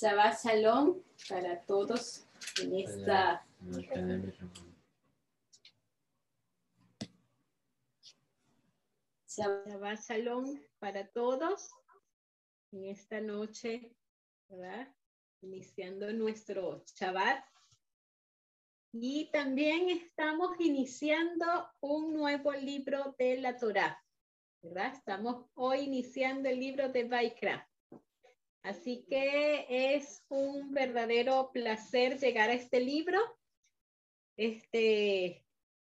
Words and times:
Shabbat 0.00 0.38
Shalom 0.44 1.02
para 1.28 1.60
todos 1.66 2.24
en 2.62 2.74
esta 2.76 3.44
Shabbat 9.26 9.98
Shalom 9.98 10.60
para 10.78 11.08
todos 11.08 11.70
en 12.70 12.84
esta 12.84 13.20
noche, 13.20 13.92
¿verdad? 14.48 14.94
Iniciando 15.40 16.12
nuestro 16.12 16.84
Shabbat. 16.94 17.44
Y 18.92 19.32
también 19.32 19.90
estamos 19.90 20.52
iniciando 20.60 21.70
un 21.80 22.14
nuevo 22.14 22.52
libro 22.52 23.16
de 23.18 23.40
la 23.40 23.56
Torah, 23.56 24.00
¿verdad? 24.62 24.92
Estamos 24.94 25.46
hoy 25.54 25.80
iniciando 25.80 26.48
el 26.48 26.60
libro 26.60 26.88
de 26.88 27.02
Baikra. 27.02 27.67
Así 28.68 29.06
que 29.08 29.64
es 29.94 30.22
un 30.28 30.74
verdadero 30.74 31.50
placer 31.54 32.18
llegar 32.18 32.50
a 32.50 32.52
este 32.52 32.80
libro. 32.80 33.18
Este, 34.36 35.42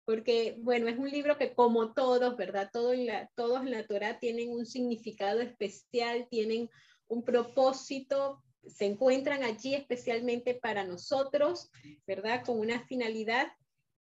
porque, 0.06 0.56
bueno, 0.60 0.88
es 0.88 1.00
un 1.00 1.10
libro 1.10 1.36
que 1.40 1.56
como 1.56 1.96
todos, 1.96 2.38
¿verdad? 2.38 2.70
Todo 2.72 2.94
en 2.94 3.08
la, 3.08 3.28
todos 3.34 3.62
en 3.62 3.72
la 3.72 3.88
Torah 3.88 4.20
tienen 4.20 4.52
un 4.52 4.68
significado 4.68 5.42
especial, 5.42 6.28
tienen 6.30 6.70
un 7.08 7.24
propósito, 7.24 8.44
se 8.68 8.86
encuentran 8.86 9.42
allí 9.42 9.74
especialmente 9.74 10.54
para 10.54 10.84
nosotros, 10.84 11.72
¿verdad? 12.06 12.46
Con 12.46 12.60
una 12.60 12.86
finalidad. 12.86 13.48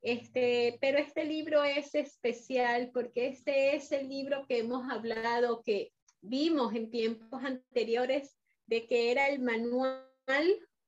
Este, 0.01 0.79
pero 0.81 0.99
este 0.99 1.25
libro 1.25 1.65
es 1.65 1.93
especial 1.97 2.93
porque 2.95 3.27
este 3.27 3.75
es 3.75 3.91
el 3.91 4.09
libro 4.09 4.47
que 4.47 4.59
hemos 4.59 4.89
hablado, 4.93 5.61
que 5.65 5.93
vimos 6.21 6.73
en 6.77 6.93
tiempos 6.93 7.43
anteriores 7.43 8.37
de 8.67 8.87
que 8.87 9.11
era 9.11 9.29
el 9.29 9.41
manual, 9.41 10.07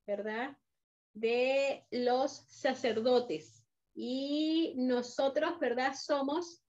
¿verdad? 0.06 0.56
De 1.14 1.86
los 1.90 2.46
sacerdotes. 2.48 3.64
Y 3.94 4.74
nosotros, 4.76 5.58
¿verdad? 5.58 5.94
Somos, 5.94 6.62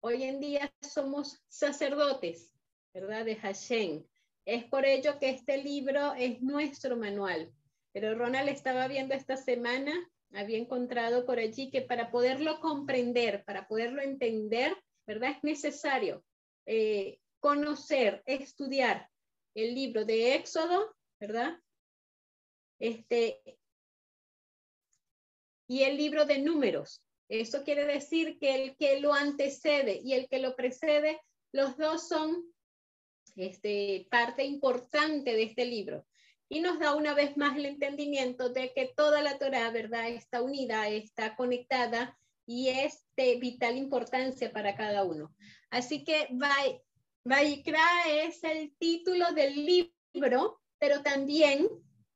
hoy 0.00 0.24
en 0.24 0.40
día 0.40 0.72
somos 0.80 1.42
sacerdotes, 1.48 2.54
¿verdad? 2.94 3.24
De 3.24 3.36
Hashem. 3.36 4.04
Es 4.44 4.64
por 4.64 4.86
ello 4.86 5.18
que 5.18 5.30
este 5.30 5.62
libro 5.62 6.14
es 6.14 6.40
nuestro 6.42 6.96
manual. 6.96 7.52
Pero 7.92 8.14
Ronald 8.14 8.48
estaba 8.48 8.88
viendo 8.88 9.14
esta 9.14 9.36
semana, 9.36 9.92
había 10.32 10.58
encontrado 10.58 11.26
por 11.26 11.38
allí 11.38 11.70
que 11.70 11.82
para 11.82 12.10
poderlo 12.10 12.58
comprender, 12.60 13.44
para 13.44 13.68
poderlo 13.68 14.00
entender, 14.00 14.74
¿verdad? 15.06 15.32
Es 15.36 15.44
necesario 15.44 16.24
eh, 16.66 17.18
conocer, 17.38 18.22
estudiar 18.24 19.10
el 19.54 19.74
libro 19.74 20.04
de 20.04 20.34
Éxodo, 20.34 20.94
¿verdad? 21.20 21.58
Este, 22.78 23.40
y 25.68 25.82
el 25.82 25.96
libro 25.96 26.24
de 26.24 26.38
números. 26.38 27.02
Eso 27.28 27.64
quiere 27.64 27.86
decir 27.86 28.38
que 28.38 28.54
el 28.54 28.76
que 28.76 29.00
lo 29.00 29.14
antecede 29.14 30.00
y 30.04 30.12
el 30.14 30.28
que 30.28 30.38
lo 30.38 30.54
precede, 30.54 31.20
los 31.52 31.76
dos 31.78 32.08
son 32.08 32.44
este, 33.36 34.06
parte 34.10 34.44
importante 34.44 35.32
de 35.32 35.44
este 35.44 35.64
libro. 35.64 36.06
Y 36.48 36.60
nos 36.60 36.78
da 36.78 36.94
una 36.94 37.14
vez 37.14 37.36
más 37.38 37.56
el 37.56 37.64
entendimiento 37.64 38.50
de 38.50 38.74
que 38.74 38.92
toda 38.94 39.22
la 39.22 39.38
Torah, 39.38 39.70
¿verdad?, 39.70 40.10
está 40.10 40.42
unida, 40.42 40.88
está 40.88 41.34
conectada 41.36 42.18
y 42.44 42.68
es 42.68 43.06
de 43.16 43.36
vital 43.36 43.78
importancia 43.78 44.52
para 44.52 44.76
cada 44.76 45.04
uno. 45.04 45.34
Así 45.70 46.04
que 46.04 46.28
Vaikra 47.24 47.86
es 48.08 48.42
el 48.42 48.76
título 48.78 49.32
del 49.32 49.64
libro, 49.64 50.60
pero 50.78 51.02
también, 51.02 51.68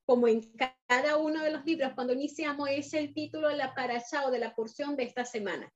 como 0.05 0.27
en 0.27 0.43
cada 0.89 1.17
uno 1.17 1.43
de 1.43 1.53
los 1.53 1.65
libros, 1.65 1.93
cuando 1.95 2.13
iniciamos, 2.13 2.69
es 2.71 2.93
el 2.93 3.15
título 3.15 3.49
de 3.49 3.57
la 3.57 3.75
parasha 3.75 4.27
o 4.27 4.31
de 4.31 4.41
la 4.41 4.55
porción 4.55 4.97
de 4.97 5.05
esta 5.05 5.25
semana. 5.25 5.73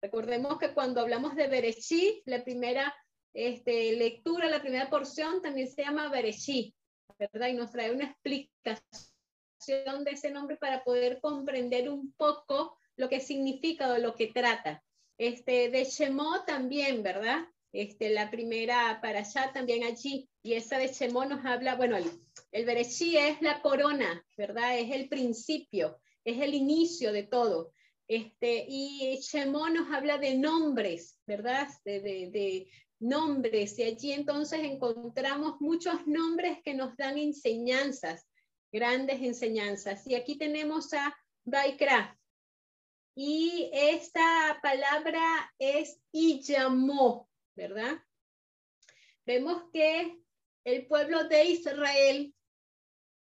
Recordemos 0.00 0.58
que 0.58 0.74
cuando 0.74 1.00
hablamos 1.00 1.34
de 1.34 1.48
Bereshí, 1.48 2.22
la 2.24 2.44
primera 2.44 2.94
este, 3.34 3.96
lectura, 3.96 4.48
la 4.48 4.60
primera 4.60 4.88
porción 4.88 5.42
también 5.42 5.68
se 5.68 5.82
llama 5.82 6.08
Bereshí, 6.08 6.74
¿verdad? 7.18 7.48
Y 7.48 7.54
nos 7.54 7.72
trae 7.72 7.90
una 7.90 8.04
explicación 8.04 10.04
de 10.04 10.12
ese 10.12 10.30
nombre 10.30 10.56
para 10.56 10.84
poder 10.84 11.20
comprender 11.20 11.88
un 11.88 12.12
poco 12.12 12.78
lo 12.96 13.08
que 13.08 13.18
significa 13.18 13.92
o 13.92 13.98
lo 13.98 14.14
que 14.14 14.28
trata. 14.28 14.84
Este, 15.18 15.68
de 15.68 15.84
Shemó 15.84 16.44
también, 16.44 17.02
¿verdad? 17.02 17.44
Este, 17.72 18.10
la 18.10 18.30
primera 18.30 18.98
para 19.02 19.20
allá 19.20 19.52
también 19.52 19.84
allí, 19.84 20.28
y 20.42 20.54
esa 20.54 20.78
de 20.78 20.88
Shemó 20.88 21.26
nos 21.26 21.44
habla, 21.44 21.76
bueno, 21.76 21.96
el, 21.96 22.10
el 22.52 22.68
es 22.68 23.42
la 23.42 23.60
corona, 23.60 24.24
¿verdad? 24.36 24.78
Es 24.78 24.90
el 24.90 25.08
principio, 25.08 26.00
es 26.24 26.40
el 26.40 26.54
inicio 26.54 27.12
de 27.12 27.24
todo. 27.24 27.72
Este, 28.08 28.64
y 28.66 29.18
Shemó 29.20 29.68
nos 29.68 29.92
habla 29.92 30.16
de 30.16 30.34
nombres, 30.34 31.20
¿verdad? 31.26 31.68
De, 31.84 32.70
nombres, 33.00 33.78
y 33.78 33.84
allí 33.84 34.12
entonces 34.12 34.60
encontramos 34.60 35.60
muchos 35.60 36.04
nombres 36.06 36.58
que 36.64 36.74
nos 36.74 36.96
dan 36.96 37.16
enseñanzas, 37.16 38.26
grandes 38.72 39.22
enseñanzas. 39.22 40.06
Y 40.06 40.14
aquí 40.14 40.36
tenemos 40.36 40.92
a 40.94 41.14
Baikra. 41.44 42.18
Y 43.14 43.70
esta 43.72 44.58
palabra 44.62 45.52
es 45.58 46.00
Iyamó, 46.12 47.27
¿verdad? 47.58 47.98
Vemos 49.26 49.64
que 49.72 50.16
el 50.64 50.86
pueblo 50.86 51.24
de 51.24 51.44
Israel 51.44 52.34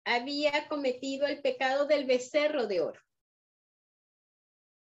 había 0.05 0.67
cometido 0.69 1.25
el 1.25 1.41
pecado 1.41 1.87
del 1.87 2.05
becerro 2.05 2.67
de 2.67 2.81
oro. 2.81 3.01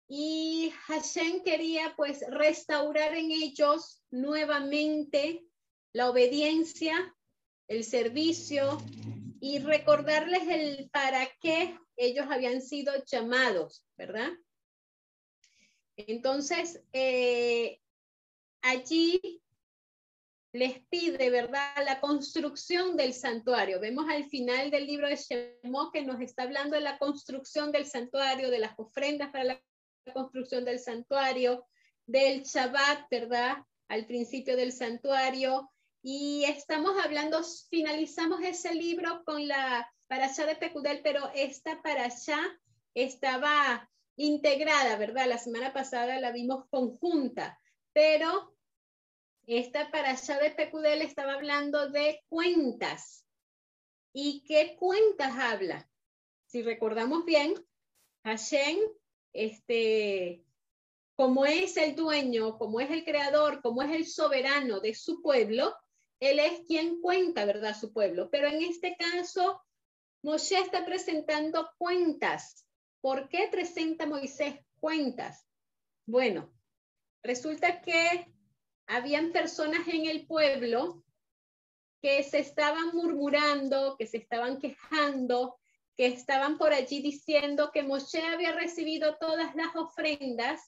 Y 0.08 0.72
Hashem 0.86 1.42
quería 1.42 1.94
pues 1.96 2.24
restaurar 2.28 3.14
en 3.14 3.30
ellos 3.30 4.02
nuevamente 4.10 5.44
la 5.92 6.10
obediencia, 6.10 7.16
el 7.68 7.84
servicio 7.84 8.78
y 9.40 9.60
recordarles 9.60 10.46
el 10.48 10.90
para 10.90 11.26
qué 11.40 11.78
ellos 11.96 12.26
habían 12.30 12.60
sido 12.60 12.92
llamados, 13.04 13.86
¿verdad? 13.96 14.30
Entonces, 15.96 16.82
eh, 16.92 17.80
allí 18.66 19.42
les 20.52 20.80
pide, 20.88 21.30
¿verdad?, 21.30 21.84
la 21.84 22.00
construcción 22.00 22.96
del 22.96 23.12
santuario. 23.12 23.78
Vemos 23.78 24.06
al 24.08 24.24
final 24.28 24.70
del 24.70 24.86
libro 24.86 25.08
de 25.08 25.16
Shemó 25.16 25.90
que 25.92 26.02
nos 26.02 26.20
está 26.20 26.44
hablando 26.44 26.76
de 26.76 26.82
la 26.82 26.98
construcción 26.98 27.72
del 27.72 27.86
santuario, 27.86 28.50
de 28.50 28.58
las 28.58 28.72
ofrendas 28.78 29.30
para 29.30 29.44
la 29.44 29.62
construcción 30.14 30.64
del 30.64 30.78
santuario, 30.78 31.66
del 32.06 32.42
Shabbat, 32.42 33.08
¿verdad?, 33.10 33.58
al 33.88 34.06
principio 34.06 34.56
del 34.56 34.72
santuario. 34.72 35.70
Y 36.02 36.44
estamos 36.44 36.96
hablando, 37.04 37.42
finalizamos 37.68 38.40
ese 38.42 38.74
libro 38.74 39.22
con 39.24 39.46
la 39.46 39.92
parasha 40.06 40.46
de 40.46 40.56
Pecudel, 40.56 41.00
pero 41.02 41.30
esta 41.34 41.82
parasha 41.82 42.38
estaba 42.94 43.90
integrada, 44.16 44.96
¿verdad? 44.96 45.26
La 45.26 45.38
semana 45.38 45.72
pasada 45.74 46.18
la 46.20 46.32
vimos 46.32 46.64
conjunta, 46.70 47.58
pero 47.92 48.55
esta 49.46 49.90
parasha 49.90 50.38
de 50.40 50.50
Pecudel 50.50 51.02
estaba 51.02 51.34
hablando 51.34 51.88
de 51.90 52.22
cuentas. 52.28 53.24
¿Y 54.12 54.42
qué 54.44 54.76
cuentas 54.76 55.36
habla? 55.38 55.88
Si 56.46 56.62
recordamos 56.62 57.24
bien, 57.24 57.54
Hashem, 58.24 58.78
este, 59.32 60.44
como 61.14 61.46
es 61.46 61.76
el 61.76 61.94
dueño, 61.94 62.58
como 62.58 62.80
es 62.80 62.90
el 62.90 63.04
creador, 63.04 63.62
como 63.62 63.82
es 63.82 63.92
el 63.92 64.06
soberano 64.06 64.80
de 64.80 64.94
su 64.94 65.22
pueblo, 65.22 65.76
él 66.18 66.40
es 66.40 66.62
quien 66.66 67.00
cuenta, 67.00 67.44
¿verdad? 67.44 67.76
Su 67.78 67.92
pueblo. 67.92 68.30
Pero 68.30 68.48
en 68.48 68.62
este 68.62 68.96
caso, 68.96 69.62
Moshe 70.22 70.58
está 70.58 70.84
presentando 70.84 71.70
cuentas. 71.78 72.66
¿Por 73.00 73.28
qué 73.28 73.48
presenta 73.50 74.06
Moisés 74.06 74.56
cuentas? 74.80 75.46
Bueno, 76.06 76.52
resulta 77.22 77.80
que 77.80 78.26
habían 78.86 79.32
personas 79.32 79.86
en 79.88 80.06
el 80.06 80.26
pueblo 80.26 81.04
que 82.00 82.22
se 82.22 82.38
estaban 82.38 82.90
murmurando, 82.92 83.96
que 83.98 84.06
se 84.06 84.18
estaban 84.18 84.58
quejando, 84.58 85.56
que 85.96 86.06
estaban 86.06 86.58
por 86.58 86.72
allí 86.72 87.00
diciendo 87.00 87.70
que 87.72 87.82
Moshe 87.82 88.22
había 88.22 88.52
recibido 88.52 89.16
todas 89.16 89.54
las 89.54 89.74
ofrendas 89.74 90.60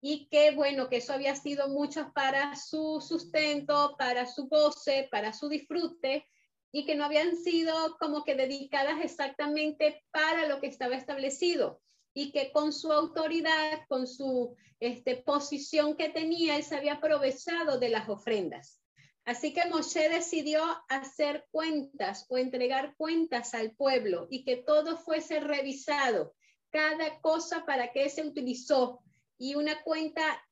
y 0.00 0.28
que 0.28 0.52
bueno, 0.52 0.88
que 0.88 0.98
eso 0.98 1.12
había 1.12 1.34
sido 1.34 1.68
mucho 1.68 2.12
para 2.14 2.54
su 2.54 3.00
sustento, 3.00 3.96
para 3.98 4.26
su 4.26 4.46
goce, 4.48 5.08
para 5.10 5.32
su 5.32 5.48
disfrute 5.48 6.28
y 6.70 6.84
que 6.84 6.94
no 6.94 7.04
habían 7.04 7.36
sido 7.36 7.96
como 7.98 8.22
que 8.22 8.34
dedicadas 8.34 9.00
exactamente 9.02 10.04
para 10.10 10.46
lo 10.46 10.60
que 10.60 10.66
estaba 10.66 10.94
establecido 10.94 11.80
y 12.16 12.32
que 12.32 12.50
con 12.50 12.72
su 12.72 12.90
autoridad, 12.92 13.86
con 13.88 14.06
su 14.06 14.56
este, 14.80 15.16
posición 15.16 15.98
que 15.98 16.08
tenía, 16.08 16.56
él 16.56 16.64
se 16.64 16.74
había 16.74 16.94
aprovechado 16.94 17.78
de 17.78 17.90
las 17.90 18.08
ofrendas. 18.08 18.80
Así 19.26 19.52
que 19.52 19.66
Moshe 19.66 20.08
decidió 20.08 20.62
hacer 20.88 21.46
cuentas 21.50 22.24
o 22.30 22.38
entregar 22.38 22.94
cuentas 22.96 23.52
al 23.52 23.72
pueblo 23.72 24.28
y 24.30 24.44
que 24.44 24.56
todo 24.56 24.96
fuese 24.96 25.40
revisado, 25.40 26.34
cada 26.70 27.20
cosa 27.20 27.66
para 27.66 27.92
qué 27.92 28.08
se 28.08 28.26
utilizó 28.26 29.02
y 29.36 29.54
una 29.54 29.82
cuenta 29.82 30.42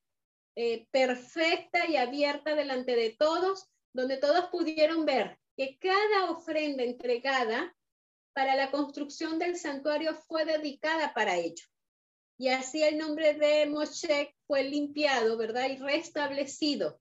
eh, 0.55 0.85
perfecta 0.91 1.89
y 1.89 1.97
abierta 1.97 2.53
delante 2.53 2.95
de 2.95 3.09
todos, 3.17 3.71
donde 3.91 4.17
todos 4.17 4.49
pudieron 4.51 5.05
ver 5.05 5.39
que 5.57 5.79
cada 5.79 6.29
ofrenda 6.29 6.83
entregada 6.83 7.74
para 8.35 8.55
la 8.55 8.69
construcción 8.69 9.39
del 9.39 9.57
santuario 9.57 10.13
fue 10.27 10.45
dedicada 10.45 11.15
para 11.15 11.37
ello. 11.37 11.65
Y 12.37 12.49
así 12.49 12.83
el 12.83 12.97
nombre 12.97 13.33
de 13.33 13.65
Moshe 13.65 14.35
fue 14.45 14.63
limpiado, 14.63 15.37
¿verdad? 15.37 15.69
Y 15.69 15.77
restablecido 15.77 16.99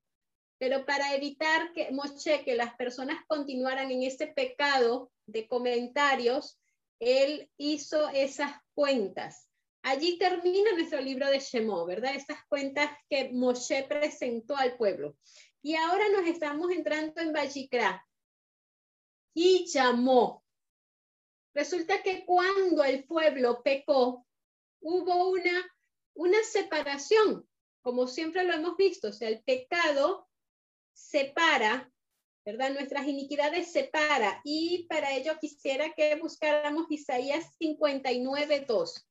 pero 0.58 0.86
para 0.86 1.14
evitar 1.14 1.72
que 1.72 1.90
Moshe, 1.90 2.44
que 2.44 2.54
las 2.54 2.74
personas 2.76 3.18
continuaran 3.26 3.90
en 3.90 4.02
ese 4.02 4.28
pecado 4.28 5.10
de 5.26 5.48
comentarios, 5.48 6.58
él 7.00 7.50
hizo 7.56 8.08
esas 8.10 8.52
cuentas. 8.74 9.48
Allí 9.82 10.16
termina 10.16 10.72
nuestro 10.72 11.00
libro 11.00 11.28
de 11.28 11.40
Shemó, 11.40 11.84
¿verdad? 11.84 12.14
Esas 12.14 12.38
cuentas 12.48 12.90
que 13.10 13.30
Moshe 13.30 13.82
presentó 13.82 14.56
al 14.56 14.76
pueblo. 14.76 15.16
Y 15.60 15.74
ahora 15.74 16.08
nos 16.08 16.26
estamos 16.26 16.70
entrando 16.70 17.20
en 17.20 17.32
Vallicra. 17.32 18.06
Y 19.34 19.66
llamó. 19.66 20.43
Resulta 21.54 22.02
que 22.02 22.24
cuando 22.24 22.82
el 22.82 23.04
pueblo 23.04 23.62
pecó, 23.62 24.26
hubo 24.80 25.30
una, 25.30 25.64
una 26.14 26.42
separación, 26.42 27.48
como 27.80 28.08
siempre 28.08 28.44
lo 28.44 28.54
hemos 28.54 28.76
visto. 28.76 29.08
O 29.08 29.12
sea, 29.12 29.28
el 29.28 29.42
pecado 29.44 30.28
separa, 30.92 31.90
¿verdad? 32.44 32.72
Nuestras 32.72 33.06
iniquidades 33.06 33.70
separa. 33.70 34.40
Y 34.44 34.86
para 34.88 35.12
ello 35.14 35.38
quisiera 35.40 35.92
que 35.94 36.16
buscáramos 36.16 36.86
Isaías 36.90 37.56
59.2. 37.60 39.04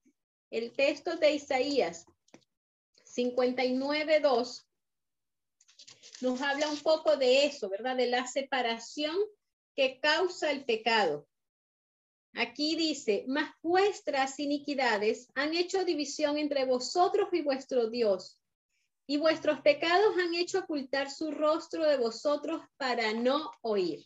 El 0.51 0.73
texto 0.73 1.15
de 1.15 1.31
Isaías 1.31 2.05
59.2 3.05 4.65
nos 6.21 6.41
habla 6.41 6.69
un 6.69 6.79
poco 6.79 7.15
de 7.17 7.45
eso, 7.45 7.69
¿verdad? 7.69 7.95
De 7.95 8.07
la 8.07 8.27
separación 8.27 9.15
que 9.75 9.99
causa 9.99 10.51
el 10.51 10.65
pecado. 10.65 11.27
Aquí 12.33 12.75
dice, 12.75 13.25
mas 13.27 13.51
vuestras 13.61 14.39
iniquidades 14.39 15.29
han 15.35 15.53
hecho 15.53 15.85
división 15.85 16.37
entre 16.37 16.65
vosotros 16.65 17.29
y 17.31 17.41
vuestro 17.41 17.89
Dios, 17.89 18.39
y 19.05 19.17
vuestros 19.17 19.61
pecados 19.61 20.15
han 20.17 20.33
hecho 20.33 20.59
ocultar 20.59 21.11
su 21.11 21.31
rostro 21.31 21.85
de 21.85 21.97
vosotros 21.97 22.61
para 22.77 23.13
no 23.13 23.51
oír. 23.61 24.05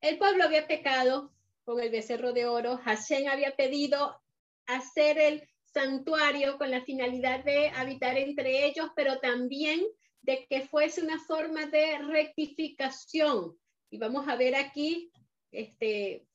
El 0.00 0.16
pueblo 0.18 0.44
había 0.44 0.66
pecado 0.66 1.32
con 1.64 1.80
el 1.80 1.90
becerro 1.90 2.32
de 2.32 2.46
oro. 2.46 2.78
Hashem 2.78 3.28
había 3.28 3.54
pedido 3.54 4.18
hacer 4.66 5.18
el 5.18 5.48
santuario 5.64 6.56
con 6.58 6.70
la 6.70 6.82
finalidad 6.82 7.44
de 7.44 7.68
habitar 7.68 8.16
entre 8.16 8.66
ellos, 8.66 8.88
pero 8.96 9.18
también 9.18 9.80
de 10.22 10.46
que 10.48 10.66
fuese 10.68 11.02
una 11.02 11.18
forma 11.18 11.66
de 11.66 11.98
rectificación. 11.98 13.58
Y 13.90 13.98
vamos 13.98 14.26
a 14.28 14.36
ver 14.36 14.54
aquí 14.54 15.10
este, 15.50 16.26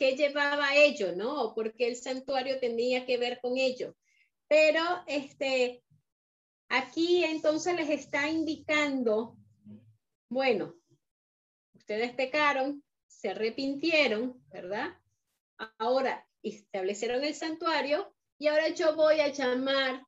qué 0.00 0.16
llevaba 0.16 0.74
ello, 0.74 1.14
¿no? 1.14 1.52
Porque 1.54 1.86
el 1.86 1.94
santuario 1.94 2.58
tenía 2.58 3.06
que 3.06 3.18
ver 3.18 3.38
con 3.40 3.56
ello. 3.56 3.94
Pero 4.48 4.82
este, 5.06 5.84
Aquí 6.70 7.24
entonces 7.24 7.74
les 7.74 7.90
está 7.90 8.28
indicando, 8.28 9.36
bueno, 10.28 10.76
ustedes 11.74 12.14
pecaron, 12.14 12.84
se 13.08 13.30
arrepintieron, 13.30 14.40
¿verdad? 14.52 14.96
Ahora 15.78 16.24
establecieron 16.44 17.24
el 17.24 17.34
santuario 17.34 18.14
y 18.38 18.46
ahora 18.46 18.68
yo 18.68 18.94
voy 18.94 19.18
a 19.18 19.32
llamar 19.32 20.06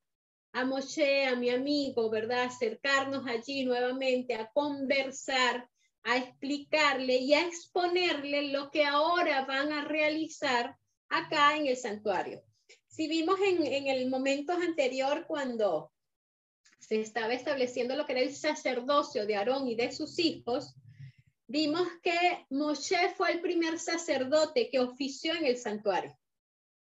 a 0.53 0.65
Moshe, 0.65 1.27
a 1.27 1.35
mi 1.35 1.51
amigo, 1.51 2.11
¿verdad? 2.11 2.45
Acercarnos 2.45 3.27
allí 3.27 3.65
nuevamente 3.65 4.37
a 4.37 4.49
conversar, 4.53 5.69
a 6.05 6.17
explicarle 6.17 7.17
y 7.17 7.35
a 7.35 7.47
exponerle 7.47 8.49
lo 8.49 8.71
que 8.71 8.85
ahora 8.85 9.45
van 9.45 9.73
a 9.73 9.85
realizar 9.85 10.77
acá 11.09 11.57
en 11.57 11.67
el 11.67 11.77
santuario. 11.77 12.43
Si 12.89 13.09
vimos 13.09 13.39
en, 13.41 13.87
el 13.87 14.09
momento 14.11 14.53
anterior 14.53 15.25
cuando 15.27 15.93
se 16.79 17.01
estaba 17.01 17.33
estableciendo 17.33 17.97
lo 17.97 18.05
que 18.05 18.13
era 18.13 18.21
el 18.23 18.35
sacerdocio 18.35 19.27
de 19.27 19.37
Aarón 19.37 19.69
y 19.69 19.77
de 19.77 19.93
sus 19.93 20.19
hijos, 20.19 20.75
vimos 21.47 21.89
que 22.03 22.47
Moshe 22.51 23.15
fue 23.17 23.33
el 23.33 23.41
primer 23.41 23.79
sacerdote 23.79 24.69
que 24.71 24.81
ofició 24.81 25.35
en 25.35 25.47
el 25.47 25.57
santuario. 25.57 26.19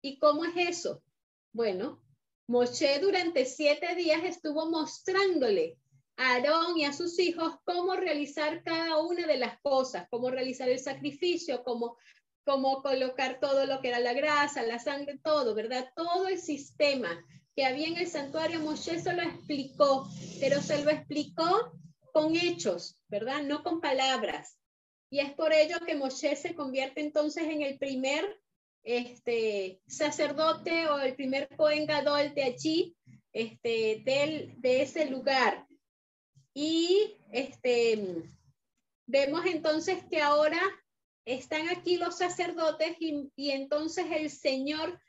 ¿Y 0.02 0.18
cómo 0.18 0.46
es 0.46 0.54
eso? 0.56 1.04
Bueno, 1.52 2.02
Moshe 2.48 3.00
durante 3.00 3.46
siete 3.46 3.96
días 3.96 4.24
estuvo 4.24 4.70
mostrándole 4.70 5.78
a 6.18 6.34
Aarón 6.34 6.78
y 6.78 6.86
a 6.86 6.94
sus 6.94 7.18
hijos 7.20 7.56
cómo 7.64 7.96
realizar 7.96 8.64
cada 8.64 9.00
una 9.00 9.26
de 9.28 9.38
las 9.38 9.60
cosas, 9.62 10.08
cómo 10.10 10.30
realizar 10.30 10.70
el 10.70 10.80
sacrificio, 10.80 11.64
cómo, 11.64 11.98
cómo 12.46 12.82
colocar 12.82 13.40
todo 13.40 13.66
lo 13.66 13.82
que 13.82 13.90
era 13.90 14.00
la 14.00 14.14
grasa, 14.14 14.64
la 14.64 14.80
sangre, 14.80 15.20
todo, 15.24 15.56
¿verdad? 15.56 15.92
Todo 15.96 16.28
el 16.28 16.40
sistema 16.40 17.10
que 17.56 17.66
había 17.66 17.88
en 17.88 17.98
el 17.98 18.08
santuario, 18.08 18.60
Moshe 18.62 19.00
se 19.00 19.14
lo 19.14 19.22
explicó, 19.22 20.08
pero 20.40 20.62
se 20.62 20.84
lo 20.84 20.92
explicó 20.92 21.74
con 22.14 22.36
hechos, 22.36 22.98
¿verdad? 23.08 23.44
No 23.44 23.64
con 23.64 23.82
palabras. 23.82 24.58
Y 25.10 25.20
es 25.20 25.34
por 25.34 25.54
ello 25.54 25.78
que 25.86 25.96
Moshe 25.96 26.36
se 26.36 26.56
convierte 26.56 27.02
entonces 27.02 27.44
en 27.44 27.62
el 27.62 27.78
primer 27.78 28.40
este, 28.84 29.82
sacerdote 29.88 30.88
o 30.88 31.00
el 31.00 31.16
primer 31.16 31.50
Cohen 31.56 31.86
Gadol 31.86 32.34
de 32.34 32.44
allí, 32.44 32.96
este, 33.34 34.02
de 34.04 34.82
ese 34.82 35.10
lugar. 35.10 35.68
Y 36.54 37.18
este, 37.32 38.24
vemos 39.06 39.46
entonces 39.46 40.04
que 40.10 40.22
ahora 40.22 40.62
están 41.26 41.70
aquí 41.70 41.98
los 41.98 42.18
sacerdotes 42.18 42.98
y, 43.00 43.52
entonces 43.52 44.06
el 44.12 44.30
Señor 44.30 45.00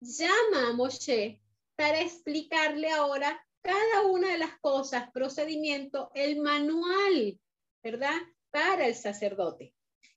llama 0.00 0.68
a 0.68 0.72
Moshe 0.72 1.40
para 1.76 2.00
explicarle 2.00 2.90
ahora 2.90 3.44
cada 3.62 4.06
una 4.06 4.32
de 4.32 4.38
las 4.38 4.58
cosas, 4.60 5.10
procedimiento, 5.12 6.10
el 6.14 6.40
manual, 6.40 7.38
¿verdad? 7.82 8.16
Para 8.50 8.86
el 8.86 8.94
sacerdote. 8.94 9.74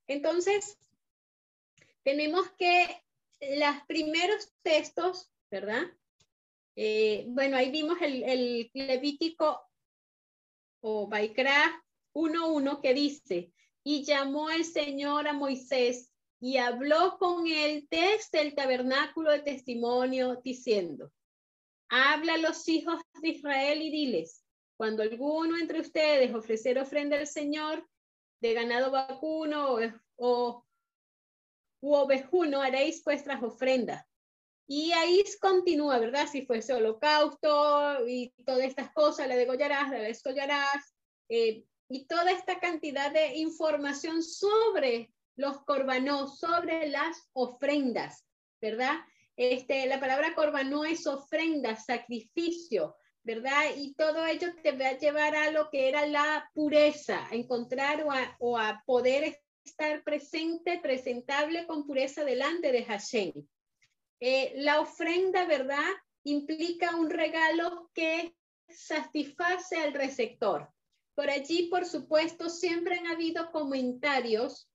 Entonces, 0.08 0.78
tenemos 2.04 2.50
que 2.58 3.04
los 3.42 3.82
primeros 3.88 4.52
textos, 4.64 5.32
¿verdad? 5.50 5.84
Eh, 6.76 7.26
bueno, 7.30 7.58
ahí 7.58 7.72
vimos 7.72 8.02
el, 8.02 8.24
el 8.24 8.72
Levítico 8.74 9.62
o 10.88 11.08
Baikra 11.08 11.84
1.1 12.14 12.80
que 12.80 12.94
dice, 12.94 13.52
y 13.84 14.04
llamó 14.04 14.52
el 14.52 14.64
Señor 14.64 15.28
a 15.28 15.34
Moisés 15.34 16.12
y 16.40 16.58
habló 16.58 17.18
con 17.18 17.48
él 17.48 17.88
desde 17.90 18.42
el 18.42 18.54
tabernáculo 18.54 19.32
de 19.32 19.40
testimonio, 19.40 20.40
diciendo, 20.44 21.12
Habla 21.90 22.36
a 22.36 22.38
los 22.38 22.70
hijos 22.70 23.02
de 23.20 23.30
Israel 23.30 23.82
y 23.82 23.90
diles, 23.90 24.44
cuando 24.78 25.02
alguno 25.02 25.58
entre 25.58 25.82
ustedes 25.82 26.36
ofrecer 26.36 26.78
ofrenda 26.78 27.18
al 27.18 27.26
Señor 27.26 27.84
de 28.40 28.54
ganado 28.54 28.92
vacuno 28.92 29.78
o, 30.18 30.66
u 31.82 31.96
ovejuno, 31.96 32.62
haréis 32.62 33.04
vuestras 33.04 33.42
ofrendas. 33.42 34.06
Y 34.68 34.92
ahí 34.94 35.24
continúa, 35.40 36.00
¿verdad? 36.00 36.28
Si 36.32 36.46
fuese 36.46 36.74
holocausto 36.74 38.08
y 38.08 38.34
todas 38.46 38.64
estas 38.66 38.92
cosas, 38.94 39.28
la 39.28 39.36
degollarás, 39.36 39.92
la 39.92 40.00
descollarás, 40.00 40.96
eh, 41.30 41.64
y 41.88 42.06
toda 42.08 42.32
esta 42.32 42.60
cantidad 42.60 43.12
de 43.12 43.36
información 43.38 44.24
sobre 44.24 45.12
los 45.36 45.64
corbanos, 45.64 46.40
sobre 46.40 46.88
las 46.88 47.30
ofrendas, 47.34 48.26
¿verdad? 48.62 48.96
Este, 49.36 49.86
la 49.86 50.00
palabra 50.00 50.34
no 50.64 50.86
es 50.86 51.06
ofrenda, 51.06 51.76
sacrificio, 51.76 52.96
¿verdad? 53.24 53.66
Y 53.76 53.94
todo 53.96 54.26
ello 54.26 54.48
te 54.64 54.72
va 54.72 54.90
a 54.90 54.98
llevar 54.98 55.36
a 55.36 55.52
lo 55.52 55.70
que 55.70 55.90
era 55.90 56.08
la 56.08 56.50
pureza, 56.54 57.28
a 57.28 57.36
encontrar 57.36 58.06
o 58.40 58.58
a, 58.58 58.84
poder 58.86 59.42
estar 59.64 60.04
presente, 60.04 60.80
presentable 60.80 61.66
con 61.68 61.86
pureza 61.86 62.24
delante 62.24 62.72
de 62.72 62.86
Hashem. 62.86 63.34
Eh, 64.20 64.54
la 64.58 64.80
ofrenda, 64.80 65.46
¿verdad? 65.46 65.92
Implica 66.24 66.96
un 66.96 67.10
regalo 67.10 67.90
que 67.94 68.36
satisface 68.70 69.78
al 69.78 69.94
receptor. 69.94 70.70
Por 71.14 71.30
allí, 71.30 71.68
por 71.70 71.86
supuesto, 71.86 72.50
siempre 72.50 72.98
han 72.98 73.08
habido 73.08 73.52
comentarios 73.52 74.70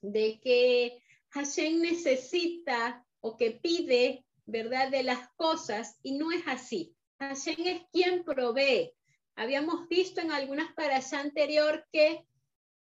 de 0.00 0.40
que 0.40 1.02
Hashem 1.30 1.80
necesita 1.80 3.04
o 3.20 3.36
que 3.36 3.52
pide, 3.52 4.24
¿verdad?, 4.46 4.90
de 4.90 5.02
las 5.02 5.28
cosas 5.36 5.98
y 6.02 6.12
no 6.12 6.30
es 6.30 6.42
así. 6.46 6.94
Hashem 7.18 7.66
es 7.66 7.82
quien 7.92 8.24
provee. 8.24 8.92
Habíamos 9.36 9.88
visto 9.88 10.20
en 10.20 10.30
algunas 10.30 10.72
paradas 10.74 11.12
anterior 11.12 11.86
que 11.90 12.24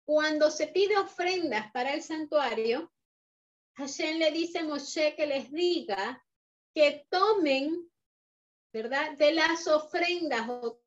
cuando 0.04 0.52
se 0.52 0.68
pide 0.68 0.98
ofrendas 0.98 1.72
para 1.72 1.94
el 1.94 2.02
santuario, 2.02 2.92
Hashem 3.82 4.20
le 4.20 4.32
dice 4.32 4.60
a 4.60 4.64
Moshe 4.64 5.16
que 5.16 5.26
les 5.26 5.52
diga 5.52 6.24
que 6.74 7.06
tomen, 7.10 7.90
¿verdad? 8.72 9.18
De 9.18 9.34
las 9.34 9.68
ofrendas 9.68 10.48
o 10.48 10.80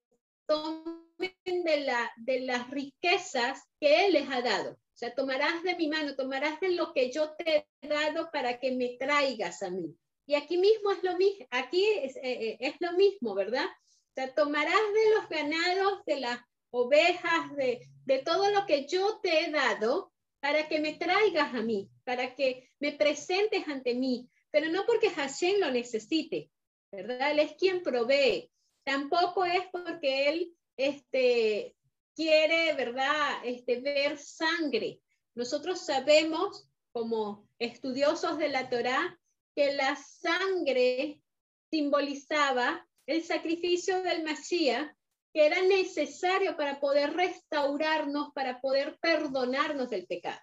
tomen 0.46 1.34
de, 1.44 1.80
la, 1.80 2.12
de 2.16 2.40
las 2.40 2.70
riquezas 2.70 3.62
que 3.80 4.06
Él 4.06 4.12
les 4.12 4.30
ha 4.30 4.40
dado. 4.40 4.72
O 4.72 4.96
sea, 4.96 5.14
tomarás 5.14 5.62
de 5.64 5.74
mi 5.74 5.88
mano, 5.88 6.14
tomarás 6.14 6.60
de 6.60 6.70
lo 6.70 6.92
que 6.92 7.10
yo 7.10 7.32
te 7.32 7.66
he 7.82 7.88
dado 7.88 8.30
para 8.30 8.60
que 8.60 8.70
me 8.72 8.96
traigas 8.96 9.62
a 9.62 9.70
mí. 9.70 9.96
Y 10.26 10.36
aquí 10.36 10.56
mismo 10.56 10.92
es 10.92 11.02
lo 11.02 11.16
mismo, 11.16 11.46
aquí 11.50 11.84
es, 12.02 12.16
eh, 12.16 12.56
eh, 12.60 12.76
lo 12.78 12.92
mismo, 12.92 13.34
¿verdad? 13.34 13.66
O 13.66 14.14
sea, 14.14 14.32
tomarás 14.34 14.72
de 14.72 15.14
los 15.16 15.28
ganados, 15.28 16.04
de 16.06 16.20
las 16.20 16.38
ovejas, 16.70 17.54
de, 17.56 17.86
de 18.04 18.18
todo 18.20 18.50
lo 18.52 18.64
que 18.66 18.86
yo 18.86 19.18
te 19.20 19.40
he 19.40 19.50
dado 19.50 20.13
para 20.44 20.68
que 20.68 20.78
me 20.78 20.92
traigas 20.92 21.54
a 21.54 21.62
mí, 21.62 21.88
para 22.04 22.34
que 22.34 22.68
me 22.78 22.92
presentes 22.92 23.66
ante 23.66 23.94
mí, 23.94 24.28
pero 24.50 24.68
no 24.68 24.84
porque 24.84 25.08
Hashem 25.08 25.58
lo 25.58 25.70
necesite, 25.70 26.50
¿verdad? 26.92 27.30
Él 27.30 27.38
es 27.38 27.54
quien 27.54 27.82
provee. 27.82 28.52
Tampoco 28.84 29.46
es 29.46 29.62
porque 29.72 30.28
él 30.28 30.54
este, 30.76 31.74
quiere, 32.14 32.74
¿verdad? 32.74 33.38
Este, 33.42 33.80
ver 33.80 34.18
sangre. 34.18 35.00
Nosotros 35.34 35.80
sabemos, 35.80 36.68
como 36.92 37.48
estudiosos 37.58 38.36
de 38.36 38.50
la 38.50 38.68
Torá, 38.68 39.18
que 39.56 39.72
la 39.72 39.96
sangre 39.96 41.22
simbolizaba 41.70 42.86
el 43.06 43.24
sacrificio 43.24 44.02
del 44.02 44.24
Mashiach, 44.24 44.94
que 45.34 45.46
era 45.46 45.60
necesario 45.62 46.56
para 46.56 46.78
poder 46.78 47.12
restaurarnos, 47.12 48.32
para 48.34 48.60
poder 48.60 48.96
perdonarnos 49.00 49.90
del 49.90 50.06
pecado. 50.06 50.40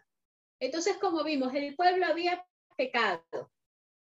Entonces, 0.60 0.98
como 0.98 1.24
vimos, 1.24 1.55
el 1.55 1.77
pueblo 1.77 2.05
había 2.05 2.45
pecado 2.75 3.50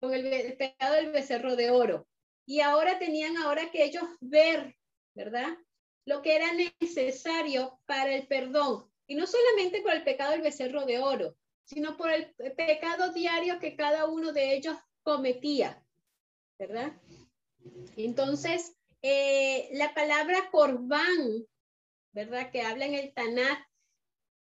con 0.00 0.12
el, 0.12 0.56
pecado 0.56 0.94
del 0.96 1.12
becerro 1.12 1.54
de 1.54 1.70
oro. 1.70 2.08
Y 2.44 2.58
ahora 2.60 2.98
tenían 2.98 3.36
ahora 3.36 3.70
que 3.70 3.84
ellos 3.84 4.02
ver, 4.20 4.76
¿verdad? 5.14 5.56
Lo 6.06 6.22
que 6.22 6.34
era 6.34 6.52
necesario 6.52 7.78
para 7.86 8.12
el 8.12 8.26
perdón. 8.26 8.90
Y 9.06 9.14
no 9.14 9.28
solamente 9.28 9.80
por 9.80 9.92
el 9.92 10.02
pecado 10.02 10.32
del 10.32 10.42
becerro 10.42 10.84
de 10.86 10.98
oro, 10.98 11.36
sino 11.62 11.96
por 11.96 12.10
el 12.10 12.34
pecado 12.56 13.12
diario 13.12 13.60
que 13.60 13.76
cada 13.76 14.06
uno 14.06 14.32
de 14.32 14.56
ellos 14.56 14.76
cometía, 15.04 15.80
¿verdad? 16.58 16.92
Entonces, 17.96 18.76
eh, 19.06 19.68
la 19.72 19.92
palabra 19.92 20.50
corbán, 20.50 21.46
¿verdad? 22.12 22.50
Que 22.50 22.62
habla 22.62 22.86
en 22.86 22.94
el 22.94 23.12
Tanat, 23.12 23.58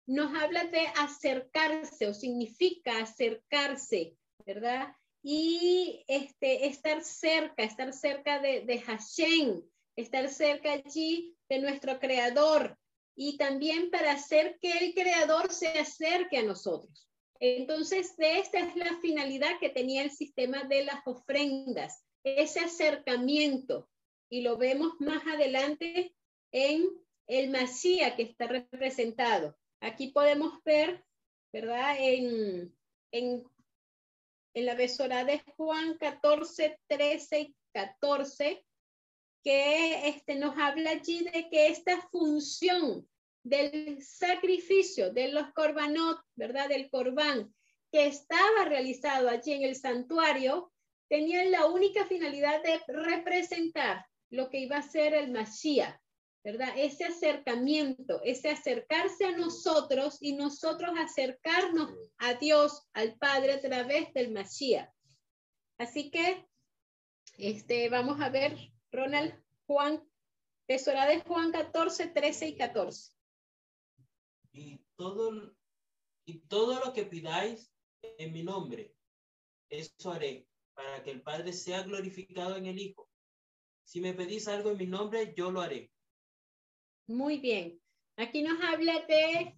nos 0.07 0.33
habla 0.33 0.65
de 0.65 0.87
acercarse 0.99 2.07
o 2.07 2.13
significa 2.13 2.99
acercarse, 2.99 4.15
¿verdad? 4.45 4.95
y 5.29 6.05
este, 6.07 6.67
estar 6.67 7.03
cerca, 7.03 7.63
estar 7.63 7.91
cerca 7.91 8.39
de, 8.39 8.79
Hashem, 8.79 9.61
estar 9.97 10.29
cerca 10.29 10.71
allí 10.71 11.35
de 11.49 11.59
nuestro 11.59 11.99
creador 11.99 12.77
y 13.13 13.35
también 13.35 13.91
para 13.91 14.13
hacer 14.13 14.57
que 14.61 14.71
el 14.71 14.93
creador 14.93 15.51
se 15.51 15.67
acerque 15.67 16.37
a 16.37 16.43
nosotros. 16.43 17.09
Entonces, 17.41 18.15
de 18.15 18.39
esta 18.39 18.59
es 18.59 18.75
la 18.77 18.97
finalidad 19.01 19.59
que 19.59 19.69
tenía 19.69 20.03
el 20.03 20.11
sistema 20.11 20.63
de 20.63 20.85
las 20.85 21.05
ofrendas, 21.05 22.05
ese 22.23 22.61
acercamiento. 22.61 23.89
Y 24.29 24.41
lo 24.41 24.57
vemos 24.57 24.93
más 24.99 25.25
adelante 25.25 26.15
en 26.51 26.87
el 27.27 27.49
Masía 27.49 28.15
que 28.15 28.23
está 28.23 28.47
representado. 28.47 29.57
Aquí 29.79 30.07
podemos 30.07 30.63
ver, 30.63 31.05
¿verdad? 31.51 31.95
En, 31.99 32.75
en 33.11 33.43
en 34.57 34.65
la 34.65 34.73
besora 34.73 35.23
de 35.23 35.39
Juan 35.55 35.99
14, 35.99 36.79
13 36.87 37.39
y 37.41 37.55
14, 37.73 38.65
que 39.43 40.09
este, 40.09 40.33
nos 40.33 40.57
habla 40.57 40.89
allí 40.89 41.23
de 41.25 41.47
que 41.51 41.67
esta 41.67 42.01
función 42.09 43.07
del 43.43 44.01
sacrificio 44.01 45.13
de 45.13 45.27
los 45.27 45.53
corbanot, 45.53 46.19
¿verdad? 46.35 46.69
Del 46.69 46.89
corbán, 46.89 47.53
que 47.91 48.07
estaba 48.07 48.65
realizado 48.65 49.29
allí 49.29 49.53
en 49.53 49.61
el 49.61 49.75
santuario, 49.75 50.71
tenía 51.07 51.45
la 51.45 51.67
única 51.67 52.07
finalidad 52.07 52.63
de 52.63 52.81
representar 52.87 54.07
lo 54.29 54.49
que 54.49 54.59
iba 54.59 54.77
a 54.77 54.81
ser 54.81 55.13
el 55.13 55.31
Mashiach, 55.31 55.99
¿verdad? 56.43 56.69
Ese 56.77 57.05
acercamiento, 57.05 58.21
ese 58.23 58.49
acercarse 58.49 59.25
a 59.25 59.37
nosotros 59.37 60.17
y 60.21 60.33
nosotros 60.33 60.91
acercarnos 60.97 61.91
a 62.17 62.35
Dios, 62.35 62.87
al 62.93 63.17
Padre 63.17 63.53
a 63.53 63.61
través 63.61 64.13
del 64.13 64.31
Mashiach. 64.31 64.89
Así 65.77 66.09
que, 66.09 66.47
este, 67.37 67.89
vamos 67.89 68.19
a 68.21 68.29
ver, 68.29 68.57
Ronald, 68.91 69.33
Juan, 69.67 70.01
tesora 70.67 71.05
de 71.05 71.21
Juan 71.21 71.51
14, 71.51 72.07
13 72.07 72.47
y 72.47 72.57
14. 72.57 73.11
Y 74.53 74.79
todo, 74.95 75.55
y 76.25 76.39
todo 76.47 76.79
lo 76.83 76.93
que 76.93 77.05
pidáis 77.05 77.71
en 78.01 78.33
mi 78.33 78.43
nombre, 78.43 78.95
eso 79.69 80.11
haré, 80.11 80.47
para 80.73 81.03
que 81.03 81.11
el 81.11 81.21
Padre 81.21 81.53
sea 81.53 81.83
glorificado 81.83 82.55
en 82.55 82.65
el 82.65 82.79
Hijo. 82.79 83.06
Si 83.87 84.01
me 84.01 84.13
pedís 84.13 84.49
algo 84.49 84.71
en 84.71 84.77
mi 84.77 84.85
nombre, 84.85 85.33
yo 85.33 85.49
lo 85.49 85.61
haré. 85.61 85.89
Muy 87.07 87.37
bien. 87.37 87.79
Aquí 88.17 88.41
nos 88.41 88.61
habla 88.61 88.99
de 89.07 89.55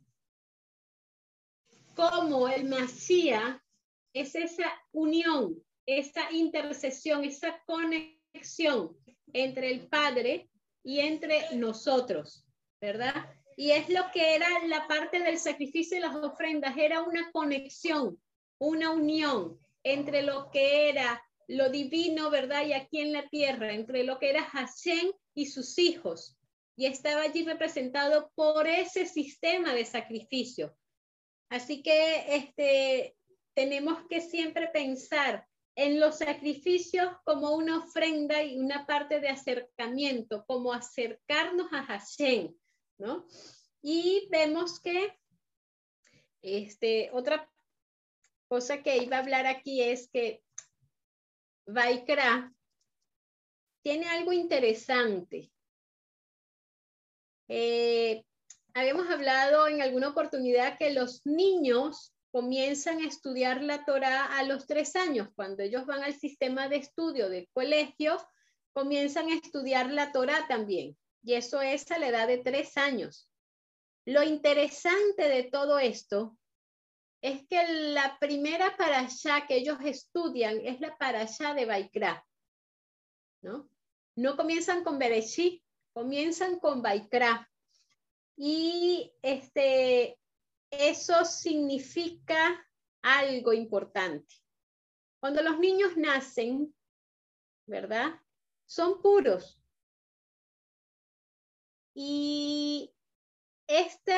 cómo 1.95 2.47
el 2.47 2.65
Masía 2.65 3.59
es 4.13 4.35
esa 4.35 4.71
unión, 4.91 5.59
esa 5.87 6.31
intercesión, 6.31 7.23
esa 7.23 7.59
conexión 7.65 8.95
entre 9.33 9.71
el 9.71 9.87
Padre 9.87 10.51
y 10.83 10.99
entre 10.99 11.55
nosotros, 11.55 12.45
¿verdad? 12.79 13.33
Y 13.57 13.71
es 13.71 13.89
lo 13.89 14.11
que 14.13 14.35
era 14.35 14.47
la 14.67 14.87
parte 14.87 15.23
del 15.23 15.39
sacrificio 15.39 15.97
y 15.97 16.01
las 16.01 16.15
ofrendas, 16.15 16.77
era 16.77 17.01
una 17.01 17.31
conexión, 17.31 18.21
una 18.59 18.91
unión 18.91 19.59
entre 19.81 20.21
lo 20.21 20.51
que 20.51 20.89
era 20.89 21.19
lo 21.49 21.69
divino, 21.69 22.29
¿verdad? 22.29 22.65
Y 22.65 22.73
aquí 22.73 23.01
en 23.01 23.11
la 23.11 23.27
tierra, 23.27 23.73
entre 23.73 24.03
lo 24.03 24.19
que 24.19 24.29
era 24.29 24.43
Hashem 24.43 25.11
y 25.33 25.47
sus 25.47 25.77
hijos 25.77 26.39
y 26.79 26.85
estaba 26.85 27.23
allí 27.23 27.43
representado 27.43 28.31
por 28.35 28.65
ese 28.65 29.05
sistema 29.05 29.73
de 29.73 29.83
sacrificio. 29.83 30.77
Así 31.49 31.83
que 31.83 32.37
este, 32.37 33.17
tenemos 33.53 34.07
que 34.07 34.21
siempre 34.21 34.69
pensar 34.69 35.45
en 35.75 35.99
los 35.99 36.19
sacrificios 36.19 37.09
como 37.25 37.53
una 37.53 37.79
ofrenda 37.79 38.41
y 38.43 38.57
una 38.57 38.85
parte 38.85 39.19
de 39.19 39.27
acercamiento, 39.27 40.45
como 40.45 40.71
acercarnos 40.71 41.67
a 41.73 41.83
Hashem, 41.83 42.55
¿no? 42.97 43.27
Y 43.81 44.29
vemos 44.31 44.79
que 44.79 45.19
este, 46.41 47.09
otra 47.11 47.51
cosa 48.47 48.81
que 48.81 48.99
iba 48.99 49.17
a 49.17 49.19
hablar 49.19 49.47
aquí 49.47 49.81
es 49.81 50.09
que 50.09 50.43
Vaikra 51.73 52.53
tiene 53.81 54.07
algo 54.09 54.33
interesante 54.33 55.51
eh, 57.49 58.23
habíamos 58.75 59.09
hablado 59.09 59.67
en 59.67 59.81
alguna 59.81 60.09
oportunidad 60.09 60.77
que 60.77 60.93
los 60.93 61.25
niños 61.25 62.13
comienzan 62.31 63.01
a 63.01 63.07
estudiar 63.07 63.63
la 63.63 63.85
Torah 63.85 64.37
a 64.37 64.43
los 64.43 64.67
tres 64.67 64.95
años. 64.95 65.29
Cuando 65.35 65.63
ellos 65.63 65.87
van 65.87 66.03
al 66.03 66.13
sistema 66.13 66.69
de 66.69 66.77
estudio 66.77 67.27
de 67.27 67.49
colegio, 67.51 68.17
comienzan 68.71 69.29
a 69.29 69.35
estudiar 69.35 69.91
la 69.91 70.11
Torah 70.11 70.47
también. 70.47 70.95
Y 71.23 71.33
eso 71.33 71.59
es 71.61 71.89
a 71.91 71.97
la 71.97 72.09
edad 72.09 72.27
de 72.27 72.37
tres 72.37 72.77
años. 72.77 73.27
Lo 74.05 74.21
interesante 74.21 75.27
de 75.27 75.43
todo 75.43 75.79
esto 75.79 76.37
es 77.21 77.45
que 77.47 77.67
la 77.93 78.17
primera 78.19 78.75
parasha 78.77 79.45
que 79.45 79.57
ellos 79.57 79.77
estudian 79.83 80.59
es 80.65 80.79
la 80.79 80.97
parasha 80.97 81.53
de 81.53 81.65
Baikra. 81.65 82.25
¿no? 83.41 83.69
No 84.15 84.35
comienzan 84.35 84.83
con 84.83 84.99
Bereshit, 84.99 85.63
comienzan 85.93 86.59
con 86.59 86.81
Baikra. 86.81 87.49
Y 88.37 89.11
este, 89.21 90.17
eso 90.69 91.25
significa 91.25 92.65
algo 93.01 93.53
importante. 93.53 94.35
Cuando 95.19 95.41
los 95.41 95.59
niños 95.59 95.97
nacen, 95.97 96.73
¿verdad? 97.65 98.13
Son 98.65 99.01
puros. 99.01 99.61
Y 101.93 102.93
este 103.67 104.15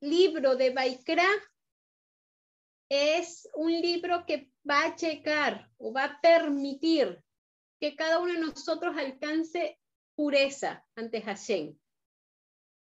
libro 0.00 0.56
de 0.56 0.70
Baikra 0.70 1.28
es 2.90 3.48
un 3.54 3.70
libro 3.70 4.26
que 4.26 4.50
va 4.68 4.84
a 4.84 4.96
checar 4.96 5.70
o 5.78 5.92
va 5.92 6.04
a 6.04 6.20
permitir 6.20 7.22
que 7.80 7.94
cada 7.94 8.18
uno 8.18 8.32
de 8.32 8.40
nosotros 8.40 8.96
alcance 8.98 9.78
pureza 10.16 10.84
ante 10.96 11.22
Hashem. 11.22 11.78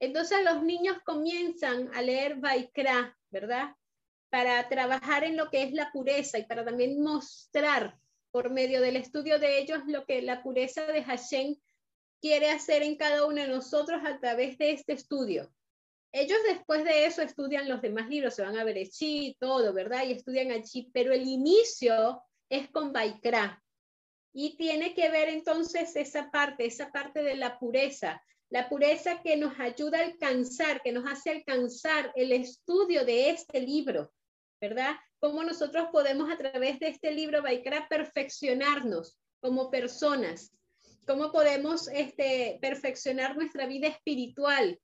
Entonces 0.00 0.44
los 0.44 0.64
niños 0.64 0.96
comienzan 1.04 1.94
a 1.94 2.02
leer 2.02 2.36
Baikra, 2.36 3.16
¿verdad? 3.30 3.76
Para 4.30 4.66
trabajar 4.68 5.24
en 5.24 5.36
lo 5.36 5.50
que 5.50 5.62
es 5.62 5.72
la 5.72 5.92
pureza 5.92 6.38
y 6.38 6.46
para 6.46 6.64
también 6.64 7.00
mostrar 7.00 7.96
por 8.32 8.50
medio 8.50 8.80
del 8.80 8.96
estudio 8.96 9.38
de 9.38 9.58
ellos 9.58 9.82
lo 9.86 10.06
que 10.06 10.22
la 10.22 10.42
pureza 10.42 10.86
de 10.86 11.04
Hashem 11.04 11.56
quiere 12.20 12.50
hacer 12.50 12.82
en 12.82 12.96
cada 12.96 13.26
uno 13.26 13.42
de 13.42 13.48
nosotros 13.48 14.00
a 14.04 14.18
través 14.18 14.56
de 14.56 14.72
este 14.72 14.94
estudio. 14.94 15.52
Ellos 16.12 16.38
después 16.46 16.84
de 16.84 17.06
eso 17.06 17.22
estudian 17.22 17.68
los 17.68 17.80
demás 17.80 18.08
libros, 18.08 18.34
se 18.34 18.42
van 18.42 18.58
a 18.58 18.64
ver 18.64 18.76
y 19.00 19.36
todo, 19.40 19.72
¿verdad? 19.72 20.04
Y 20.04 20.12
estudian 20.12 20.50
allí, 20.50 20.90
pero 20.92 21.12
el 21.12 21.26
inicio 21.26 22.22
es 22.50 22.70
con 22.70 22.92
Baikra. 22.92 23.62
Y 24.34 24.56
tiene 24.56 24.94
que 24.94 25.08
ver 25.08 25.30
entonces 25.30 25.96
esa 25.96 26.30
parte, 26.30 26.66
esa 26.66 26.92
parte 26.92 27.22
de 27.22 27.36
la 27.36 27.58
pureza, 27.58 28.22
la 28.50 28.68
pureza 28.68 29.22
que 29.22 29.38
nos 29.38 29.58
ayuda 29.58 29.98
a 29.98 30.04
alcanzar, 30.04 30.82
que 30.82 30.92
nos 30.92 31.10
hace 31.10 31.30
alcanzar 31.30 32.12
el 32.14 32.32
estudio 32.32 33.06
de 33.06 33.30
este 33.30 33.60
libro, 33.60 34.12
¿verdad? 34.60 34.96
Cómo 35.18 35.42
nosotros 35.42 35.88
podemos 35.90 36.30
a 36.30 36.36
través 36.36 36.78
de 36.78 36.88
este 36.88 37.12
libro 37.12 37.42
Baikra 37.42 37.88
perfeccionarnos 37.88 39.18
como 39.40 39.70
personas, 39.70 40.52
cómo 41.06 41.32
podemos 41.32 41.88
este, 41.88 42.58
perfeccionar 42.60 43.34
nuestra 43.34 43.66
vida 43.66 43.88
espiritual, 43.88 44.78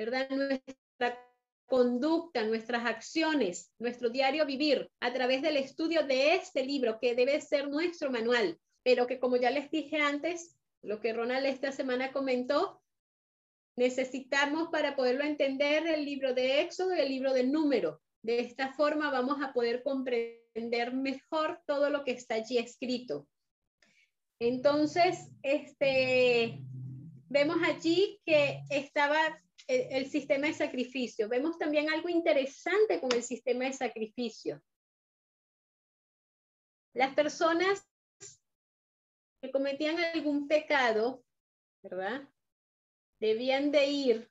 ¿verdad? 0.00 0.30
Nuestra 0.30 1.22
conducta, 1.66 2.42
nuestras 2.44 2.86
acciones, 2.86 3.70
nuestro 3.78 4.08
diario 4.08 4.46
vivir 4.46 4.90
a 4.98 5.12
través 5.12 5.42
del 5.42 5.58
estudio 5.58 6.06
de 6.06 6.36
este 6.36 6.64
libro 6.64 6.98
que 6.98 7.14
debe 7.14 7.38
ser 7.42 7.68
nuestro 7.68 8.10
manual, 8.10 8.58
pero 8.82 9.06
que 9.06 9.20
como 9.20 9.36
ya 9.36 9.50
les 9.50 9.70
dije 9.70 9.98
antes, 9.98 10.56
lo 10.80 11.00
que 11.00 11.12
Ronald 11.12 11.44
esta 11.44 11.70
semana 11.70 12.12
comentó, 12.12 12.80
necesitamos 13.76 14.70
para 14.70 14.96
poderlo 14.96 15.22
entender 15.22 15.86
el 15.86 16.06
libro 16.06 16.32
de 16.32 16.62
Éxodo 16.62 16.94
y 16.94 17.00
el 17.00 17.08
libro 17.10 17.34
de 17.34 17.44
Número. 17.44 18.00
De 18.22 18.40
esta 18.40 18.72
forma 18.72 19.10
vamos 19.10 19.42
a 19.42 19.52
poder 19.52 19.82
comprender 19.82 20.94
mejor 20.94 21.60
todo 21.66 21.90
lo 21.90 22.04
que 22.04 22.12
está 22.12 22.36
allí 22.36 22.56
escrito. 22.56 23.28
Entonces, 24.38 25.28
este, 25.42 26.58
vemos 27.28 27.58
allí 27.62 28.18
que 28.24 28.62
estaba 28.70 29.20
el, 29.70 30.10
sistema 30.10 30.48
de 30.48 30.54
sacrificio. 30.54 31.28
Vemos 31.28 31.58
también 31.58 31.88
algo 31.90 32.08
interesante 32.08 33.00
con 33.00 33.12
el 33.12 33.22
sistema 33.22 33.66
de 33.66 33.72
sacrificio. 33.72 34.60
Las 36.92 37.14
personas 37.14 37.88
que 39.40 39.52
cometían 39.52 39.98
algún 39.98 40.48
pecado, 40.48 41.24
¿verdad? 41.82 42.28
Debían 43.20 43.70
de 43.70 43.86
ir 43.86 44.30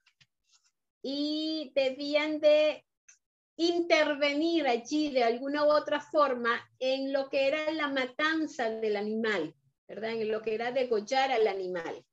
y 1.01 1.71
debían 1.73 2.41
de 2.41 2.85
intervenir 3.55 4.67
allí 4.67 5.09
de 5.09 5.23
alguna 5.23 5.65
u 5.65 5.71
otra 5.71 6.01
forma 6.01 6.69
en 6.79 7.13
lo 7.13 7.29
que 7.29 7.47
era 7.47 7.71
la 7.71 7.87
matanza 7.87 8.69
del 8.69 8.97
animal, 8.97 9.55
¿verdad? 9.87 10.11
En 10.11 10.31
lo 10.31 10.41
que 10.41 10.55
era 10.55 10.71
degollar 10.71 11.31
al 11.31 11.47
animal. 11.47 12.05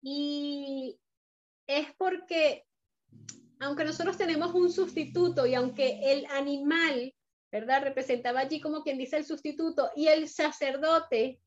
Y 0.00 1.00
es 1.66 1.88
porque, 1.96 2.64
aunque 3.60 3.84
nosotros 3.84 4.16
tenemos 4.16 4.54
un 4.54 4.70
sustituto 4.70 5.46
y 5.46 5.54
aunque 5.54 6.00
el 6.12 6.26
animal, 6.26 7.14
¿verdad? 7.50 7.82
Representaba 7.82 8.40
allí 8.40 8.60
como 8.60 8.82
quien 8.82 8.98
dice 8.98 9.16
el 9.16 9.24
sustituto 9.24 9.90
y 9.94 10.08
el 10.08 10.28
sacerdote 10.28 11.40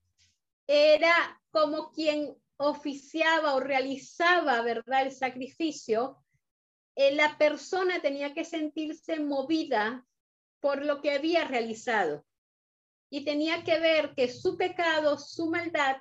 era 0.66 1.42
como 1.52 1.92
quien 1.92 2.36
oficiaba 2.58 3.56
o 3.56 3.60
realizaba, 3.60 4.62
¿verdad? 4.62 5.04
El 5.04 5.12
sacrificio, 5.12 6.18
eh, 6.96 7.14
la 7.14 7.38
persona 7.38 8.02
tenía 8.02 8.34
que 8.34 8.44
sentirse 8.44 9.20
movida 9.20 10.06
por 10.60 10.84
lo 10.84 11.02
que 11.02 11.12
había 11.12 11.48
realizado 11.48 12.26
y 13.10 13.24
tenía 13.24 13.64
que 13.64 13.80
ver 13.80 14.14
que 14.16 14.30
su 14.30 14.58
pecado, 14.58 15.18
su 15.18 15.50
maldad, 15.50 15.98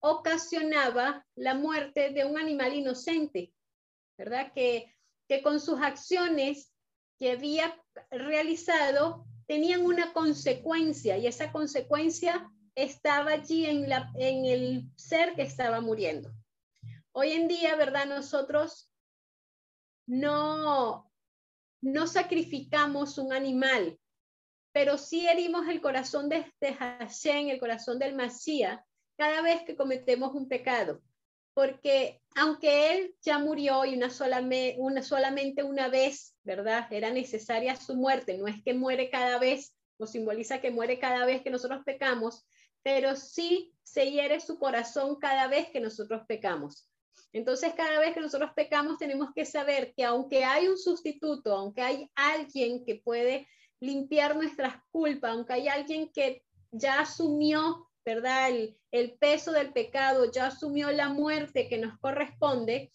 ocasionaba 0.00 1.26
la 1.34 1.54
muerte 1.54 2.10
de 2.10 2.24
un 2.24 2.38
animal 2.38 2.74
inocente. 2.74 3.52
¿Verdad? 4.18 4.52
Que, 4.52 4.92
que 5.28 5.42
con 5.42 5.60
sus 5.60 5.80
acciones 5.80 6.74
que 7.18 7.30
había 7.30 7.80
realizado 8.10 9.24
tenían 9.46 9.86
una 9.86 10.12
consecuencia 10.12 11.16
y 11.16 11.26
esa 11.26 11.52
consecuencia 11.52 12.50
estaba 12.74 13.32
allí 13.32 13.64
en, 13.66 13.88
la, 13.88 14.12
en 14.16 14.44
el 14.44 14.90
ser 14.96 15.34
que 15.34 15.42
estaba 15.42 15.80
muriendo. 15.80 16.32
Hoy 17.12 17.32
en 17.32 17.48
día, 17.48 17.74
¿verdad? 17.76 18.06
Nosotros 18.06 18.92
no, 20.06 21.10
no 21.80 22.06
sacrificamos 22.06 23.18
un 23.18 23.32
animal, 23.32 23.98
pero 24.72 24.98
sí 24.98 25.26
herimos 25.26 25.66
el 25.68 25.80
corazón 25.80 26.28
de, 26.28 26.52
de 26.60 26.74
Hashem, 26.74 27.48
el 27.48 27.58
corazón 27.58 27.98
del 27.98 28.14
Masía, 28.14 28.84
cada 29.16 29.42
vez 29.42 29.62
que 29.62 29.76
cometemos 29.76 30.34
un 30.34 30.48
pecado 30.48 31.02
porque 31.58 32.20
aunque 32.36 32.92
él 32.92 33.16
ya 33.20 33.40
murió 33.40 33.84
y 33.84 33.96
una, 33.96 34.10
una 34.76 35.02
solamente 35.02 35.64
una 35.64 35.88
vez, 35.88 36.36
¿verdad? 36.44 36.86
Era 36.92 37.10
necesaria 37.10 37.74
su 37.74 37.96
muerte, 37.96 38.38
no 38.38 38.46
es 38.46 38.62
que 38.62 38.74
muere 38.74 39.10
cada 39.10 39.40
vez, 39.40 39.74
o 39.96 40.06
simboliza 40.06 40.60
que 40.60 40.70
muere 40.70 41.00
cada 41.00 41.26
vez 41.26 41.42
que 41.42 41.50
nosotros 41.50 41.82
pecamos, 41.84 42.46
pero 42.84 43.16
sí 43.16 43.74
se 43.82 44.08
hiere 44.08 44.38
su 44.38 44.56
corazón 44.56 45.16
cada 45.16 45.48
vez 45.48 45.68
que 45.70 45.80
nosotros 45.80 46.22
pecamos. 46.28 46.88
Entonces, 47.32 47.74
cada 47.76 47.98
vez 47.98 48.14
que 48.14 48.20
nosotros 48.20 48.52
pecamos, 48.54 48.96
tenemos 48.96 49.30
que 49.34 49.44
saber 49.44 49.92
que 49.96 50.04
aunque 50.04 50.44
hay 50.44 50.68
un 50.68 50.78
sustituto, 50.78 51.56
aunque 51.56 51.82
hay 51.82 52.08
alguien 52.14 52.84
que 52.84 53.00
puede 53.04 53.48
limpiar 53.80 54.36
nuestras 54.36 54.76
culpas, 54.92 55.32
aunque 55.32 55.54
hay 55.54 55.66
alguien 55.66 56.08
que 56.12 56.40
ya 56.70 57.00
asumió 57.00 57.87
¿verdad? 58.08 58.48
El, 58.90 59.18
peso 59.18 59.52
del 59.52 59.70
pecado, 59.74 60.32
ya 60.32 60.46
asumió 60.46 60.90
la 60.90 61.10
muerte 61.10 61.68
que 61.68 61.76
nos 61.76 61.98
corresponde, 61.98 62.90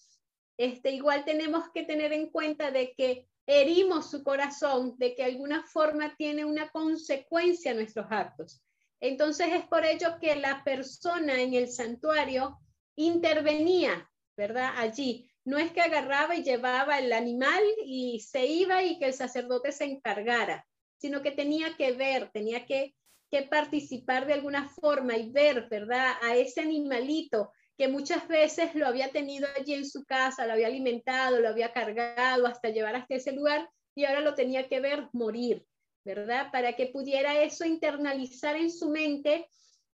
este, 0.57 0.89
igual 0.89 1.23
tenemos 1.23 1.69
que 1.71 1.83
tener 1.83 2.13
en 2.13 2.31
cuenta 2.31 2.71
de 2.71 2.93
que 2.93 3.27
herimos 3.45 4.09
su 4.09 4.23
corazón, 4.23 4.95
de 4.97 5.13
que 5.13 5.23
alguna 5.23 5.61
forma 5.67 6.15
tiene 6.15 6.45
una 6.45 6.69
consecuencia 6.69 7.75
nuestros 7.75 8.07
actos. 8.09 8.63
Entonces 8.99 9.49
es 9.53 9.67
por 9.67 9.85
ello 9.85 10.17
que 10.19 10.35
la 10.35 10.63
persona 10.63 11.39
en 11.39 11.53
el 11.53 11.69
santuario 11.69 12.57
intervenía, 12.95 14.09
¿verdad? 14.35 14.71
Allí. 14.77 15.29
No 15.45 15.59
es 15.59 15.71
que 15.73 15.81
agarraba 15.81 16.35
y 16.35 16.43
llevaba 16.43 16.97
el 16.97 17.13
animal 17.13 17.63
y 17.85 18.19
se 18.21 18.47
iba 18.47 18.81
y 18.81 18.97
que 18.97 19.05
el 19.05 19.13
sacerdote 19.13 19.71
se 19.73 19.83
encargara, 19.83 20.65
sino 20.97 21.21
que 21.21 21.31
tenía 21.31 21.75
que 21.77 21.91
ver, 21.91 22.31
tenía 22.31 22.65
que 22.65 22.95
que 23.33 23.41
participar 23.41 24.27
de 24.27 24.33
alguna 24.33 24.69
forma 24.69 25.17
y 25.17 25.31
ver, 25.31 25.67
¿verdad? 25.67 26.13
A 26.21 26.35
ese 26.35 26.61
animalito 26.61 27.51
que 27.75 27.87
muchas 27.87 28.27
veces 28.27 28.75
lo 28.75 28.85
había 28.85 29.09
tenido 29.09 29.47
allí 29.57 29.73
en 29.73 29.89
su 29.89 30.05
casa, 30.05 30.45
lo 30.45 30.53
había 30.53 30.67
alimentado, 30.67 31.39
lo 31.39 31.49
había 31.49 31.73
cargado 31.73 32.45
hasta 32.45 32.69
llevar 32.69 32.95
hasta 32.95 33.15
ese 33.15 33.31
lugar 33.31 33.67
y 33.95 34.05
ahora 34.05 34.19
lo 34.19 34.35
tenía 34.35 34.69
que 34.69 34.79
ver 34.79 35.09
morir, 35.13 35.65
¿verdad? 36.05 36.51
Para 36.51 36.73
que 36.73 36.85
pudiera 36.85 37.41
eso 37.41 37.65
internalizar 37.65 38.55
en 38.55 38.69
su 38.69 38.91
mente 38.91 39.47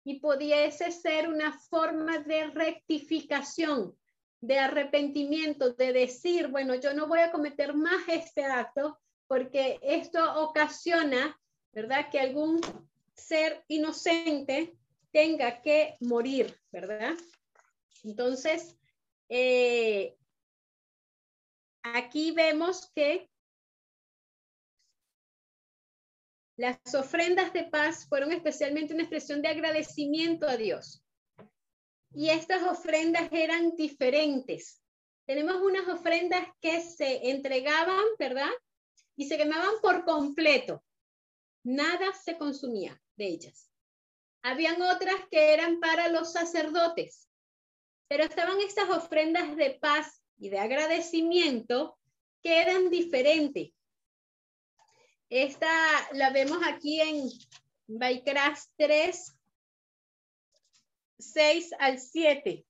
y 0.03 0.19
pudiese 0.19 0.91
ser 0.91 1.29
una 1.29 1.53
forma 1.69 2.21
de 2.21 2.47
rectificación, 2.47 3.95
de 4.41 4.61
arrepentimiento, 4.61 5.75
de 5.75 5.93
decir, 5.93 6.49
bueno, 6.49 6.75
yo 6.77 6.95
no 6.95 7.07
voy 7.07 7.19
a 7.19 7.33
cometer 7.33 7.75
más 7.75 8.01
este 8.09 8.47
acto 8.47 8.99
porque 9.27 9.79
esto 9.83 10.43
ocasiona, 10.43 11.39
¿verdad? 11.75 12.09
Que 12.11 12.21
algún 12.21 12.63
ser 13.17 13.65
inocente 13.69 14.77
tenga 15.11 15.63
que 15.63 15.97
morir, 16.01 16.59
¿verdad? 16.71 17.15
Entonces, 18.05 18.77
eh, 19.29 20.17
aquí 21.83 22.33
vemos 22.33 22.91
que 22.95 23.29
las 26.57 26.79
ofrendas 26.95 27.53
de 27.53 27.65
paz 27.65 28.07
fueron 28.09 28.33
especialmente 28.33 28.95
una 28.95 29.03
expresión 29.03 29.43
de 29.43 29.49
agradecimiento 29.49 30.49
a 30.49 30.57
Dios. 30.57 31.03
Y 32.13 32.31
estas 32.31 32.63
ofrendas 32.63 33.29
eran 33.33 33.75
diferentes. 33.77 34.83
Tenemos 35.27 35.57
unas 35.57 35.89
ofrendas 35.89 36.47
que 36.61 36.81
se 36.81 37.31
entregaban, 37.31 38.05
¿verdad? 38.19 38.51
Y 39.17 39.27
se 39.27 39.37
quemaban 39.37 39.75
por 39.83 40.05
completo. 40.05 40.83
Nada 41.65 42.13
se 42.15 42.39
consumía 42.39 42.99
de 43.17 43.27
ellas. 43.27 43.71
Habían 44.43 44.81
otras 44.81 45.17
que 45.31 45.53
eran 45.53 45.81
para 45.81 46.09
los 46.09 46.33
sacerdotes, 46.33 47.29
pero 48.09 48.25
estaban 48.25 48.61
estas 48.61 48.89
ofrendas 48.91 49.57
de 49.57 49.71
paz 49.81 50.23
y 50.39 50.51
de 50.51 50.59
agradecimiento 50.59 51.99
que 52.43 52.61
eran 52.61 52.91
diferentes. 52.91 53.71
Esta 55.29 55.69
la 56.13 56.31
vemos 56.31 56.59
aquí 56.65 57.01
en 57.01 57.29
Baikras 57.89 58.71
3, 58.77 59.37
6 61.19 61.71
al 61.79 61.99
7. 61.99 62.65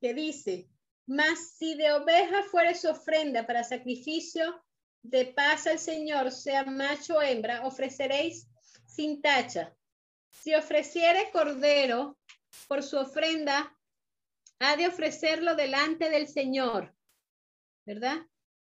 que 0.00 0.14
dice, 0.14 0.68
mas 1.06 1.56
si 1.58 1.74
de 1.74 1.92
oveja 1.92 2.44
fuere 2.44 2.74
su 2.74 2.88
ofrenda 2.88 3.46
para 3.46 3.64
sacrificio 3.64 4.62
de 5.08 5.26
paz 5.26 5.66
al 5.66 5.78
Señor, 5.78 6.30
sea 6.30 6.64
macho 6.64 7.16
o 7.16 7.22
hembra, 7.22 7.66
ofreceréis 7.66 8.46
sin 8.86 9.22
tacha. 9.22 9.74
Si 10.30 10.54
ofreciere 10.54 11.30
cordero 11.32 12.18
por 12.68 12.82
su 12.82 12.98
ofrenda, 12.98 13.74
ha 14.58 14.76
de 14.76 14.86
ofrecerlo 14.86 15.54
delante 15.54 16.10
del 16.10 16.28
Señor, 16.28 16.94
¿verdad? 17.86 18.18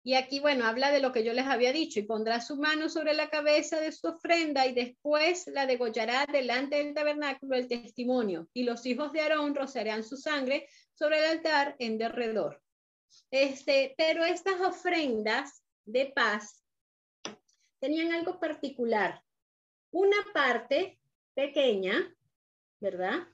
Y 0.04 0.14
aquí, 0.14 0.40
bueno, 0.40 0.66
habla 0.66 0.90
de 0.90 1.00
lo 1.00 1.12
que 1.12 1.24
yo 1.24 1.32
les 1.32 1.46
había 1.46 1.72
dicho, 1.72 1.98
y 1.98 2.04
pondrá 2.04 2.40
su 2.40 2.56
mano 2.56 2.88
sobre 2.88 3.14
la 3.14 3.30
cabeza 3.30 3.80
de 3.80 3.92
su 3.92 4.08
ofrenda 4.08 4.66
y 4.66 4.74
después 4.74 5.46
la 5.48 5.66
degollará 5.66 6.26
delante 6.26 6.76
del 6.76 6.94
tabernáculo 6.94 7.56
del 7.56 7.68
testimonio, 7.68 8.48
y 8.52 8.64
los 8.64 8.84
hijos 8.86 9.12
de 9.12 9.20
Aarón 9.20 9.54
rociarán 9.54 10.04
su 10.04 10.16
sangre 10.16 10.68
sobre 10.94 11.18
el 11.20 11.24
altar 11.38 11.76
en 11.78 11.98
derredor. 11.98 12.62
Este, 13.30 13.94
pero 13.96 14.24
estas 14.24 14.60
ofrendas 14.60 15.62
de 15.88 16.12
paz 16.14 16.62
tenían 17.81 18.12
algo 18.12 18.38
particular. 18.38 19.24
Una 19.90 20.18
parte 20.35 21.01
pequeña, 21.35 22.14
¿verdad? 22.81 23.27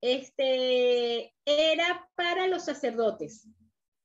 Este 0.00 1.34
era 1.44 2.08
para 2.14 2.46
los 2.46 2.64
sacerdotes. 2.64 3.48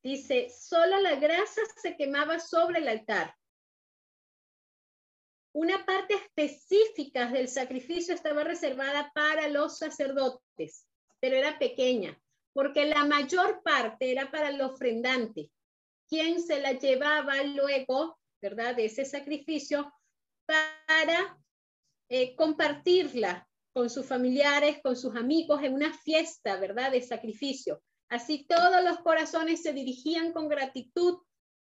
Dice, 0.02 0.50
solo 0.50 1.00
la 1.00 1.16
grasa 1.16 1.62
se 1.82 1.96
quemaba 1.96 2.40
sobre 2.40 2.80
el 2.80 2.88
altar. 2.88 3.36
Una 5.54 5.86
parte 5.86 6.16
específica 6.16 7.28
del 7.28 7.48
sacrificio 7.48 8.16
estaba 8.16 8.44
reservada 8.44 9.12
para 9.14 9.50
los 9.50 9.78
sacerdotes, 9.78 10.88
pero 11.20 11.36
era 11.36 11.60
pequeña, 11.60 12.20
porque 12.54 12.86
la 12.86 13.06
mayor 13.06 13.62
parte 13.62 14.12
era 14.12 14.32
para 14.32 14.50
el 14.50 14.62
ofrendante, 14.62 15.52
quien 16.12 16.44
se 16.44 16.60
la 16.60 16.74
llevaba 16.74 17.42
luego, 17.44 18.20
¿verdad?, 18.42 18.76
de 18.76 18.86
ese 18.86 19.06
sacrificio 19.06 19.94
para 20.46 21.40
eh, 22.10 22.36
compartirla 22.36 23.48
con 23.74 23.90
sus 23.90 24.06
familiares, 24.06 24.80
con 24.84 24.98
sus 24.98 25.16
amigos 25.16 25.64
en 25.64 25.74
una 25.74 25.98
fiesta, 25.98 26.58
¿verdad?, 26.58 26.92
de 26.92 27.02
sacrificio. 27.02 27.82
Así 28.10 28.46
todos 28.46 28.84
los 28.84 29.00
corazones 29.00 29.62
se 29.64 29.72
dirigían 29.72 30.34
con 30.34 30.50
gratitud 30.50 31.20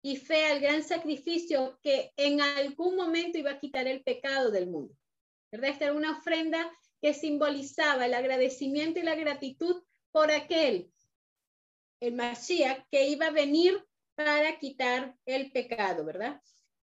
y 0.03 0.17
fe 0.17 0.47
al 0.47 0.59
gran 0.59 0.83
sacrificio 0.83 1.79
que 1.81 2.13
en 2.17 2.41
algún 2.41 2.97
momento 2.97 3.39
iba 3.39 3.53
a 3.53 3.61
quitar 3.61 3.87
el 3.87 4.03
pecado 4.03 4.51
del 4.51 4.67
mundo. 4.67 4.93
¿Verdad? 5.53 5.71
Esta 5.71 5.85
era 5.85 5.95
una 5.95 6.19
ofrenda 6.19 6.69
que 7.01 7.15
simbolizaba 7.15 8.07
el 8.07 8.15
agradecimiento 8.15 8.99
y 8.99 9.05
la 9.05 9.15
gratitud 9.15 9.85
por 10.11 10.33
aquel, 10.33 10.93
el 12.01 12.15
Mashiach, 12.15 12.89
que 12.91 13.07
iba 13.07 13.27
a 13.27 13.31
venir 13.31 13.87
para 14.15 14.59
quitar 14.59 15.17
el 15.27 15.51
pecado, 15.53 16.05
¿verdad? 16.05 16.41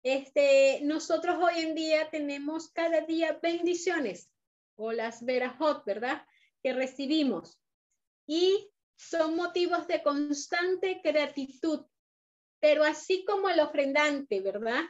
Este, 0.03 0.81
nosotros 0.83 1.37
hoy 1.43 1.61
en 1.61 1.75
día 1.75 2.09
tenemos 2.11 2.71
cada 2.73 3.03
día 3.03 3.39
bendiciones 3.43 4.31
o 4.77 4.93
las 4.93 5.25
verajot, 5.25 5.85
¿verdad? 5.85 6.25
Que 6.63 6.73
recibimos. 6.73 7.61
Y 8.27 8.71
son 8.97 9.37
motivos 9.37 9.87
de 9.87 10.03
constante 10.03 11.01
gratitud. 11.05 11.85
Pero 12.61 12.85
así 12.85 13.25
como 13.25 13.49
el 13.49 13.61
ofrendante, 13.61 14.41
¿verdad? 14.41 14.83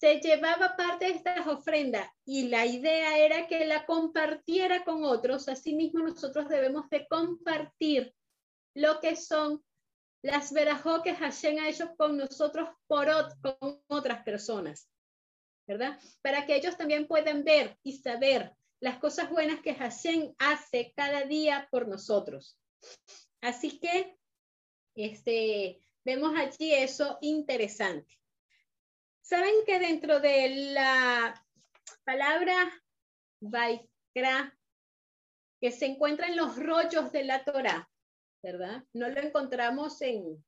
Se 0.00 0.20
llevaba 0.20 0.76
parte 0.76 1.06
de 1.06 1.12
estas 1.12 1.46
ofrendas 1.46 2.10
y 2.24 2.48
la 2.48 2.66
idea 2.66 3.18
era 3.18 3.46
que 3.46 3.66
la 3.66 3.84
compartiera 3.84 4.84
con 4.84 5.04
otros. 5.04 5.48
Asimismo, 5.48 6.00
nosotros 6.00 6.48
debemos 6.48 6.88
de 6.88 7.06
compartir 7.06 8.14
lo 8.74 9.00
que 9.00 9.14
son 9.16 9.62
las 10.22 10.52
verajó 10.52 11.02
que 11.02 11.14
Hashem 11.14 11.58
ha 11.58 11.68
hecho 11.68 11.94
con 11.96 12.16
nosotros 12.16 12.68
por 12.86 13.08
con 13.40 13.82
otras 13.88 14.22
personas, 14.22 14.88
¿verdad? 15.66 15.98
Para 16.22 16.46
que 16.46 16.56
ellos 16.56 16.76
también 16.76 17.06
puedan 17.06 17.44
ver 17.44 17.78
y 17.82 17.98
saber 17.98 18.54
las 18.80 18.98
cosas 18.98 19.30
buenas 19.30 19.60
que 19.60 19.74
Hashem 19.74 20.34
hace 20.38 20.92
cada 20.96 21.24
día 21.24 21.68
por 21.70 21.88
nosotros. 21.88 22.58
Así 23.40 23.78
que 23.78 24.18
este, 24.94 25.80
vemos 26.04 26.34
allí 26.36 26.72
eso 26.74 27.18
interesante. 27.20 28.18
Saben 29.22 29.64
que 29.66 29.78
dentro 29.78 30.20
de 30.20 30.72
la 30.72 31.34
palabra 32.04 32.54
Vaikra, 33.40 34.58
que 35.60 35.70
se 35.70 35.86
encuentra 35.86 36.26
en 36.26 36.36
los 36.36 36.56
rollos 36.56 37.12
de 37.12 37.24
la 37.24 37.44
Torah, 37.44 37.89
¿verdad? 38.42 38.84
No 38.92 39.08
lo 39.08 39.20
encontramos 39.20 40.00
en, 40.02 40.44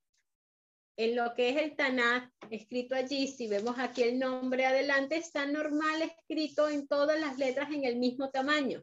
en 0.97 1.17
lo 1.17 1.35
que 1.35 1.51
es 1.51 1.57
el 1.57 1.77
Tanakh 1.77 2.31
escrito 2.51 2.95
allí. 2.95 3.29
Si 3.29 3.49
vemos 3.49 3.79
aquí 3.79 4.03
el 4.03 4.19
nombre 4.19 4.67
adelante, 4.67 5.17
está 5.17 5.47
normal 5.47 6.03
escrito 6.03 6.69
en 6.69 6.87
todas 6.87 7.19
las 7.21 7.39
letras 7.39 7.71
en 7.71 7.85
el 7.85 7.97
mismo 7.97 8.31
tamaño. 8.31 8.83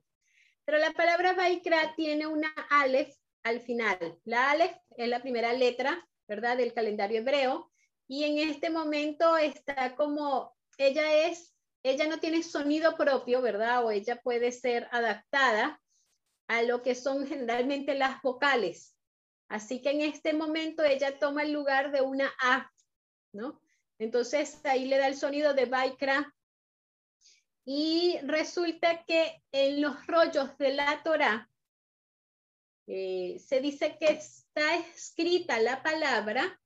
Pero 0.65 0.77
la 0.77 0.91
palabra 0.91 1.33
Vaikra 1.33 1.93
tiene 1.95 2.27
una 2.27 2.53
Aleph 2.69 3.15
al 3.43 3.61
final. 3.61 4.19
La 4.25 4.51
Aleph 4.51 4.77
es 4.97 5.07
la 5.07 5.21
primera 5.21 5.53
letra, 5.53 6.07
¿verdad? 6.27 6.57
Del 6.57 6.73
calendario 6.73 7.19
hebreo. 7.19 7.71
Y 8.07 8.23
en 8.23 8.49
este 8.49 8.69
momento 8.69 9.37
está 9.37 9.95
como, 9.95 10.55
ella 10.77 11.27
es, 11.27 11.55
ella 11.83 12.07
no 12.07 12.19
tiene 12.19 12.43
sonido 12.43 12.97
propio, 12.97 13.41
¿verdad? 13.41 13.85
O 13.85 13.91
ella 13.91 14.19
puede 14.21 14.51
ser 14.51 14.87
adaptada 14.91 15.81
a 16.47 16.63
lo 16.63 16.81
que 16.81 16.95
son 16.95 17.27
generalmente 17.27 17.93
las 17.93 18.21
vocales. 18.21 18.95
Así 19.49 19.81
que 19.81 19.89
en 19.89 20.01
este 20.01 20.33
momento 20.33 20.83
ella 20.83 21.17
toma 21.17 21.41
el 21.41 21.51
lugar 21.51 21.91
de 21.91 22.01
una 22.01 22.31
A, 22.41 22.71
¿no? 23.33 23.59
Entonces 23.97 24.63
ahí 24.63 24.85
le 24.85 24.97
da 24.97 25.07
el 25.07 25.15
sonido 25.15 25.53
de 25.53 25.65
Baikra. 25.65 26.33
Y 27.65 28.17
resulta 28.23 29.03
que 29.05 29.43
en 29.51 29.81
los 29.81 30.05
rollos 30.07 30.57
de 30.57 30.73
la 30.73 31.03
Torah, 31.03 31.49
eh, 32.87 33.37
se 33.39 33.59
dice 33.59 33.97
que 33.99 34.07
está 34.07 34.75
escrita 34.75 35.59
la 35.59 35.83
palabra 35.83 36.59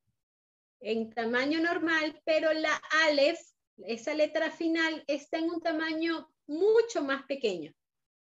en 0.80 1.10
tamaño 1.14 1.60
normal, 1.60 2.22
pero 2.24 2.54
la 2.54 2.76
Aleph, 3.06 3.40
esa 3.78 4.14
letra 4.14 4.52
final, 4.52 5.04
está 5.08 5.40
en 5.40 5.50
un 5.50 5.62
tamaño 5.62 6.30
mucho 6.48 7.02
más 7.04 7.26
pequeño, 7.26 7.74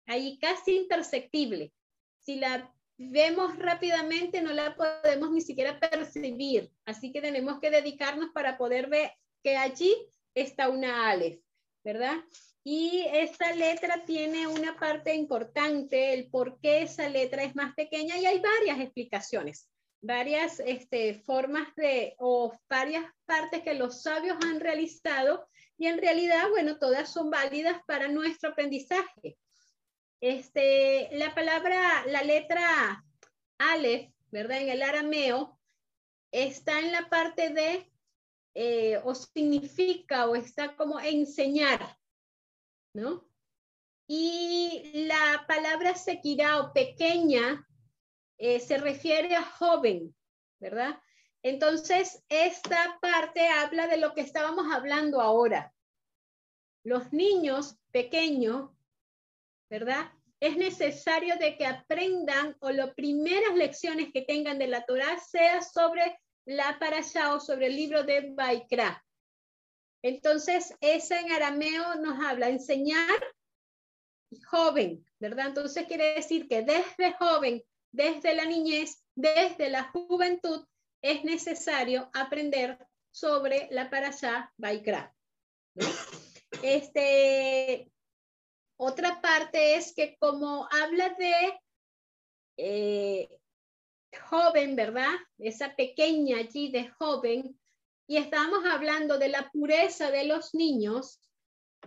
ahí 0.07 0.39
casi 0.39 0.77
imperceptible. 0.77 1.73
Si 2.19 2.37
la 2.37 2.74
vemos 2.97 3.59
rápidamente, 3.59 4.41
no 4.41 4.53
la 4.53 4.77
podemos 4.77 5.31
ni 5.31 5.41
siquiera 5.41 5.79
percibir, 5.81 6.71
así 6.85 7.13
que 7.13 7.21
tenemos 7.21 7.59
que 7.61 7.71
dedicarnos 7.71 8.31
para 8.33 8.57
poder 8.57 8.89
ver 8.89 9.13
que 9.43 9.57
allí 9.57 9.95
está 10.35 10.69
una 10.69 11.09
Aleph, 11.09 11.41
¿verdad? 11.85 12.17
Y 12.63 13.05
esta 13.13 13.53
letra 13.53 14.05
tiene 14.07 14.47
una 14.47 14.77
parte 14.79 15.15
importante, 15.15 16.15
el 16.15 16.31
por 16.31 16.59
qué 16.61 16.83
esa 16.83 17.09
letra 17.09 17.45
es 17.45 17.55
más 17.55 17.75
pequeña, 17.75 18.17
y 18.17 18.27
hay 18.27 18.41
varias 18.41 18.81
explicaciones, 18.81 19.69
varias 20.01 20.61
este, 20.61 21.15
formas 21.15 21.75
de, 21.77 22.15
o 22.19 22.53
varias 22.69 23.05
partes 23.27 23.63
que 23.63 23.75
los 23.75 24.03
sabios 24.03 24.39
han 24.45 24.61
realizado, 24.61 25.47
y 25.77 25.89
en 25.89 25.99
realidad, 25.99 26.49
bueno, 26.51 26.79
todas 26.79 27.13
son 27.13 27.31
válidas 27.31 27.83
para 27.87 28.09
nuestro 28.09 28.51
aprendizaje. 28.51 29.37
Este, 30.27 31.11
la 31.19 31.35
palabra, 31.35 32.07
la 32.07 32.23
letra 32.23 33.05
Aleph, 33.59 34.11
¿verdad? 34.31 34.63
En 34.63 34.71
el 34.71 34.83
arameo, 34.83 35.61
está 36.33 36.79
en 36.81 36.93
la 36.93 37.11
parte 37.11 37.51
de, 37.51 37.93
eh, 38.55 39.03
o 39.05 39.15
significa, 39.15 40.27
o 40.27 40.35
está 40.35 40.77
como 40.77 40.99
enseñar, 40.99 41.99
¿no? 42.95 43.29
Y 44.09 45.05
la 45.07 45.45
palabra 45.47 45.95
sequirá 45.95 46.59
o 46.59 46.73
pequeña 46.73 47.69
eh, 48.39 48.61
se 48.61 48.79
refiere 48.79 49.37
a 49.37 49.45
joven, 49.45 50.17
¿verdad? 50.59 51.03
Entonces, 51.43 52.25
esta 52.31 52.99
parte 52.99 53.47
habla 53.47 53.89
de 53.89 53.99
lo 53.99 54.15
que 54.15 54.23
estábamos 54.23 54.73
hablando 54.73 55.21
ahora. 55.21 55.75
Los 56.83 57.13
niños 57.13 57.77
pequeños, 57.91 58.74
¿verdad? 59.71 60.11
Es 60.41 60.57
necesario 60.57 61.37
de 61.37 61.57
que 61.57 61.67
aprendan 61.67 62.57
o 62.61 62.71
las 62.71 62.95
primeras 62.95 63.55
lecciones 63.55 64.13
que 64.13 64.23
tengan 64.23 64.59
de 64.59 64.69
la 64.69 64.85
Torah 64.85 65.19
sea 65.19 65.63
sobre 65.63 66.19
la 66.47 66.79
parasha 66.79 67.35
o 67.35 67.41
sobre 67.41 67.67
el 67.67 67.77
libro 67.77 68.05
de 68.05 68.33
Baikra. 68.35 69.03
Entonces, 70.03 70.75
esa 70.81 71.19
en 71.19 71.33
arameo 71.33 71.95
nos 71.95 72.23
habla 72.23 72.51
enseñar 72.51 73.09
joven, 74.47 75.05
¿verdad? 75.19 75.49
Entonces 75.49 75.87
quiere 75.87 76.15
decir 76.15 76.49
que 76.49 76.63
desde 76.63 77.13
joven, 77.19 77.63
desde 77.93 78.35
la 78.35 78.45
niñez, 78.45 79.03
desde 79.15 79.71
la 79.71 79.85
juventud, 79.85 80.67
es 81.03 81.25
necesario 81.25 82.11
aprender 82.13 82.79
sobre 83.11 83.69
la 83.71 83.89
parasha 83.91 84.53
Baikra. 84.57 85.15
Este, 86.63 87.91
otra 88.77 89.21
parte 89.21 89.77
es 89.77 89.95
que 89.95 90.17
como 90.19 90.69
habla 90.71 91.11
de, 91.11 91.61
eh, 92.57 93.29
joven, 94.29 94.77
¿verdad? 94.77 95.13
Esa 95.39 95.75
pequeña 95.75 96.39
allí 96.39 96.71
de 96.71 96.89
joven, 96.89 97.59
y 98.07 98.17
estamos 98.19 98.65
hablando 98.67 99.19
de 99.19 99.29
la 99.29 99.51
pureza 99.51 100.11
de 100.11 100.25
los 100.25 100.55
niños, 100.55 101.21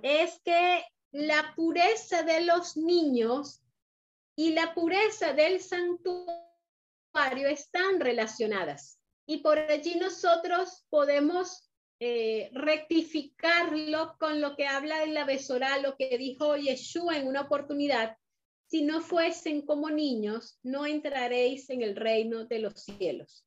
es 0.01 0.39
que 0.43 0.83
la 1.11 1.53
pureza 1.55 2.23
de 2.23 2.41
los 2.41 2.75
niños 2.75 3.61
y 4.35 4.51
la 4.51 4.73
pureza 4.73 5.33
del 5.33 5.61
santuario 5.61 6.27
están 7.47 7.99
relacionadas. 7.99 8.99
Y 9.25 9.37
por 9.37 9.59
allí 9.59 9.95
nosotros 9.95 10.85
podemos 10.89 11.66
eh, 11.99 12.49
rectificarlo 12.53 14.15
con 14.19 14.39
lo 14.41 14.55
que 14.55 14.67
habla 14.67 15.03
en 15.03 15.13
la 15.13 15.25
Besorá, 15.25 15.79
lo 15.79 15.95
que 15.95 16.17
dijo 16.17 16.55
Yeshua 16.55 17.17
en 17.17 17.27
una 17.27 17.41
oportunidad. 17.41 18.17
Si 18.67 18.83
no 18.83 19.01
fuesen 19.01 19.61
como 19.61 19.89
niños, 19.89 20.59
no 20.61 20.85
entraréis 20.85 21.69
en 21.69 21.81
el 21.81 21.95
reino 21.95 22.45
de 22.45 22.59
los 22.59 22.83
cielos. 22.83 23.45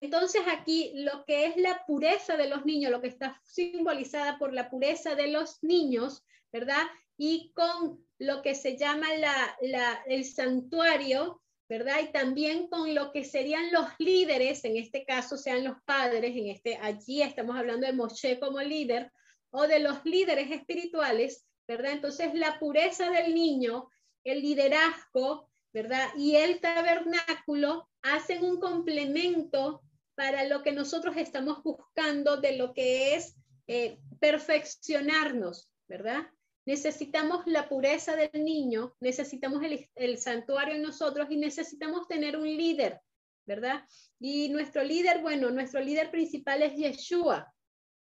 Entonces 0.00 0.42
aquí 0.46 0.92
lo 0.94 1.24
que 1.24 1.46
es 1.46 1.56
la 1.56 1.84
pureza 1.86 2.36
de 2.36 2.48
los 2.48 2.66
niños, 2.66 2.92
lo 2.92 3.00
que 3.00 3.08
está 3.08 3.40
simbolizada 3.44 4.38
por 4.38 4.52
la 4.52 4.68
pureza 4.68 5.14
de 5.14 5.28
los 5.28 5.62
niños, 5.62 6.22
¿verdad? 6.52 6.86
Y 7.16 7.52
con 7.54 8.06
lo 8.18 8.42
que 8.42 8.54
se 8.54 8.76
llama 8.76 9.06
la, 9.14 10.04
el 10.06 10.26
santuario, 10.26 11.40
¿verdad? 11.70 12.00
Y 12.02 12.10
también 12.10 12.66
con 12.66 12.96
lo 12.96 13.12
que 13.12 13.22
serían 13.22 13.70
los 13.70 13.86
líderes, 14.00 14.64
en 14.64 14.76
este 14.76 15.04
caso 15.04 15.36
sean 15.36 15.62
los 15.62 15.76
padres, 15.84 16.36
en 16.36 16.48
este, 16.48 16.76
allí 16.82 17.22
estamos 17.22 17.56
hablando 17.56 17.86
de 17.86 17.92
Moshe 17.92 18.40
como 18.40 18.60
líder, 18.60 19.12
o 19.50 19.68
de 19.68 19.78
los 19.78 20.04
líderes 20.04 20.50
espirituales, 20.50 21.46
¿verdad? 21.68 21.92
Entonces 21.92 22.34
la 22.34 22.58
pureza 22.58 23.08
del 23.10 23.36
niño, 23.36 23.88
el 24.24 24.42
liderazgo, 24.42 25.48
¿verdad? 25.72 26.08
Y 26.16 26.34
el 26.34 26.58
tabernáculo 26.58 27.88
hacen 28.02 28.42
un 28.42 28.58
complemento 28.58 29.80
para 30.16 30.46
lo 30.46 30.64
que 30.64 30.72
nosotros 30.72 31.16
estamos 31.16 31.62
buscando 31.62 32.38
de 32.38 32.56
lo 32.56 32.74
que 32.74 33.14
es 33.14 33.36
eh, 33.68 34.00
perfeccionarnos, 34.18 35.70
¿verdad? 35.86 36.26
Necesitamos 36.70 37.48
la 37.48 37.68
pureza 37.68 38.14
del 38.14 38.44
niño, 38.44 38.94
necesitamos 39.00 39.60
el, 39.96 40.18
santuario 40.18 40.76
en 40.76 40.82
nosotros 40.82 41.26
y 41.28 41.36
necesitamos 41.36 42.06
tener 42.06 42.36
un 42.36 42.46
líder, 42.46 43.00
¿verdad? 43.44 43.82
Y 44.20 44.50
nuestro 44.50 44.84
líder, 44.84 45.20
bueno, 45.20 45.50
nuestro 45.50 45.80
líder 45.80 46.12
principal 46.12 46.62
es 46.62 46.76
Yeshua, 46.76 47.52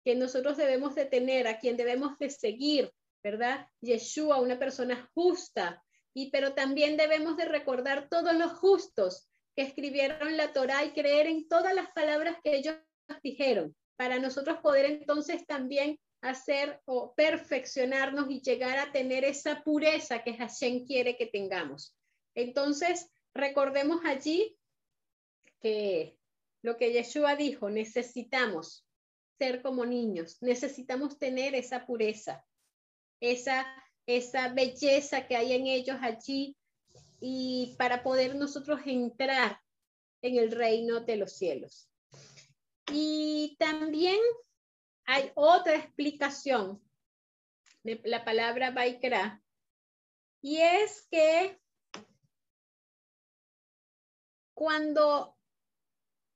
que 0.03 0.15
nosotros 0.15 0.57
debemos 0.57 0.95
de 0.95 1.05
tener, 1.05 1.47
a 1.47 1.59
quien 1.59 1.77
debemos 1.77 2.17
de 2.17 2.31
seguir, 2.31 2.91
¿verdad? 3.23 3.67
Yeshua, 3.79 4.41
una 4.41 4.57
persona 4.57 5.07
justa, 5.13 5.83
y 6.15 6.31
pero 6.31 6.55
también 6.55 6.97
debemos 6.97 7.37
de 7.37 7.45
recordar 7.45 8.09
todos 8.09 8.33
los 8.33 8.53
justos 8.53 9.29
que 9.55 9.61
escribieron 9.61 10.35
la 10.35 10.51
Torá 10.51 10.83
y 10.83 10.93
creer 10.93 11.27
en 11.27 11.47
todas 11.47 11.75
las 11.75 11.91
palabras 11.91 12.37
que 12.43 12.55
ellos 12.55 12.75
dijeron, 13.21 13.75
para 13.97 14.17
nosotros 14.17 14.57
poder 14.63 14.85
entonces 14.85 15.45
también 15.45 15.99
hacer 16.21 16.81
o 16.85 17.13
perfeccionarnos 17.15 18.29
y 18.29 18.41
llegar 18.41 18.79
a 18.79 18.91
tener 18.91 19.23
esa 19.23 19.63
pureza 19.63 20.23
que 20.23 20.33
Hashem 20.33 20.85
quiere 20.85 21.15
que 21.15 21.27
tengamos. 21.27 21.95
Entonces, 22.35 23.09
recordemos 23.33 24.01
allí 24.05 24.57
que 25.59 26.17
lo 26.61 26.77
que 26.77 26.91
Yeshua 26.91 27.35
dijo, 27.35 27.69
necesitamos 27.69 28.85
ser 29.37 29.61
como 29.61 29.85
niños, 29.85 30.37
necesitamos 30.41 31.19
tener 31.19 31.53
esa 31.55 31.85
pureza, 31.85 32.45
esa, 33.19 33.65
esa 34.07 34.49
belleza 34.49 35.27
que 35.27 35.35
hay 35.35 35.53
en 35.53 35.67
ellos 35.67 35.97
allí 36.01 36.57
y 37.19 37.75
para 37.77 38.03
poder 38.03 38.35
nosotros 38.35 38.81
entrar 38.85 39.59
en 40.21 40.37
el 40.37 40.51
reino 40.51 41.01
de 41.01 41.17
los 41.17 41.33
cielos. 41.37 41.89
Y 42.91 43.55
también 43.59 44.19
hay 45.07 45.31
otra 45.35 45.75
explicación 45.75 46.83
de 47.83 48.01
la 48.03 48.25
palabra 48.25 48.71
Baikra, 48.71 49.41
y 50.41 50.57
es 50.57 51.07
que 51.09 51.59
cuando 54.53 55.37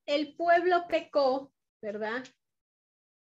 el 0.05 0.36
pueblo 0.36 0.88
pecó, 0.88 1.53
¿verdad? 1.81 2.23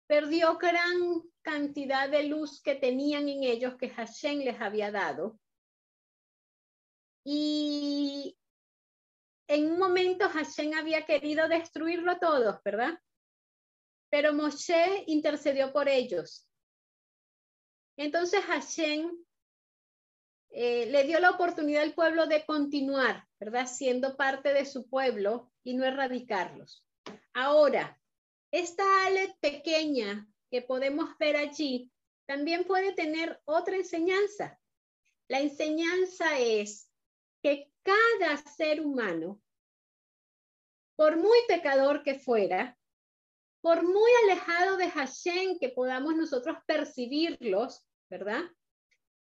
Perdió 0.06 0.56
gran 0.56 1.22
cantidad 1.42 2.08
de 2.08 2.24
luz 2.24 2.62
que 2.62 2.76
tenían 2.76 3.28
en 3.28 3.42
ellos 3.42 3.76
que 3.76 3.90
Hashem 3.90 4.38
les 4.38 4.60
había 4.60 4.90
dado. 4.90 5.38
Y 7.24 8.38
en 9.48 9.72
un 9.72 9.78
momento 9.78 10.28
Hashem 10.28 10.74
había 10.74 11.04
querido 11.04 11.48
destruirlo 11.48 12.18
todo, 12.18 12.60
¿verdad? 12.64 12.98
Pero 14.14 14.32
Moshe 14.32 15.02
intercedió 15.08 15.72
por 15.72 15.88
ellos. 15.88 16.48
Entonces 17.96 18.44
Hashem 18.44 19.10
eh, 20.50 20.86
le 20.86 21.02
dio 21.02 21.18
la 21.18 21.30
oportunidad 21.30 21.82
al 21.82 21.94
pueblo 21.94 22.28
de 22.28 22.46
continuar, 22.46 23.26
¿verdad? 23.40 23.66
Siendo 23.66 24.16
parte 24.16 24.54
de 24.54 24.66
su 24.66 24.88
pueblo 24.88 25.50
y 25.64 25.74
no 25.74 25.84
erradicarlos. 25.84 26.86
Ahora, 27.32 28.00
esta 28.52 28.84
alet 29.04 29.36
pequeña 29.40 30.28
que 30.48 30.62
podemos 30.62 31.18
ver 31.18 31.34
allí 31.34 31.90
también 32.24 32.62
puede 32.62 32.92
tener 32.92 33.42
otra 33.46 33.74
enseñanza. 33.74 34.60
La 35.26 35.40
enseñanza 35.40 36.38
es 36.38 36.88
que 37.42 37.72
cada 37.82 38.36
ser 38.36 38.80
humano, 38.80 39.42
por 40.94 41.16
muy 41.16 41.38
pecador 41.48 42.04
que 42.04 42.16
fuera, 42.16 42.78
por 43.64 43.82
muy 43.82 44.10
alejado 44.24 44.76
de 44.76 44.90
Hashem 44.90 45.58
que 45.58 45.70
podamos 45.70 46.14
nosotros 46.14 46.58
percibirlos, 46.66 47.82
¿verdad? 48.10 48.42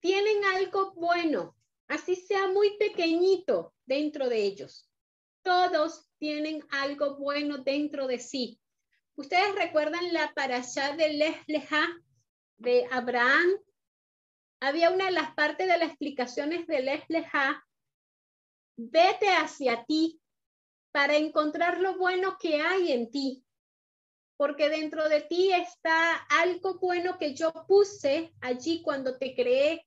Tienen 0.01 0.43
algo 0.53 0.91
bueno, 0.95 1.55
así 1.87 2.17
sea 2.17 2.49
muy 2.49 2.77
pequeñito 2.77 3.73
dentro 3.85 4.27
de 4.27 4.43
ellos. 4.43 4.91
Todos 5.43 6.09
tienen 6.17 6.61
algo 6.71 7.15
bueno 7.15 7.59
dentro 7.59 8.05
de 8.05 8.19
sí. 8.19 8.59
Ustedes 9.15 9.55
recuerdan 9.55 10.11
la 10.11 10.33
parashá 10.33 10.93
de 10.97 11.13
Lesleja 11.13 11.87
de 12.57 12.85
Abraham. 12.91 13.47
Había 14.59 14.89
una 14.89 15.05
de 15.05 15.11
las 15.11 15.33
partes 15.35 15.69
de 15.69 15.77
las 15.77 15.87
explicaciones 15.87 16.67
de 16.67 16.81
Lesleja. 16.81 17.65
Vete 18.75 19.29
hacia 19.29 19.85
ti 19.85 20.19
para 20.91 21.15
encontrar 21.15 21.79
lo 21.79 21.97
bueno 21.97 22.35
que 22.37 22.59
hay 22.59 22.91
en 22.91 23.09
ti 23.09 23.45
porque 24.37 24.69
dentro 24.69 25.09
de 25.09 25.21
ti 25.21 25.51
está 25.51 26.13
algo 26.29 26.75
bueno 26.79 27.17
que 27.17 27.33
yo 27.33 27.51
puse 27.67 28.33
allí 28.39 28.83
cuando 28.83 29.17
te 29.17 29.35
creé 29.35 29.85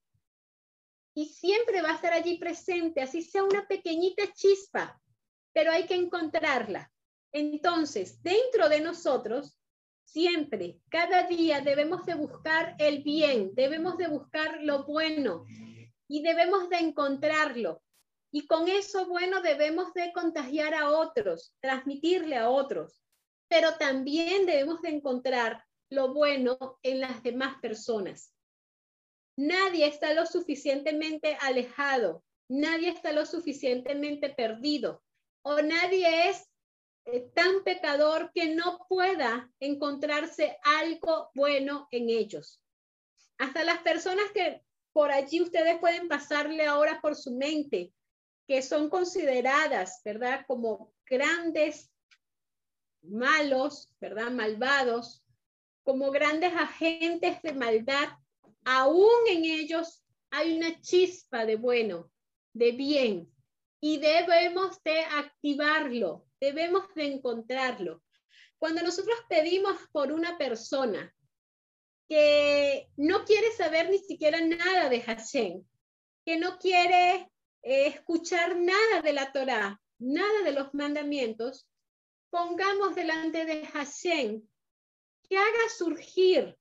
y 1.13 1.25
siempre 1.25 1.81
va 1.81 1.91
a 1.91 1.95
estar 1.95 2.13
allí 2.13 2.37
presente, 2.37 3.01
así 3.01 3.21
sea 3.21 3.43
una 3.43 3.65
pequeñita 3.65 4.31
chispa, 4.33 5.01
pero 5.53 5.71
hay 5.71 5.85
que 5.85 5.95
encontrarla. 5.95 6.91
Entonces, 7.33 8.21
dentro 8.21 8.69
de 8.69 8.81
nosotros, 8.81 9.57
siempre, 10.03 10.79
cada 10.89 11.23
día 11.23 11.61
debemos 11.61 12.05
de 12.05 12.15
buscar 12.15 12.75
el 12.77 13.03
bien, 13.03 13.51
debemos 13.55 13.97
de 13.97 14.07
buscar 14.07 14.61
lo 14.61 14.85
bueno 14.85 15.45
y 16.07 16.21
debemos 16.21 16.69
de 16.69 16.77
encontrarlo. 16.77 17.81
Y 18.33 18.47
con 18.47 18.69
eso 18.69 19.07
bueno 19.07 19.41
debemos 19.41 19.93
de 19.93 20.13
contagiar 20.13 20.73
a 20.73 20.91
otros, 20.91 21.53
transmitirle 21.61 22.37
a 22.37 22.49
otros 22.49 23.01
pero 23.51 23.73
también 23.77 24.45
debemos 24.45 24.81
de 24.81 24.91
encontrar 24.91 25.65
lo 25.89 26.13
bueno 26.13 26.79
en 26.83 27.01
las 27.01 27.21
demás 27.21 27.59
personas. 27.61 28.33
Nadie 29.35 29.87
está 29.87 30.13
lo 30.13 30.25
suficientemente 30.25 31.37
alejado, 31.41 32.23
nadie 32.47 32.87
está 32.87 33.11
lo 33.11 33.25
suficientemente 33.25 34.29
perdido 34.29 35.03
o 35.41 35.61
nadie 35.61 36.29
es 36.29 36.49
eh, 37.03 37.29
tan 37.35 37.65
pecador 37.65 38.31
que 38.33 38.55
no 38.55 38.85
pueda 38.87 39.51
encontrarse 39.59 40.57
algo 40.63 41.29
bueno 41.35 41.89
en 41.91 42.09
ellos. 42.09 42.61
Hasta 43.37 43.65
las 43.65 43.79
personas 43.79 44.31
que 44.33 44.61
por 44.93 45.11
allí 45.11 45.41
ustedes 45.41 45.77
pueden 45.79 46.07
pasarle 46.07 46.67
ahora 46.67 47.01
por 47.01 47.17
su 47.17 47.35
mente, 47.35 47.91
que 48.47 48.61
son 48.61 48.89
consideradas, 48.89 49.99
¿verdad? 50.05 50.45
Como 50.47 50.93
grandes 51.05 51.90
malos, 53.03 53.91
¿verdad? 53.99 54.31
Malvados, 54.31 55.23
como 55.83 56.11
grandes 56.11 56.53
agentes 56.53 57.41
de 57.41 57.53
maldad, 57.53 58.09
aún 58.63 59.27
en 59.29 59.45
ellos 59.45 60.03
hay 60.29 60.57
una 60.57 60.79
chispa 60.81 61.45
de 61.45 61.55
bueno, 61.55 62.11
de 62.53 62.71
bien, 62.71 63.31
y 63.81 63.97
debemos 63.97 64.81
de 64.83 64.99
activarlo, 64.99 66.27
debemos 66.39 66.93
de 66.93 67.05
encontrarlo. 67.05 68.03
Cuando 68.59 68.83
nosotros 68.83 69.17
pedimos 69.27 69.75
por 69.91 70.11
una 70.11 70.37
persona 70.37 71.13
que 72.07 72.89
no 72.97 73.25
quiere 73.25 73.51
saber 73.53 73.89
ni 73.89 73.97
siquiera 73.97 74.39
nada 74.39 74.87
de 74.87 75.01
Hashem, 75.01 75.63
que 76.23 76.37
no 76.37 76.59
quiere 76.59 77.31
eh, 77.63 77.87
escuchar 77.87 78.57
nada 78.57 79.01
de 79.01 79.13
la 79.13 79.31
Torá, 79.31 79.81
nada 79.97 80.43
de 80.43 80.51
los 80.51 80.73
mandamientos, 80.73 81.67
pongamos 82.31 82.95
delante 82.95 83.45
de 83.45 83.67
Hashem 83.67 84.41
que 85.29 85.37
haga 85.37 85.69
surgir 85.77 86.57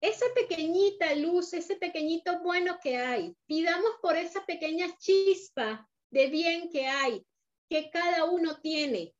esa 0.00 0.24
pequeñita 0.34 1.14
luz, 1.16 1.52
ese 1.52 1.76
pequeñito 1.76 2.40
bueno 2.40 2.78
que 2.82 2.96
hay. 2.96 3.36
Pidamos 3.46 3.90
por 4.00 4.16
esa 4.16 4.46
pequeña 4.46 4.96
chispa 4.96 5.86
de 6.10 6.28
bien 6.28 6.70
que 6.70 6.86
hay, 6.86 7.22
que 7.68 7.90
cada 7.90 8.24
uno 8.24 8.58
tiene, 8.60 9.14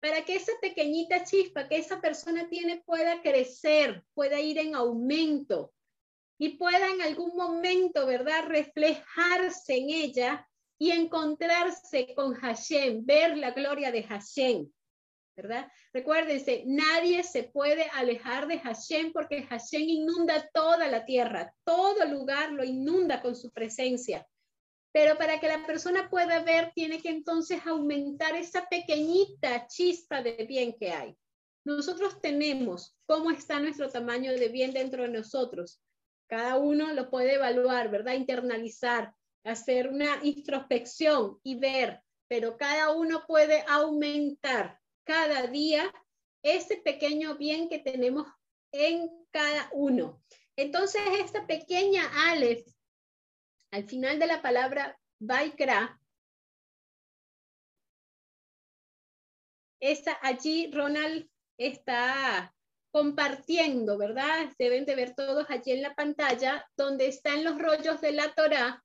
para 0.00 0.24
que 0.24 0.36
esa 0.36 0.52
pequeñita 0.60 1.24
chispa 1.24 1.68
que 1.68 1.78
esa 1.78 2.00
persona 2.00 2.48
tiene 2.48 2.82
pueda 2.82 3.20
crecer, 3.22 4.04
pueda 4.14 4.40
ir 4.40 4.58
en 4.58 4.74
aumento 4.74 5.72
y 6.38 6.50
pueda 6.56 6.88
en 6.88 7.02
algún 7.02 7.36
momento, 7.36 8.06
¿verdad?, 8.06 8.46
reflejarse 8.46 9.76
en 9.76 9.90
ella 9.90 10.48
y 10.78 10.92
encontrarse 10.92 12.14
con 12.14 12.34
Hashem, 12.34 13.04
ver 13.04 13.36
la 13.36 13.50
gloria 13.50 13.90
de 13.90 14.04
Hashem. 14.04 14.70
¿Verdad? 15.42 15.70
Recuérdense, 15.92 16.64
nadie 16.66 17.22
se 17.22 17.44
puede 17.44 17.84
alejar 17.94 18.46
de 18.46 18.58
Hashem 18.58 19.12
porque 19.12 19.42
Hashem 19.44 19.82
inunda 19.82 20.48
toda 20.52 20.88
la 20.88 21.04
tierra, 21.04 21.54
todo 21.64 22.04
lugar 22.06 22.52
lo 22.52 22.64
inunda 22.64 23.22
con 23.22 23.34
su 23.36 23.50
presencia. 23.50 24.26
Pero 24.92 25.16
para 25.16 25.38
que 25.38 25.48
la 25.48 25.64
persona 25.66 26.10
pueda 26.10 26.42
ver, 26.42 26.72
tiene 26.74 27.00
que 27.00 27.10
entonces 27.10 27.64
aumentar 27.64 28.34
esa 28.34 28.66
pequeñita 28.68 29.66
chispa 29.68 30.22
de 30.22 30.44
bien 30.48 30.76
que 30.76 30.90
hay. 30.90 31.16
Nosotros 31.64 32.20
tenemos 32.20 32.96
cómo 33.06 33.30
está 33.30 33.60
nuestro 33.60 33.88
tamaño 33.88 34.32
de 34.32 34.48
bien 34.48 34.72
dentro 34.72 35.02
de 35.02 35.10
nosotros. 35.10 35.80
Cada 36.28 36.56
uno 36.56 36.92
lo 36.92 37.10
puede 37.10 37.34
evaluar, 37.34 37.90
¿verdad? 37.90 38.14
Internalizar, 38.14 39.14
hacer 39.44 39.88
una 39.88 40.18
introspección 40.22 41.38
y 41.42 41.58
ver, 41.58 42.02
pero 42.28 42.56
cada 42.56 42.92
uno 42.92 43.24
puede 43.26 43.64
aumentar 43.68 44.79
cada 45.10 45.48
día 45.48 45.92
ese 46.40 46.76
pequeño 46.76 47.36
bien 47.36 47.68
que 47.68 47.80
tenemos 47.80 48.28
en 48.70 49.10
cada 49.32 49.68
uno. 49.72 50.22
Entonces, 50.54 51.02
esta 51.18 51.48
pequeña 51.48 52.30
Aleph, 52.30 52.64
al 53.72 53.88
final 53.88 54.20
de 54.20 54.28
la 54.28 54.40
palabra 54.40 54.96
Baikra, 55.18 56.00
esta, 59.80 60.16
allí 60.22 60.70
Ronald 60.72 61.28
está 61.58 62.54
compartiendo, 62.92 63.98
¿verdad? 63.98 64.52
Deben 64.60 64.86
de 64.86 64.94
ver 64.94 65.16
todos 65.16 65.44
allí 65.48 65.72
en 65.72 65.82
la 65.82 65.96
pantalla, 65.96 66.64
donde 66.76 67.08
están 67.08 67.42
los 67.42 67.58
rollos 67.58 68.00
de 68.00 68.12
la 68.12 68.32
Torah. 68.34 68.80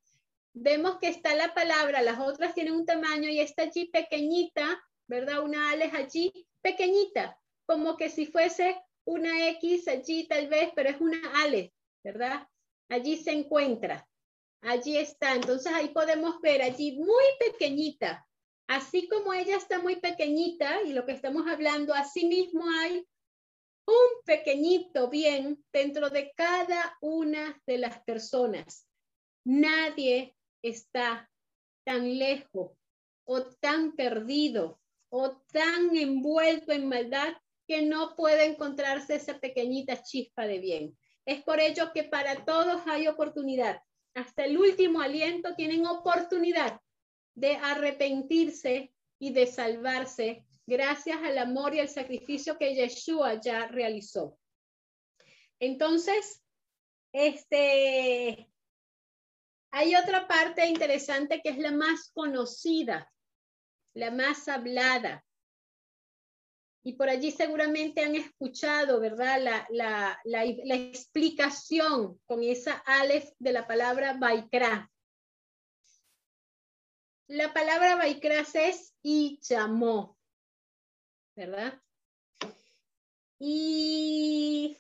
Vemos 0.54 0.98
que 0.98 1.10
está 1.10 1.36
la 1.36 1.54
palabra, 1.54 2.02
las 2.02 2.20
otras 2.20 2.56
tienen 2.56 2.74
un 2.74 2.86
tamaño 2.88 3.30
y 3.30 3.42
está 3.42 3.64
allí 3.64 3.92
pequeñita 3.92 4.82
¿verdad? 5.08 5.44
Una 5.44 5.72
Alex 5.72 5.94
allí 5.94 6.48
pequeñita, 6.62 7.40
como 7.66 7.98
que 7.98 8.10
si 8.10 8.26
fuese 8.26 8.82
una 9.06 9.50
X 9.50 9.88
allí 9.88 10.28
tal 10.28 10.48
vez, 10.48 10.72
pero 10.76 10.90
es 10.90 11.00
una 11.00 11.20
Ale, 11.42 11.74
¿verdad? 12.04 12.48
Allí 12.90 13.18
se 13.18 13.32
encuentra, 13.32 14.08
allí 14.62 14.98
está. 14.98 15.36
Entonces 15.36 15.72
ahí 15.74 15.90
podemos 15.90 16.42
ver 16.42 16.62
allí 16.62 16.98
muy 16.98 17.24
pequeñita, 17.40 18.28
así 18.68 19.08
como 19.08 19.34
ella 19.34 19.58
está 19.58 19.80
muy 19.80 19.98
pequeñita 19.98 20.82
y 20.82 20.94
lo 20.94 21.06
que 21.06 21.14
estamos 21.14 21.48
hablando, 21.48 21.94
así 21.94 22.26
mismo 22.26 22.66
hay 22.82 23.08
un 23.88 24.24
pequeñito 24.26 25.10
bien 25.10 25.64
dentro 25.72 26.10
de 26.10 26.32
cada 26.36 26.98
una 27.02 27.62
de 27.68 27.78
las 27.78 28.02
personas. 28.04 28.88
Nadie 29.44 30.36
está 30.64 31.30
tan 31.84 32.18
lejos 32.18 32.72
o 33.26 33.44
tan 33.44 33.96
perdido 33.96 34.80
o 35.18 35.38
tan 35.54 35.96
envuelto 35.96 36.74
en 36.74 36.90
maldad 36.90 37.34
que 37.66 37.82
no 37.84 38.18
puede 38.18 38.44
encontrarse 38.44 39.16
esa 39.16 39.40
pequeñita 39.40 40.04
chispa 40.04 40.46
de 40.46 40.60
bien. 40.60 40.98
Es 41.26 41.42
por 41.42 41.62
ello 41.62 41.94
que 41.94 42.04
para 42.04 42.44
todos 42.44 42.82
hay 42.86 43.08
oportunidad. 43.08 43.82
Hasta 44.14 44.44
el 44.44 44.58
último 44.58 45.00
aliento 45.00 45.56
tienen 45.56 45.86
oportunidad 45.88 46.82
de 47.34 47.56
arrepentirse 47.56 48.94
y 49.18 49.32
de 49.32 49.48
salvarse 49.48 50.44
gracias 50.68 51.18
al 51.24 51.38
amor 51.38 51.74
y 51.74 51.80
al 51.80 51.88
sacrificio 51.88 52.58
que 52.58 52.76
Yeshua 52.76 53.40
ya 53.40 53.68
realizó. 53.68 54.38
Entonces, 55.60 56.44
este, 57.14 58.52
hay 59.72 59.96
otra 59.96 60.28
parte 60.28 60.68
interesante 60.68 61.40
que 61.42 61.52
es 61.52 61.58
la 61.58 61.72
más 61.72 62.12
conocida 62.14 63.10
la 63.96 64.12
más 64.12 64.48
hablada. 64.48 65.26
Y 66.84 66.94
por 66.94 67.10
allí 67.10 67.32
seguramente 67.32 68.04
han 68.04 68.16
escuchado, 68.16 69.00
¿verdad? 69.00 69.42
La, 69.42 69.68
la, 69.72 70.22
la, 70.24 70.76
explicación 70.76 72.22
con 72.28 72.44
esa 72.44 72.74
alef 72.86 73.32
de 73.40 73.54
la 73.54 73.66
palabra 73.66 74.14
Baikra. 74.14 74.92
La 77.28 77.52
palabra 77.54 77.96
Baikra 77.96 78.42
es 78.42 78.94
y 79.02 79.40
llamó, 79.42 80.16
¿verdad? 81.36 81.82
Y 83.40 84.78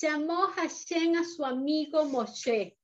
llamó 0.00 0.48
Hashem 0.48 1.14
a 1.16 1.24
su 1.24 1.44
amigo 1.44 2.04
Moshe, 2.06 2.76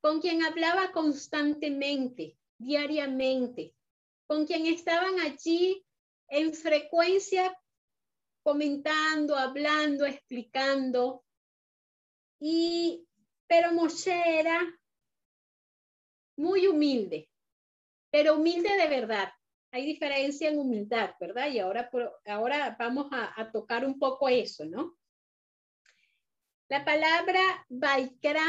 con 0.00 0.22
quien 0.22 0.42
hablaba 0.42 0.92
constantemente 0.92 2.37
diariamente, 2.58 3.74
con 4.26 4.46
quien 4.46 4.66
estaban 4.66 5.18
allí 5.20 5.84
en 6.28 6.52
frecuencia 6.52 7.56
comentando, 8.42 9.36
hablando, 9.36 10.04
explicando. 10.04 11.24
Y, 12.40 13.06
pero 13.46 13.72
Moshe 13.72 14.40
era 14.40 14.60
muy 16.36 16.66
humilde, 16.66 17.30
pero 18.10 18.36
humilde 18.36 18.76
de 18.76 18.88
verdad. 18.88 19.32
Hay 19.70 19.84
diferencia 19.84 20.48
en 20.48 20.58
humildad, 20.58 21.14
¿verdad? 21.20 21.48
Y 21.48 21.58
ahora, 21.58 21.90
ahora 22.26 22.76
vamos 22.78 23.08
a, 23.12 23.38
a 23.38 23.50
tocar 23.52 23.84
un 23.84 23.98
poco 23.98 24.28
eso, 24.28 24.64
¿no? 24.64 24.96
La 26.68 26.84
palabra 26.84 27.66
Baikra 27.68 28.44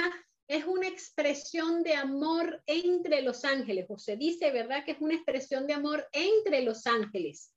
es 0.50 0.66
una 0.66 0.88
expresión 0.88 1.84
de 1.84 1.94
amor 1.94 2.64
entre 2.66 3.22
los 3.22 3.46
ángeles, 3.46 3.86
o 3.88 4.00
se 4.00 4.18
dice, 4.18 4.52
¿verdad? 4.52 4.84
Que 4.84 4.94
es 4.94 4.98
una 5.00 5.14
expresión 5.14 5.68
de 5.68 5.74
amor 5.74 6.10
entre 6.12 6.64
los 6.64 6.88
ángeles. 6.88 7.54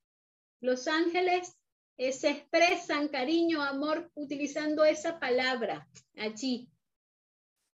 Los 0.61 0.87
ángeles 0.87 1.57
eh, 1.97 2.11
se 2.11 2.29
expresan 2.29 3.07
cariño, 3.07 3.63
amor, 3.63 4.11
utilizando 4.13 4.85
esa 4.85 5.19
palabra 5.19 5.89
allí. 6.17 6.69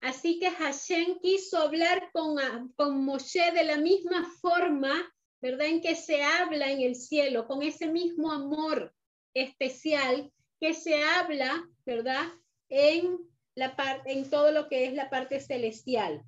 Así 0.01 0.37
que 0.37 0.51
Hashem 0.51 1.17
quiso 1.21 1.59
hablar 1.59 2.09
con, 2.11 2.35
con 2.75 3.05
Moshe 3.05 3.53
de 3.53 3.63
la 3.63 3.77
misma 3.77 4.29
forma, 4.41 5.13
¿verdad? 5.41 5.67
En 5.67 5.79
que 5.79 5.95
se 5.95 6.23
habla 6.23 6.69
en 6.69 6.81
el 6.81 6.95
cielo, 6.95 7.47
con 7.47 7.63
ese 7.63 7.87
mismo 7.87 8.33
amor 8.33 8.93
especial 9.33 10.29
que 10.59 10.73
se 10.73 11.01
habla, 11.01 11.65
¿verdad? 11.85 12.27
En 12.67 13.33
la 13.55 13.75
parte, 13.75 14.11
en 14.11 14.29
todo 14.29 14.51
lo 14.51 14.67
que 14.67 14.85
es 14.85 14.93
la 14.93 15.09
parte 15.09 15.39
celestial. 15.39 16.23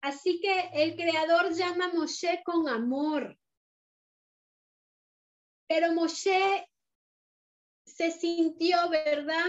Así 0.00 0.40
que 0.40 0.70
el 0.72 0.96
Creador 0.96 1.52
llama 1.52 1.86
a 1.86 1.92
Moshe 1.92 2.42
con 2.44 2.68
amor. 2.68 3.38
Pero 5.68 5.92
Moshe 5.92 6.68
se 7.84 8.10
sintió, 8.10 8.88
¿verdad? 8.90 9.46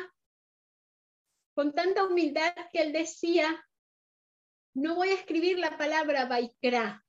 Con 1.55 1.73
tanta 1.73 2.05
humildad 2.05 2.53
que 2.71 2.81
él 2.81 2.93
decía, 2.93 3.65
no 4.75 4.95
voy 4.95 5.09
a 5.09 5.15
escribir 5.15 5.59
la 5.59 5.77
palabra 5.77 6.25
Baikra, 6.25 7.03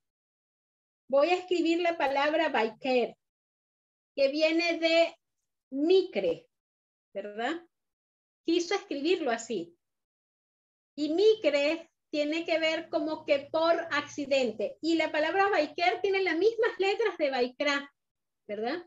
voy 1.07 1.29
a 1.29 1.35
escribir 1.35 1.81
la 1.81 1.97
palabra 1.97 2.49
Baiker, 2.49 3.15
que 4.15 4.29
viene 4.29 4.79
de 4.79 5.15
Micre, 5.71 6.47
¿verdad? 7.13 7.61
Quiso 8.45 8.75
escribirlo 8.75 9.31
así. 9.31 9.75
Y 10.95 11.13
micre 11.13 11.91
tiene 12.09 12.45
que 12.45 12.59
ver 12.59 12.89
como 12.89 13.25
que 13.25 13.49
por 13.51 13.73
accidente. 13.91 14.77
Y 14.81 14.95
la 14.95 15.11
palabra 15.11 15.49
Baiker 15.49 15.99
tiene 16.01 16.23
las 16.23 16.37
mismas 16.37 16.71
letras 16.77 17.17
de 17.17 17.29
Baikra, 17.29 17.93
¿verdad? 18.47 18.85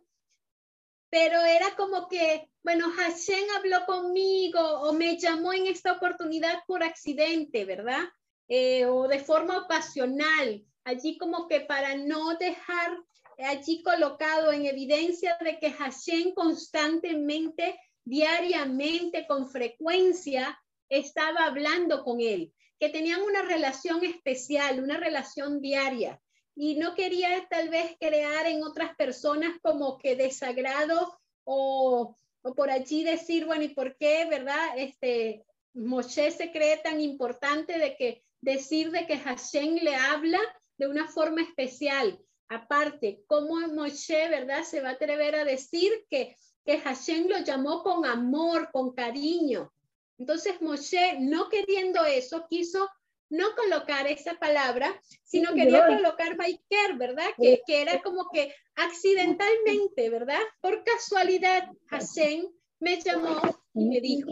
Pero 1.10 1.40
era 1.42 1.74
como 1.76 2.08
que, 2.08 2.50
bueno, 2.62 2.90
Hashem 2.90 3.44
habló 3.56 3.84
conmigo 3.86 4.60
o 4.60 4.92
me 4.92 5.18
llamó 5.18 5.52
en 5.52 5.66
esta 5.66 5.92
oportunidad 5.92 6.62
por 6.66 6.82
accidente, 6.82 7.64
¿verdad? 7.64 8.04
Eh, 8.48 8.86
o 8.86 9.08
de 9.08 9.20
forma 9.20 9.58
ocasional, 9.58 10.64
allí 10.84 11.18
como 11.18 11.48
que 11.48 11.60
para 11.60 11.96
no 11.96 12.34
dejar 12.36 12.98
allí 13.38 13.82
colocado 13.82 14.52
en 14.52 14.66
evidencia 14.66 15.36
de 15.40 15.58
que 15.58 15.70
Hashem 15.70 16.34
constantemente, 16.34 17.78
diariamente, 18.04 19.26
con 19.26 19.48
frecuencia, 19.48 20.58
estaba 20.88 21.46
hablando 21.46 22.04
con 22.04 22.20
él, 22.20 22.52
que 22.78 22.88
tenían 22.88 23.22
una 23.22 23.42
relación 23.42 24.04
especial, 24.04 24.82
una 24.82 24.96
relación 24.98 25.60
diaria. 25.60 26.20
y 26.60 26.74
no 26.76 26.94
quería 26.94 27.46
tal 27.48 27.68
vez 27.68 27.96
crear 28.00 28.46
en 28.46 28.64
otras 28.64 28.96
personas 28.96 29.56
como 29.62 29.96
que 29.96 30.16
desagrado 30.16 31.20
o, 31.44 32.16
o 32.42 32.54
por 32.54 32.68
allí 32.70 33.04
decir, 33.04 33.46
bueno, 33.46 33.62
¿y 33.62 33.68
por 33.68 33.96
qué, 33.96 34.26
verdad? 34.28 34.76
Este, 34.76 35.44
Moshe 35.74 36.30
se 36.32 36.50
cree 36.50 36.78
tan 36.78 37.00
importante 37.00 37.78
de 37.78 37.96
que 37.96 38.24
decir 38.40 38.90
de 38.90 39.06
que 39.06 39.18
Hashem 39.18 39.76
le 39.76 39.94
habla 39.94 40.40
de 40.78 40.88
una 40.88 41.08
forma 41.08 41.42
especial. 41.42 42.18
Aparte, 42.48 43.22
¿cómo 43.26 43.54
Moshe, 43.68 44.28
verdad, 44.28 44.64
se 44.64 44.80
va 44.80 44.90
a 44.90 44.92
atrever 44.92 45.36
a 45.36 45.44
decir 45.44 45.92
que, 46.10 46.36
que 46.64 46.80
Hashem 46.80 47.28
lo 47.28 47.38
llamó 47.38 47.82
con 47.82 48.04
amor, 48.04 48.70
con 48.72 48.94
cariño? 48.94 49.72
Entonces 50.18 50.60
Moshe, 50.60 51.18
no 51.20 51.48
queriendo 51.48 52.04
eso, 52.04 52.46
quiso 52.48 52.88
no 53.30 53.54
colocar 53.54 54.06
esa 54.06 54.34
palabra, 54.34 55.00
sino 55.22 55.54
quería 55.54 55.86
colocar 55.86 56.36
Baiker, 56.36 56.96
¿verdad? 56.96 57.28
Que, 57.36 57.62
que, 57.66 57.82
era 57.82 58.02
como 58.02 58.28
que 58.30 58.54
accidentalmente, 58.74 60.08
¿verdad? 60.10 60.40
Por 60.60 60.82
casualidad, 60.82 61.68
Hashem 61.88 62.46
me 62.80 63.00
llamó 63.00 63.40
y 63.74 63.84
me 63.84 64.00
dijo. 64.00 64.30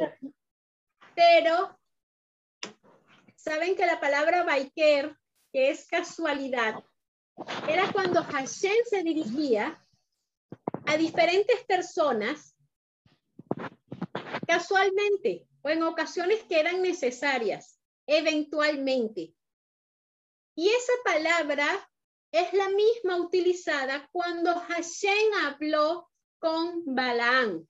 Pero, 1.14 1.78
¿saben 3.36 3.76
que 3.76 3.86
la 3.86 4.00
palabra 4.00 4.44
Baiker, 4.44 5.14
que 5.52 5.70
es 5.70 5.86
casualidad, 5.86 6.82
era 7.68 7.92
cuando 7.92 8.22
Hashem 8.22 8.76
se 8.88 9.02
dirigía 9.02 9.84
a 10.86 10.96
diferentes 10.96 11.64
personas 11.64 12.56
casualmente 14.46 15.46
o 15.66 15.68
en 15.68 15.82
ocasiones 15.82 16.44
que 16.44 16.60
eran 16.60 16.80
necesarias, 16.80 17.80
eventualmente. 18.06 19.34
Y 20.54 20.68
esa 20.68 20.92
palabra 21.04 21.90
es 22.30 22.52
la 22.52 22.68
misma 22.68 23.16
utilizada 23.16 24.08
cuando 24.12 24.54
Hashem 24.54 25.32
habló 25.44 26.08
con 26.38 26.84
Balaán. 26.94 27.68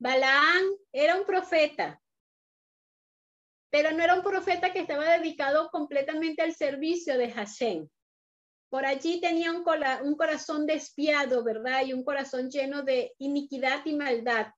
Balaán 0.00 0.64
era 0.92 1.14
un 1.14 1.24
profeta, 1.24 2.02
pero 3.70 3.92
no 3.92 4.02
era 4.02 4.16
un 4.16 4.24
profeta 4.24 4.72
que 4.72 4.80
estaba 4.80 5.16
dedicado 5.16 5.70
completamente 5.70 6.42
al 6.42 6.56
servicio 6.56 7.16
de 7.16 7.30
Hashem. 7.30 7.88
Por 8.68 8.84
allí 8.84 9.20
tenía 9.20 9.52
un, 9.52 9.64
un 10.02 10.16
corazón 10.16 10.66
despiado, 10.66 11.44
¿verdad? 11.44 11.86
Y 11.86 11.92
un 11.92 12.02
corazón 12.02 12.50
lleno 12.50 12.82
de 12.82 13.14
iniquidad 13.18 13.86
y 13.86 13.94
maldad. 13.94 14.48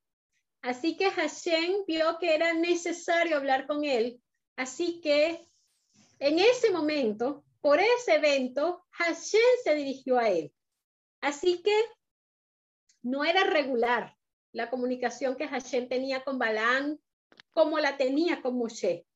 Así 0.63 0.97
que 0.97 1.11
Hashem 1.11 1.85
vio 1.87 2.19
que 2.19 2.35
era 2.35 2.53
necesario 2.53 3.37
hablar 3.37 3.67
con 3.67 3.85
él. 3.85 4.23
Así 4.57 5.01
que 5.01 5.49
en 6.19 6.39
ese 6.39 6.71
momento, 6.71 7.45
por 7.61 7.81
ese 7.81 8.17
evento, 8.17 8.85
Hashem 8.91 9.41
se 9.65 9.75
dirigió 9.75 10.19
a 10.19 10.29
él. 10.29 10.53
Así 11.23 11.63
que 11.63 11.75
no 13.03 13.25
era 13.25 13.45
regular 13.45 14.17
la 14.53 14.69
comunicación 14.69 15.37
que 15.37 15.49
Hashem 15.49 15.89
tenía 15.89 16.23
con 16.25 16.39
Balaam 16.39 16.99
como 17.53 17.79
la 17.79 17.97
tenía 17.97 18.43
con 18.43 18.57
Moshe. 18.57 19.07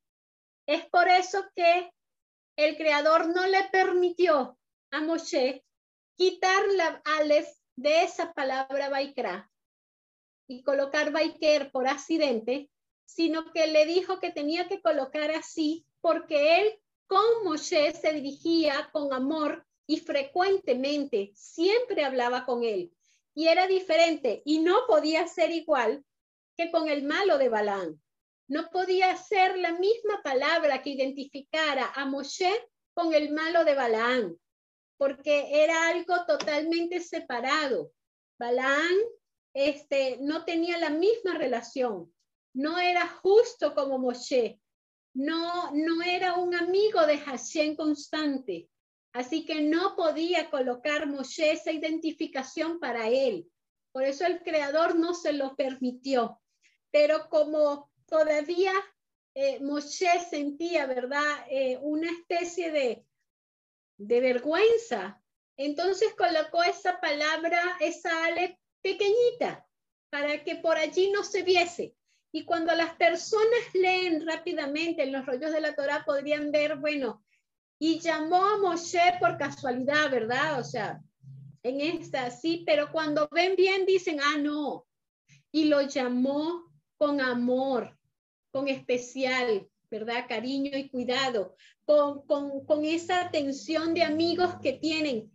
Es 0.66 0.86
por 0.86 1.08
eso 1.08 1.44
que 1.54 1.92
el 2.56 2.76
creador 2.76 3.28
no 3.34 3.46
le 3.46 3.64
permitió 3.64 4.58
a 4.90 5.00
Moshe 5.00 5.64
quitar 6.16 6.62
la 6.68 7.02
Aleph 7.04 7.48
de 7.76 8.04
esa 8.04 8.32
palabra 8.32 8.88
Baikra 8.88 9.50
y 10.46 10.62
colocar 10.62 11.12
Baiker 11.12 11.70
por 11.70 11.88
accidente, 11.88 12.70
sino 13.04 13.52
que 13.52 13.66
le 13.66 13.86
dijo 13.86 14.20
que 14.20 14.30
tenía 14.30 14.68
que 14.68 14.80
colocar 14.80 15.30
así 15.30 15.86
porque 16.00 16.60
él 16.60 16.80
con 17.06 17.44
Moshe 17.44 17.92
se 17.92 18.12
dirigía 18.12 18.88
con 18.92 19.12
amor 19.12 19.66
y 19.86 20.00
frecuentemente 20.00 21.32
siempre 21.34 22.04
hablaba 22.04 22.46
con 22.46 22.64
él. 22.64 22.92
Y 23.34 23.48
era 23.48 23.66
diferente 23.66 24.42
y 24.44 24.60
no 24.60 24.86
podía 24.86 25.26
ser 25.26 25.50
igual 25.50 26.04
que 26.56 26.70
con 26.70 26.88
el 26.88 27.02
malo 27.02 27.38
de 27.38 27.48
Balán. 27.48 28.00
No 28.46 28.68
podía 28.70 29.16
ser 29.16 29.58
la 29.58 29.72
misma 29.72 30.22
palabra 30.22 30.82
que 30.82 30.90
identificara 30.90 31.92
a 31.94 32.04
Moshe 32.04 32.52
con 32.92 33.12
el 33.12 33.32
malo 33.32 33.64
de 33.64 33.74
Balaán, 33.74 34.38
porque 34.96 35.62
era 35.64 35.88
algo 35.88 36.24
totalmente 36.26 37.00
separado. 37.00 37.90
Balaán 38.38 38.94
este, 39.54 40.18
no 40.20 40.44
tenía 40.44 40.76
la 40.78 40.90
misma 40.90 41.38
relación, 41.38 42.12
no 42.52 42.78
era 42.78 43.08
justo 43.08 43.74
como 43.74 43.98
Moshe, 43.98 44.60
no, 45.14 45.70
no 45.72 46.02
era 46.02 46.34
un 46.34 46.54
amigo 46.54 47.06
de 47.06 47.18
Hashem 47.18 47.76
constante, 47.76 48.68
así 49.12 49.46
que 49.46 49.62
no 49.62 49.94
podía 49.96 50.50
colocar 50.50 51.06
Moshe 51.06 51.52
esa 51.52 51.70
identificación 51.70 52.80
para 52.80 53.08
él. 53.08 53.48
Por 53.92 54.02
eso 54.02 54.26
el 54.26 54.42
creador 54.42 54.96
no 54.96 55.14
se 55.14 55.32
lo 55.32 55.54
permitió. 55.54 56.40
Pero 56.90 57.28
como 57.28 57.92
todavía 58.06 58.72
eh, 59.34 59.60
Moshe 59.60 60.18
sentía, 60.28 60.86
¿verdad? 60.86 61.46
Eh, 61.48 61.78
una 61.80 62.10
especie 62.10 62.72
de, 62.72 63.06
de 63.98 64.20
vergüenza. 64.20 65.22
Entonces 65.56 66.12
colocó 66.14 66.64
esa 66.64 67.00
palabra, 67.00 67.76
esa 67.78 68.24
ale 68.24 68.58
pequeñita 68.84 69.66
para 70.10 70.44
que 70.44 70.56
por 70.56 70.76
allí 70.76 71.10
no 71.10 71.24
se 71.24 71.42
viese. 71.42 71.96
Y 72.30 72.44
cuando 72.44 72.74
las 72.74 72.94
personas 72.96 73.60
leen 73.72 74.26
rápidamente 74.26 75.02
en 75.02 75.12
los 75.12 75.24
rollos 75.24 75.52
de 75.52 75.60
la 75.60 75.74
Torah 75.74 76.04
podrían 76.04 76.52
ver, 76.52 76.76
bueno, 76.76 77.24
y 77.78 77.98
llamó 77.98 78.44
a 78.44 78.58
Moshe 78.58 79.16
por 79.18 79.38
casualidad, 79.38 80.10
¿verdad? 80.10 80.60
O 80.60 80.64
sea, 80.64 81.00
en 81.62 81.80
esta 81.80 82.30
sí, 82.30 82.62
pero 82.66 82.92
cuando 82.92 83.28
ven 83.30 83.56
bien 83.56 83.86
dicen, 83.86 84.20
ah, 84.20 84.38
no. 84.38 84.86
Y 85.50 85.64
lo 85.64 85.82
llamó 85.82 86.64
con 86.96 87.20
amor, 87.20 87.98
con 88.52 88.68
especial, 88.68 89.68
¿verdad? 89.90 90.26
Cariño 90.28 90.76
y 90.76 90.90
cuidado, 90.90 91.56
con, 91.84 92.26
con, 92.26 92.64
con 92.66 92.84
esa 92.84 93.22
atención 93.22 93.94
de 93.94 94.02
amigos 94.02 94.56
que 94.62 94.74
tienen 94.74 95.33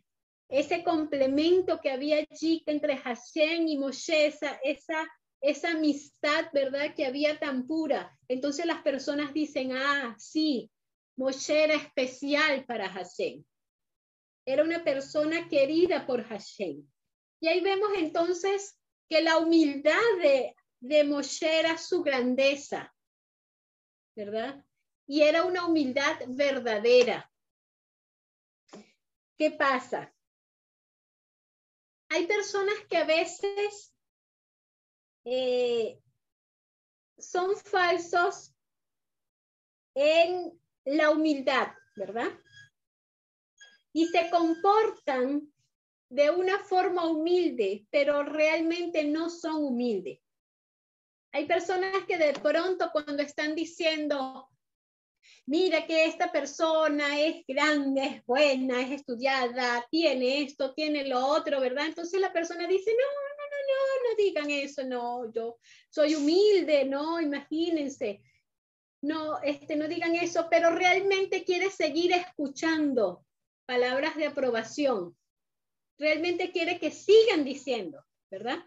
ese 0.50 0.84
complemento 0.84 1.80
que 1.80 1.92
había 1.92 2.18
allí 2.18 2.64
entre 2.66 2.98
Hashem 2.98 3.68
y 3.68 3.78
Moshe, 3.78 4.26
esa, 4.26 4.60
esa, 4.64 5.72
amistad, 5.72 6.48
¿verdad? 6.52 6.96
Que 6.96 7.06
había 7.06 7.40
tan 7.40 7.68
pura. 7.68 8.18
Entonces 8.28 8.66
las 8.66 8.82
personas 8.82 9.32
dicen, 9.32 9.74
ah, 9.74 10.16
sí, 10.18 10.72
Moshe 11.16 11.64
era 11.66 11.76
especial 11.76 12.66
para 12.66 12.90
Hashem. 12.90 13.44
Era 14.44 14.64
una 14.64 14.84
persona 14.84 15.48
querida 15.48 16.08
por 16.08 16.24
Hashem. 16.24 16.84
Y 17.40 17.48
ahí 17.48 17.62
vemos 17.62 17.92
entonces 17.96 18.76
que 19.08 19.22
la 19.22 19.38
humildad 19.38 20.02
de, 20.20 20.56
de 20.80 21.04
Moshe 21.04 21.60
era 21.60 21.78
su 21.78 22.02
grandeza, 22.02 22.92
¿verdad? 24.16 24.66
Y 25.06 25.22
era 25.22 25.46
una 25.46 25.68
humildad 25.68 26.20
verdadera. 26.28 27.32
¿Qué 29.38 29.52
pasa? 29.52 30.12
Hay 32.10 32.26
personas 32.26 32.76
que 32.90 32.98
a 32.98 33.06
veces 33.06 33.94
eh, 35.26 36.00
son 37.18 37.56
falsos 37.56 38.54
en 39.96 40.60
la 40.86 41.12
humildad, 41.12 41.68
¿verdad? 41.96 42.32
Y 43.94 44.08
se 44.08 44.30
comportan 44.30 45.52
de 46.10 46.32
una 46.32 46.60
forma 46.60 47.06
humilde, 47.06 47.86
pero 47.92 48.24
realmente 48.24 49.04
no 49.04 49.30
son 49.30 49.64
humildes. 49.64 50.20
Hay 51.32 51.46
personas 51.46 52.06
que 52.08 52.18
de 52.18 52.34
pronto 52.34 52.90
cuando 52.92 53.22
están 53.22 53.54
diciendo, 53.54 54.50
mira 55.50 55.88
que 55.88 56.06
esta 56.06 56.32
persona 56.32 57.20
es 57.20 57.44
grande, 57.48 58.04
es 58.06 58.26
buena, 58.26 58.82
es 58.82 58.92
estudiada, 58.92 59.84
tiene 59.90 60.44
esto, 60.44 60.76
tiene 60.76 61.08
lo 61.08 61.26
otro, 61.26 61.60
¿verdad? 61.60 61.88
Entonces 61.88 62.22
la 62.22 62.32
persona 62.32 62.68
dice, 62.68 62.92
no, 62.92 62.98
no, 62.98 63.46
no, 63.50 63.58
no, 63.68 64.10
no 64.10 64.16
digan 64.16 64.52
eso, 64.52 64.84
no, 64.84 65.34
yo 65.34 65.58
soy 65.90 66.14
humilde, 66.14 66.86
no, 66.86 67.20
imagínense. 67.20 68.22
No, 69.02 69.42
este, 69.42 69.76
no 69.76 69.88
digan 69.88 70.16
eso, 70.16 70.48
pero 70.52 70.70
realmente 70.70 71.44
quiere 71.44 71.72
seguir 71.72 72.12
escuchando 72.12 73.26
palabras 73.66 74.16
de 74.18 74.28
aprobación. 74.28 75.18
Realmente 75.98 76.52
quiere 76.52 76.80
que 76.80 76.92
sigan 76.92 77.44
diciendo, 77.44 78.06
¿verdad? 78.30 78.64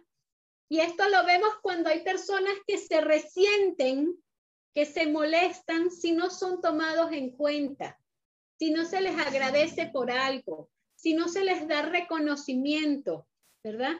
Y 0.68 0.80
esto 0.80 1.08
lo 1.10 1.24
vemos 1.26 1.54
cuando 1.62 1.90
hay 1.90 2.02
personas 2.02 2.54
que 2.66 2.78
se 2.78 3.00
resienten 3.02 4.16
que 4.74 4.86
se 4.86 5.06
molestan 5.06 5.90
si 5.90 6.12
no 6.12 6.30
son 6.30 6.60
tomados 6.60 7.12
en 7.12 7.30
cuenta, 7.30 7.98
si 8.58 8.70
no 8.70 8.84
se 8.84 9.00
les 9.00 9.18
agradece 9.18 9.86
por 9.86 10.10
algo, 10.10 10.70
si 10.94 11.14
no 11.14 11.28
se 11.28 11.44
les 11.44 11.66
da 11.68 11.82
reconocimiento, 11.82 13.26
¿verdad? 13.62 13.96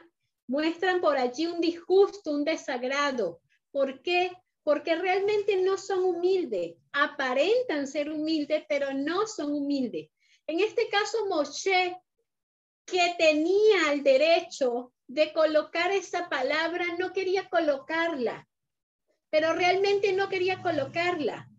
Muestran 0.47 1.01
por 1.01 1.17
allí 1.17 1.47
un 1.47 1.61
disgusto, 1.61 2.31
un 2.31 2.43
desagrado. 2.43 3.41
¿Por 3.71 4.01
qué? 4.01 4.31
Porque 4.63 4.95
realmente 4.95 5.61
no 5.61 5.77
son 5.77 6.03
humildes, 6.03 6.75
aparentan 6.91 7.87
ser 7.87 8.09
humildes, 8.09 8.63
pero 8.67 8.93
no 8.93 9.27
son 9.27 9.53
humildes. 9.53 10.09
En 10.47 10.59
este 10.59 10.89
caso, 10.89 11.25
Moshe, 11.27 11.97
que 12.85 13.15
tenía 13.17 13.91
el 13.91 14.03
derecho 14.03 14.93
de 15.07 15.31
colocar 15.33 15.91
esa 15.91 16.29
palabra, 16.29 16.85
no 16.97 17.13
quería 17.13 17.49
colocarla, 17.49 18.47
pero 19.33 19.51
realmente 19.53 20.13
no 20.13 20.29
quería 20.29 20.61
colocarla, 20.61 21.49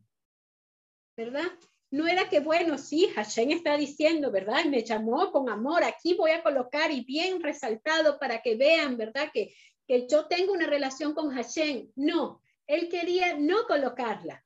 ¿verdad? 1.16 1.47
No 1.91 2.07
era 2.07 2.29
que, 2.29 2.39
bueno, 2.39 2.79
sí, 2.79 3.09
Hashem 3.16 3.51
está 3.51 3.77
diciendo, 3.77 4.31
¿verdad? 4.31 4.64
Me 4.66 4.85
llamó 4.85 5.33
con 5.33 5.51
amor, 5.51 5.83
aquí 5.83 6.14
voy 6.14 6.31
a 6.31 6.45
colocar 6.45 6.93
y 6.93 7.05
bien 7.05 7.43
resaltado 7.43 8.20
para 8.20 8.43
que 8.43 8.55
vean, 8.55 8.97
¿verdad? 8.97 9.29
Que, 9.35 9.57
que 9.89 10.07
yo 10.07 10.27
tengo 10.27 10.53
una 10.53 10.68
relación 10.68 11.14
con 11.14 11.31
Hashem. 11.31 11.91
No, 11.97 12.41
él 12.68 12.89
quería 12.89 13.37
no 13.37 13.66
colocarla, 13.66 14.45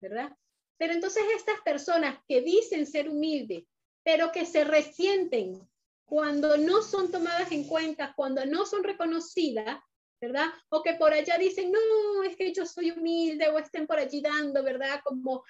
¿verdad? 0.00 0.34
Pero 0.78 0.94
entonces 0.94 1.24
estas 1.36 1.60
personas 1.60 2.20
que 2.26 2.40
dicen 2.40 2.86
ser 2.86 3.10
humildes, 3.10 3.64
pero 4.02 4.32
que 4.32 4.46
se 4.46 4.64
resienten 4.64 5.60
cuando 6.06 6.56
no 6.56 6.80
son 6.80 7.10
tomadas 7.10 7.52
en 7.52 7.68
cuenta, 7.68 8.14
cuando 8.16 8.46
no 8.46 8.64
son 8.64 8.82
reconocidas, 8.82 9.78
¿verdad? 10.22 10.50
O 10.68 10.84
que 10.84 10.94
por 10.94 11.12
allá 11.12 11.36
dicen, 11.36 11.72
no, 11.72 12.22
es 12.22 12.36
que 12.36 12.52
yo 12.54 12.64
soy 12.64 12.92
humilde, 12.92 13.48
o 13.48 13.58
estén 13.58 13.88
por 13.88 13.98
allí 13.98 14.20
dando, 14.20 14.62
¿verdad? 14.62 15.00
Como 15.02 15.44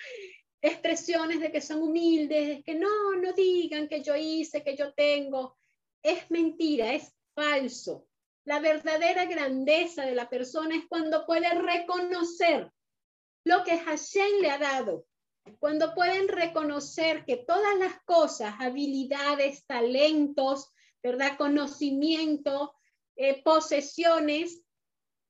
expresiones 0.62 1.40
de 1.40 1.52
que 1.52 1.60
son 1.60 1.82
humildes, 1.82 2.64
que 2.64 2.74
no, 2.74 3.14
no 3.16 3.34
digan 3.34 3.86
que 3.86 4.02
yo 4.02 4.16
hice, 4.16 4.64
que 4.64 4.74
yo 4.74 4.94
tengo. 4.94 5.56
Es 6.02 6.30
mentira, 6.30 6.94
es 6.94 7.12
falso. 7.34 8.08
La 8.44 8.60
verdadera 8.60 9.26
grandeza 9.26 10.06
de 10.06 10.14
la 10.14 10.30
persona 10.30 10.74
es 10.74 10.86
cuando 10.88 11.26
puede 11.26 11.50
reconocer 11.50 12.72
lo 13.44 13.64
que 13.64 13.78
Hashem 13.78 14.40
le 14.40 14.50
ha 14.50 14.58
dado, 14.58 15.04
cuando 15.58 15.94
pueden 15.94 16.28
reconocer 16.28 17.26
que 17.26 17.36
todas 17.36 17.76
las 17.76 18.00
cosas, 18.04 18.54
habilidades, 18.58 19.66
talentos, 19.66 20.72
¿verdad? 21.02 21.36
Conocimiento, 21.36 22.74
eh, 23.16 23.42
posesiones, 23.42 24.62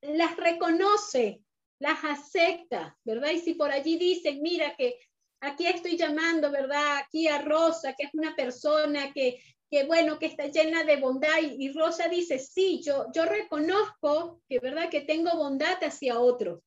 las 0.00 0.36
reconoce, 0.36 1.42
las 1.78 2.04
acepta, 2.04 2.98
¿verdad? 3.04 3.30
Y 3.30 3.40
si 3.40 3.54
por 3.54 3.70
allí 3.70 3.96
dicen, 3.96 4.42
mira 4.42 4.74
que 4.76 4.98
aquí 5.40 5.66
estoy 5.66 5.96
llamando, 5.96 6.50
¿verdad? 6.50 6.98
Aquí 6.98 7.28
a 7.28 7.42
Rosa, 7.42 7.94
que 7.94 8.06
es 8.06 8.14
una 8.14 8.34
persona 8.34 9.12
que 9.12 9.40
que 9.72 9.84
bueno, 9.84 10.18
que 10.18 10.26
está 10.26 10.48
llena 10.48 10.84
de 10.84 10.96
bondad. 10.96 11.38
Y, 11.40 11.72
Rosa 11.72 12.06
dice, 12.06 12.38
sí, 12.38 12.82
yo, 12.84 13.06
yo 13.14 13.24
reconozco 13.24 14.42
que, 14.46 14.58
¿verdad? 14.58 14.90
Que 14.90 15.00
tengo 15.00 15.34
bondad 15.34 15.82
hacia 15.82 16.20
otros, 16.20 16.60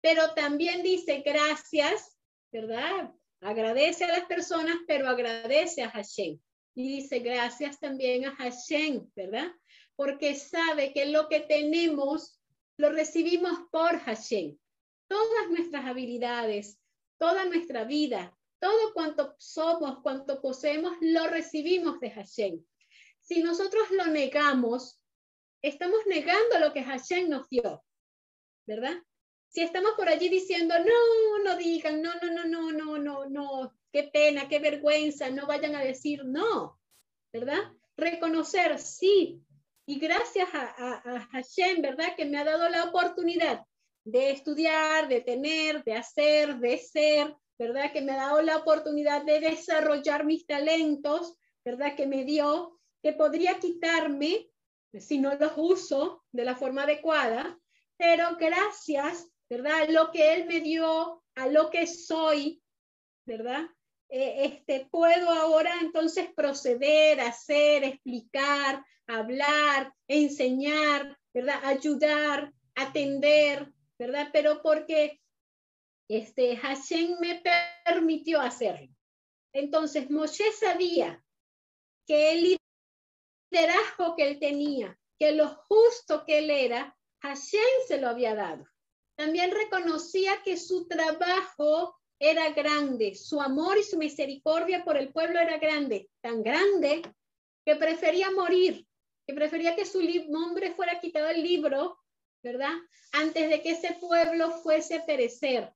pero 0.00 0.32
también 0.34 0.84
dice 0.84 1.24
gracias, 1.26 2.16
¿verdad? 2.52 3.10
Agradece 3.40 4.04
a 4.04 4.12
las 4.12 4.26
personas, 4.26 4.76
pero 4.86 5.08
agradece 5.08 5.82
a 5.82 5.90
Hashem. 5.90 6.38
Y 6.76 7.00
dice 7.00 7.18
gracias 7.18 7.80
también 7.80 8.26
a 8.26 8.36
Hashem, 8.36 9.10
¿verdad? 9.16 9.50
Porque 9.96 10.34
sabe 10.34 10.92
que 10.92 11.06
lo 11.06 11.28
que 11.28 11.40
tenemos 11.40 12.40
lo 12.76 12.90
recibimos 12.90 13.58
por 13.70 13.98
Hashem. 13.98 14.58
Todas 15.06 15.50
nuestras 15.50 15.84
habilidades, 15.84 16.80
toda 17.18 17.44
nuestra 17.44 17.84
vida, 17.84 18.36
todo 18.58 18.94
cuanto 18.94 19.34
somos, 19.38 20.00
cuanto 20.02 20.40
poseemos, 20.40 20.96
lo 21.00 21.26
recibimos 21.26 22.00
de 22.00 22.10
Hashem. 22.10 22.64
Si 23.20 23.42
nosotros 23.42 23.90
lo 23.90 24.06
negamos, 24.06 25.00
estamos 25.62 26.00
negando 26.06 26.58
lo 26.58 26.72
que 26.72 26.82
Hashem 26.82 27.28
nos 27.28 27.48
dio, 27.48 27.84
¿verdad? 28.66 28.96
Si 29.48 29.60
estamos 29.62 29.92
por 29.96 30.08
allí 30.08 30.28
diciendo, 30.28 30.74
no, 30.78 31.44
no 31.44 31.56
digan, 31.56 32.02
no, 32.02 32.12
no, 32.14 32.32
no, 32.32 32.44
no, 32.44 32.72
no, 32.72 32.98
no, 32.98 33.26
no, 33.28 33.76
qué 33.92 34.04
pena, 34.04 34.48
qué 34.48 34.58
vergüenza, 34.58 35.30
no 35.30 35.46
vayan 35.46 35.74
a 35.76 35.84
decir 35.84 36.24
no, 36.24 36.80
¿verdad? 37.32 37.72
Reconocer, 37.96 38.78
sí, 38.78 39.42
y 39.86 39.98
gracias 39.98 40.48
a, 40.54 40.62
a, 40.62 41.16
a 41.16 41.20
Hashem, 41.32 41.82
¿verdad? 41.82 42.14
Que 42.16 42.24
me 42.24 42.38
ha 42.38 42.44
dado 42.44 42.68
la 42.68 42.84
oportunidad 42.84 43.64
de 44.04 44.30
estudiar, 44.30 45.08
de 45.08 45.20
tener, 45.20 45.82
de 45.84 45.94
hacer, 45.94 46.56
de 46.58 46.78
ser, 46.78 47.34
¿verdad? 47.58 47.92
Que 47.92 48.00
me 48.00 48.12
ha 48.12 48.16
dado 48.16 48.42
la 48.42 48.56
oportunidad 48.58 49.24
de 49.24 49.40
desarrollar 49.40 50.24
mis 50.24 50.46
talentos, 50.46 51.36
¿verdad? 51.64 51.94
Que 51.96 52.06
me 52.06 52.24
dio, 52.24 52.78
que 53.02 53.12
podría 53.12 53.58
quitarme 53.58 54.48
si 54.98 55.18
no 55.18 55.34
los 55.34 55.52
uso 55.56 56.24
de 56.32 56.44
la 56.44 56.56
forma 56.56 56.82
adecuada, 56.82 57.58
pero 57.96 58.36
gracias, 58.38 59.28
¿verdad? 59.48 59.82
A 59.82 59.90
lo 59.90 60.10
que 60.10 60.34
Él 60.34 60.46
me 60.46 60.60
dio, 60.60 61.22
a 61.34 61.46
lo 61.48 61.70
que 61.70 61.86
soy, 61.86 62.62
¿verdad? 63.24 63.66
Eh, 64.14 64.44
este, 64.44 64.86
puedo 64.90 65.30
ahora 65.30 65.72
entonces 65.80 66.28
proceder, 66.34 67.18
hacer, 67.22 67.82
explicar, 67.82 68.84
hablar, 69.06 69.94
enseñar, 70.06 71.18
¿verdad? 71.32 71.64
Ayudar, 71.64 72.52
atender, 72.74 73.72
¿verdad? 73.98 74.28
Pero 74.30 74.60
porque 74.60 75.18
este, 76.08 76.58
Hashem 76.58 77.20
me 77.20 77.42
permitió 77.86 78.42
hacerlo. 78.42 78.94
Entonces, 79.54 80.10
Moshe 80.10 80.52
sabía 80.52 81.24
que 82.06 82.32
el 82.32 82.58
liderazgo 83.50 84.14
que 84.14 84.28
él 84.28 84.38
tenía, 84.38 84.98
que 85.18 85.32
lo 85.32 85.48
justo 85.48 86.26
que 86.26 86.40
él 86.40 86.50
era, 86.50 86.94
Hashem 87.22 87.86
se 87.88 87.98
lo 87.98 88.08
había 88.08 88.34
dado. 88.34 88.66
También 89.16 89.52
reconocía 89.52 90.42
que 90.42 90.58
su 90.58 90.86
trabajo 90.86 91.96
era 92.24 92.50
grande, 92.50 93.16
su 93.16 93.40
amor 93.40 93.78
y 93.78 93.82
su 93.82 93.98
misericordia 93.98 94.84
por 94.84 94.96
el 94.96 95.12
pueblo 95.12 95.40
era 95.40 95.58
grande, 95.58 96.08
tan 96.20 96.44
grande 96.44 97.02
que 97.66 97.74
prefería 97.74 98.30
morir, 98.30 98.86
que 99.26 99.34
prefería 99.34 99.74
que 99.74 99.84
su 99.84 100.00
nombre 100.28 100.72
fuera 100.72 101.00
quitado 101.00 101.26
del 101.26 101.42
libro, 101.42 101.98
¿verdad? 102.40 102.74
Antes 103.10 103.50
de 103.50 103.60
que 103.60 103.70
ese 103.72 103.94
pueblo 103.94 104.52
fuese 104.52 104.98
a 104.98 105.04
perecer. 105.04 105.74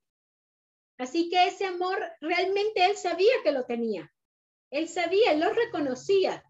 Así 0.99 1.29
que 1.31 1.49
ese 1.49 1.67
amor 1.67 1.99
realmente 2.21 2.87
él 2.87 2.97
sabía 2.97 3.35
que 3.43 3.51
lo 3.51 3.65
tenía. 3.65 4.15
Él 4.71 4.89
sabía, 4.89 5.33
él 5.33 5.41
lo 5.41 5.53
reconocía. 5.53 6.45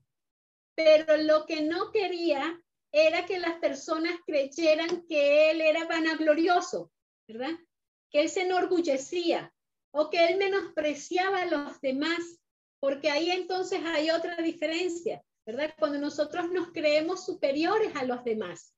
Pero 0.74 1.16
lo 1.16 1.46
que 1.46 1.62
no 1.62 1.90
quería 1.90 2.62
era 2.92 3.24
que 3.24 3.38
las 3.38 3.58
personas 3.60 4.20
creyeran 4.26 5.06
que 5.06 5.52
él 5.52 5.62
era 5.62 5.86
vanaglorioso, 5.86 6.92
¿verdad? 7.26 7.58
Que 8.10 8.20
él 8.20 8.28
se 8.28 8.42
enorgullecía 8.42 9.54
o 9.96 10.10
que 10.10 10.26
él 10.26 10.36
menospreciaba 10.36 11.42
a 11.42 11.46
los 11.46 11.80
demás, 11.80 12.38
porque 12.80 13.10
ahí 13.10 13.30
entonces 13.30 13.80
hay 13.84 14.10
otra 14.10 14.36
diferencia, 14.36 15.22
¿verdad? 15.46 15.74
Cuando 15.78 15.98
nosotros 15.98 16.50
nos 16.50 16.70
creemos 16.72 17.24
superiores 17.24 17.96
a 17.96 18.04
los 18.04 18.22
demás, 18.22 18.74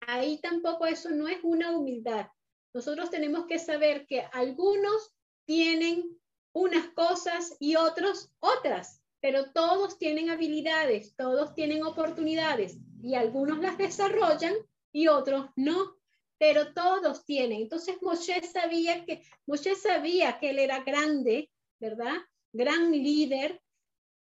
ahí 0.00 0.38
tampoco 0.40 0.86
eso 0.86 1.10
no 1.10 1.26
es 1.26 1.38
una 1.42 1.76
humildad, 1.76 2.26
nosotros 2.74 3.10
tenemos 3.10 3.46
que 3.46 3.58
saber 3.58 4.06
que 4.06 4.20
algunos 4.32 5.10
tienen 5.46 6.18
unas 6.52 6.88
cosas 6.90 7.56
y 7.58 7.76
otros 7.76 8.30
otras, 8.40 9.02
pero 9.20 9.52
todos 9.52 9.98
tienen 9.98 10.28
habilidades, 10.28 11.16
todos 11.16 11.54
tienen 11.54 11.82
oportunidades 11.82 12.76
y 13.02 13.14
algunos 13.14 13.58
las 13.58 13.78
desarrollan 13.78 14.54
y 14.92 15.08
otros 15.08 15.46
no, 15.56 15.97
pero 16.38 16.72
todos 16.72 17.24
tienen. 17.24 17.62
Entonces 17.62 18.00
Moshe 18.00 18.42
sabía 18.42 19.04
que 19.04 19.22
Moshe 19.46 19.74
sabía 19.74 20.38
que 20.38 20.50
él 20.50 20.60
era 20.60 20.82
grande, 20.84 21.50
¿verdad? 21.80 22.16
Gran 22.52 22.92
líder. 22.92 23.60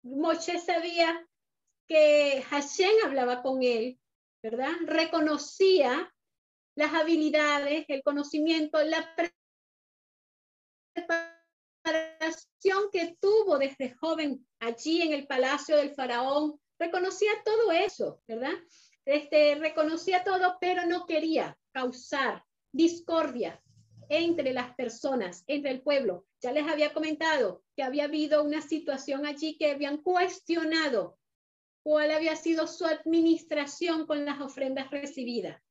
Moshe 0.04 0.58
sabía 0.60 1.28
que 1.88 2.44
Hashem 2.50 2.92
hablaba 3.06 3.42
con 3.42 3.62
él, 3.62 4.00
¿verdad? 4.42 4.72
Reconocía 4.86 6.14
las 6.76 6.94
habilidades, 6.94 7.86
el 7.90 8.04
conocimiento, 8.04 8.82
la 8.84 9.16
preparación 10.94 12.90
que 12.92 13.18
tuvo 13.20 13.58
desde 13.58 13.96
joven 13.96 14.48
allí 14.60 15.02
en 15.02 15.14
el 15.14 15.28
palacio 15.28 15.78
del 15.78 15.94
faraón. 15.94 16.60
Reconocía 16.80 17.32
todo 17.44 17.72
eso, 17.72 18.22
¿verdad? 18.28 18.54
Este, 19.06 19.56
reconocía 19.56 20.24
todo, 20.24 20.58
pero 20.60 20.86
no 20.86 21.06
quería 21.06 21.58
causar 21.78 22.44
discordia 22.72 23.62
entre 24.10 24.52
las 24.52 24.74
personas, 24.74 25.44
entre 25.46 25.70
el 25.70 25.84
pueblo. 25.84 26.26
Ya 26.42 26.52
les 26.52 26.68
había 26.68 26.92
comentado 26.92 27.64
que 27.76 27.84
había 27.84 28.06
habido 28.06 28.44
una 28.44 28.62
situación 28.62 29.28
allí 29.28 29.58
que 29.60 29.70
habían 29.70 29.98
cuestionado 29.98 31.20
cuál 31.84 32.10
había 32.10 32.36
sido 32.36 32.66
su 32.66 32.86
administración 32.86 34.08
con 34.08 34.26
las 34.26 34.42
ofrendas 34.42 34.90
recibidas. 34.90 35.62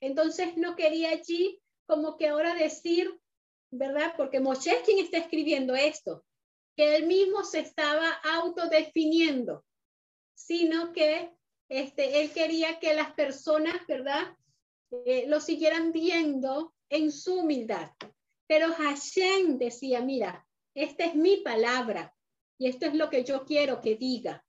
Entonces 0.00 0.56
no 0.56 0.74
quería 0.74 1.10
allí 1.10 1.62
como 1.86 2.16
que 2.16 2.26
ahora 2.26 2.56
decir, 2.56 3.08
¿verdad? 3.70 4.14
Porque 4.16 4.40
Moshe 4.40 4.72
es 4.72 4.82
quien 4.82 4.98
está 4.98 5.18
escribiendo 5.18 5.76
esto, 5.76 6.24
que 6.74 6.96
él 6.96 7.06
mismo 7.06 7.44
se 7.44 7.60
estaba 7.60 8.10
autodefiniendo, 8.24 9.64
sino 10.34 10.92
que 10.92 11.30
este, 11.68 12.22
él 12.22 12.32
quería 12.32 12.80
que 12.80 12.92
las 12.94 13.12
personas, 13.12 13.86
¿verdad? 13.86 14.36
Eh, 15.04 15.24
lo 15.28 15.40
siguieran 15.40 15.92
viendo 15.92 16.74
en 16.88 17.10
su 17.10 17.40
humildad. 17.40 17.90
Pero 18.46 18.72
Hashem 18.72 19.58
decía, 19.58 20.00
mira, 20.00 20.46
esta 20.74 21.04
es 21.04 21.14
mi 21.14 21.38
palabra, 21.38 22.14
y 22.58 22.68
esto 22.68 22.86
es 22.86 22.94
lo 22.94 23.10
que 23.10 23.24
yo 23.24 23.44
quiero 23.44 23.80
que 23.80 23.96
diga, 23.96 24.44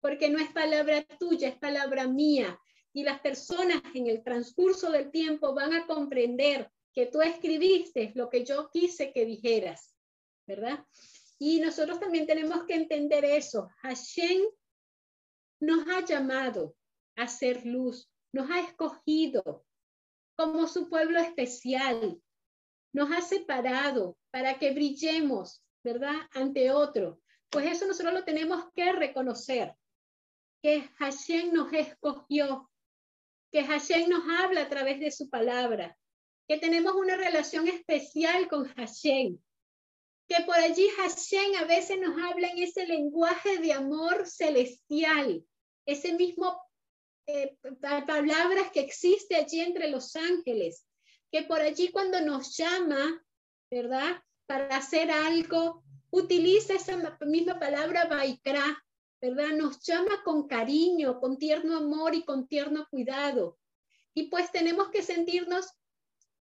porque 0.00 0.30
no 0.30 0.38
es 0.38 0.50
palabra 0.52 1.04
tuya, 1.18 1.48
es 1.48 1.58
palabra 1.58 2.06
mía. 2.06 2.58
Y 2.92 3.02
las 3.02 3.20
personas 3.20 3.82
en 3.94 4.06
el 4.06 4.22
transcurso 4.22 4.90
del 4.90 5.10
tiempo 5.10 5.54
van 5.54 5.74
a 5.74 5.86
comprender 5.86 6.70
que 6.94 7.06
tú 7.06 7.20
escribiste 7.20 8.12
lo 8.14 8.30
que 8.30 8.44
yo 8.44 8.70
quise 8.70 9.12
que 9.12 9.26
dijeras, 9.26 9.94
¿verdad? 10.46 10.84
Y 11.38 11.60
nosotros 11.60 12.00
también 12.00 12.26
tenemos 12.26 12.64
que 12.64 12.74
entender 12.74 13.24
eso. 13.26 13.68
Hashem 13.82 14.40
nos 15.60 15.86
ha 15.88 16.04
llamado 16.06 16.74
a 17.16 17.28
ser 17.28 17.66
luz, 17.66 18.10
nos 18.32 18.50
ha 18.50 18.60
escogido 18.60 19.65
como 20.36 20.66
su 20.68 20.88
pueblo 20.88 21.18
especial, 21.18 22.20
nos 22.92 23.10
ha 23.10 23.20
separado 23.20 24.16
para 24.30 24.58
que 24.58 24.72
brillemos, 24.72 25.62
¿verdad? 25.82 26.14
Ante 26.32 26.70
otro. 26.70 27.20
Pues 27.50 27.66
eso 27.66 27.86
nosotros 27.86 28.14
lo 28.14 28.24
tenemos 28.24 28.64
que 28.74 28.92
reconocer, 28.92 29.74
que 30.62 30.82
Hashem 30.98 31.52
nos 31.52 31.72
escogió, 31.72 32.70
que 33.50 33.64
Hashem 33.64 34.08
nos 34.08 34.24
habla 34.38 34.62
a 34.62 34.68
través 34.68 35.00
de 35.00 35.10
su 35.10 35.30
palabra, 35.30 35.96
que 36.48 36.58
tenemos 36.58 36.94
una 36.94 37.16
relación 37.16 37.68
especial 37.68 38.48
con 38.48 38.66
Hashem, 38.74 39.38
que 40.28 40.42
por 40.44 40.56
allí 40.56 40.88
Hashem 40.96 41.54
a 41.56 41.64
veces 41.64 41.98
nos 42.00 42.20
habla 42.22 42.48
en 42.48 42.58
ese 42.58 42.86
lenguaje 42.86 43.58
de 43.58 43.72
amor 43.72 44.26
celestial, 44.26 45.44
ese 45.86 46.14
mismo 46.14 46.60
eh, 47.26 47.56
palabras 48.06 48.70
que 48.72 48.80
existe 48.80 49.36
allí 49.36 49.60
entre 49.60 49.88
los 49.88 50.14
ángeles, 50.16 50.86
que 51.30 51.42
por 51.42 51.60
allí 51.60 51.88
cuando 51.90 52.20
nos 52.20 52.56
llama, 52.56 53.22
¿verdad? 53.70 54.22
Para 54.46 54.76
hacer 54.76 55.10
algo, 55.10 55.82
utiliza 56.10 56.74
esa 56.74 56.96
misma 57.26 57.58
palabra 57.58 58.06
Vaikra, 58.06 58.82
¿verdad? 59.20 59.48
Nos 59.56 59.80
llama 59.80 60.22
con 60.24 60.46
cariño, 60.46 61.20
con 61.20 61.38
tierno 61.38 61.76
amor 61.76 62.14
y 62.14 62.24
con 62.24 62.46
tierno 62.46 62.86
cuidado. 62.90 63.58
Y 64.14 64.28
pues 64.28 64.52
tenemos 64.52 64.90
que 64.90 65.02
sentirnos 65.02 65.66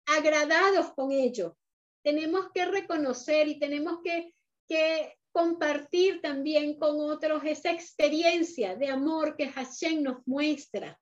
agradados 0.05 0.93
con 0.93 1.11
ello. 1.11 1.57
Tenemos 2.03 2.51
que 2.53 2.65
reconocer 2.65 3.47
y 3.47 3.59
tenemos 3.59 3.99
que, 4.03 4.33
que 4.67 5.16
compartir 5.37 6.19
también 6.19 6.79
con 6.79 6.99
otros 6.99 7.43
esa 7.45 7.69
experiencia 7.71 8.75
de 8.75 8.87
amor 8.87 9.35
que 9.37 9.47
Hashem 9.47 10.01
nos 10.01 10.25
muestra, 10.25 10.99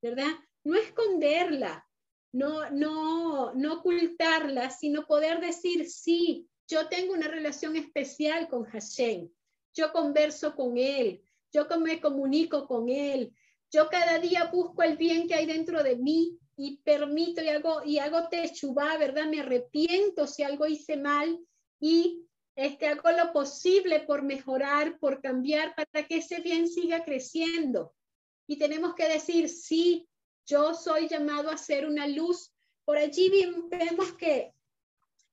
¿verdad? 0.00 0.30
No 0.62 0.76
esconderla, 0.76 1.84
no, 2.30 2.70
no, 2.70 3.52
no 3.54 3.74
ocultarla, 3.74 4.70
sino 4.70 5.04
poder 5.04 5.40
decir, 5.40 5.90
sí, 5.90 6.48
yo 6.68 6.88
tengo 6.88 7.12
una 7.12 7.26
relación 7.26 7.74
especial 7.74 8.48
con 8.48 8.62
Hashem, 8.66 9.28
yo 9.74 9.92
converso 9.92 10.54
con 10.54 10.78
Él, 10.78 11.20
yo 11.52 11.66
me 11.80 12.00
comunico 12.00 12.68
con 12.68 12.88
Él, 12.88 13.34
yo 13.68 13.88
cada 13.90 14.20
día 14.20 14.44
busco 14.44 14.84
el 14.84 14.96
bien 14.96 15.26
que 15.26 15.34
hay 15.34 15.46
dentro 15.46 15.82
de 15.82 15.96
mí 15.96 16.38
y 16.56 16.76
permito 16.84 17.42
y 17.42 17.48
hago, 17.48 17.82
y 17.84 17.98
hago 17.98 18.28
techubá, 18.28 18.96
¿verdad? 18.96 19.26
Me 19.26 19.40
arrepiento 19.40 20.28
si 20.28 20.44
algo 20.44 20.68
hice 20.68 20.96
mal 20.96 21.36
y 21.80 22.28
este, 22.54 22.86
hago 22.86 23.10
lo 23.12 23.32
posible 23.32 24.00
por 24.00 24.22
mejorar, 24.22 24.98
por 24.98 25.20
cambiar, 25.20 25.74
para 25.74 26.06
que 26.06 26.18
ese 26.18 26.40
bien 26.40 26.68
siga 26.68 27.04
creciendo. 27.04 27.94
Y 28.46 28.58
tenemos 28.58 28.94
que 28.94 29.08
decir, 29.08 29.48
sí, 29.48 30.08
yo 30.46 30.74
soy 30.74 31.08
llamado 31.08 31.50
a 31.50 31.56
ser 31.56 31.86
una 31.86 32.06
luz. 32.06 32.52
Por 32.84 32.98
allí 32.98 33.30
vemos 33.70 34.12
que 34.14 34.52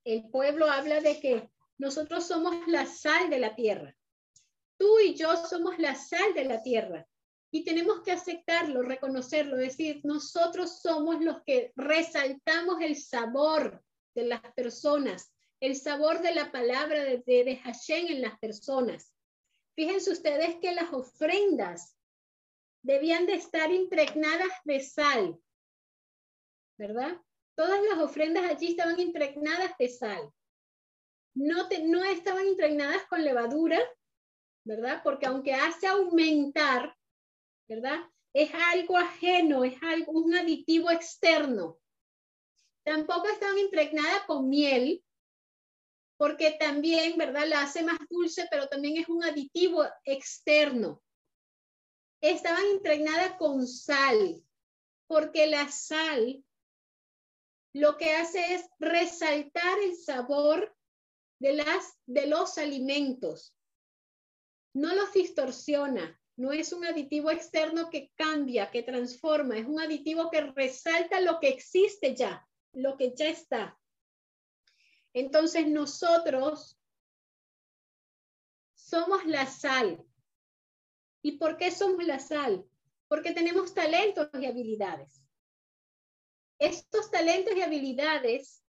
el 0.04 0.28
pueblo 0.30 0.70
habla 0.70 1.00
de 1.00 1.20
que 1.20 1.50
nosotros 1.78 2.26
somos 2.26 2.54
la 2.68 2.86
sal 2.86 3.28
de 3.28 3.38
la 3.38 3.54
tierra. 3.54 3.94
Tú 4.78 4.98
y 5.00 5.14
yo 5.14 5.36
somos 5.46 5.78
la 5.78 5.94
sal 5.94 6.32
de 6.34 6.44
la 6.44 6.62
tierra. 6.62 7.06
Y 7.50 7.64
tenemos 7.64 8.02
que 8.02 8.12
aceptarlo, 8.12 8.82
reconocerlo, 8.82 9.56
decir, 9.56 10.00
nosotros 10.04 10.80
somos 10.80 11.20
los 11.20 11.42
que 11.42 11.72
resaltamos 11.74 12.80
el 12.80 12.96
sabor 12.96 13.82
de 14.14 14.24
las 14.24 14.40
personas, 14.54 15.32
el 15.60 15.76
sabor 15.76 16.22
de 16.22 16.34
la 16.34 16.50
palabra 16.50 17.04
de, 17.04 17.18
de, 17.18 17.56
Hashem 17.62 18.06
en 18.06 18.22
las 18.22 18.38
personas. 18.38 19.12
Fíjense 19.76 20.10
ustedes 20.10 20.56
que 20.60 20.72
las 20.72 20.92
ofrendas 20.92 21.96
debían 22.82 23.26
de 23.26 23.34
estar 23.34 23.70
impregnadas 23.70 24.50
de 24.64 24.80
sal, 24.80 25.38
¿verdad? 26.78 27.20
Todas 27.54 27.80
las 27.82 27.98
ofrendas 27.98 28.50
allí 28.50 28.68
estaban 28.68 28.98
impregnadas 28.98 29.76
de 29.78 29.88
sal. 29.88 30.32
No, 31.34 31.68
no 31.82 32.04
estaban 32.04 32.46
impregnadas 32.46 33.04
con 33.06 33.22
levadura, 33.22 33.78
¿verdad? 34.64 35.02
Porque 35.04 35.26
aunque 35.26 35.54
hace 35.54 35.86
aumentar, 35.86 36.96
¿verdad? 37.68 38.00
Es 38.32 38.50
algo 38.54 38.96
ajeno, 38.96 39.64
es 39.64 39.74
algo, 39.82 40.12
un 40.12 40.34
aditivo 40.34 40.90
externo. 40.90 41.78
Tampoco 42.82 43.28
estaban 43.28 43.58
impregnadas 43.58 44.24
con 44.26 44.48
miel, 44.48 45.04
porque 46.20 46.50
también, 46.50 47.16
¿verdad? 47.16 47.46
La 47.46 47.62
hace 47.62 47.82
más 47.82 47.98
dulce, 48.10 48.46
pero 48.50 48.68
también 48.68 48.98
es 48.98 49.08
un 49.08 49.24
aditivo 49.24 49.86
externo. 50.04 51.02
Estaban 52.20 52.66
impregnadas 52.74 53.38
con 53.38 53.66
sal, 53.66 54.44
porque 55.06 55.46
la 55.46 55.70
sal 55.70 56.44
lo 57.72 57.96
que 57.96 58.16
hace 58.16 58.52
es 58.52 58.68
resaltar 58.78 59.78
el 59.82 59.96
sabor 59.96 60.76
de, 61.38 61.54
las, 61.54 61.96
de 62.04 62.26
los 62.26 62.58
alimentos. 62.58 63.56
No 64.74 64.94
los 64.94 65.14
distorsiona, 65.14 66.20
no 66.36 66.52
es 66.52 66.74
un 66.74 66.84
aditivo 66.84 67.30
externo 67.30 67.88
que 67.88 68.12
cambia, 68.14 68.70
que 68.70 68.82
transforma, 68.82 69.56
es 69.56 69.64
un 69.64 69.80
aditivo 69.80 70.30
que 70.30 70.42
resalta 70.42 71.18
lo 71.22 71.40
que 71.40 71.48
existe 71.48 72.14
ya, 72.14 72.46
lo 72.74 72.98
que 72.98 73.14
ya 73.16 73.30
está. 73.30 73.79
Entonces 75.12 75.66
nosotros 75.66 76.78
somos 78.74 79.24
la 79.26 79.46
sal. 79.46 80.04
¿Y 81.22 81.38
por 81.38 81.56
qué 81.56 81.70
somos 81.70 82.04
la 82.04 82.18
sal? 82.18 82.66
Porque 83.08 83.32
tenemos 83.32 83.74
talentos 83.74 84.28
y 84.34 84.46
habilidades. 84.46 85.22
Estos 86.58 87.10
talentos 87.10 87.54
y 87.56 87.62
habilidades, 87.62 88.62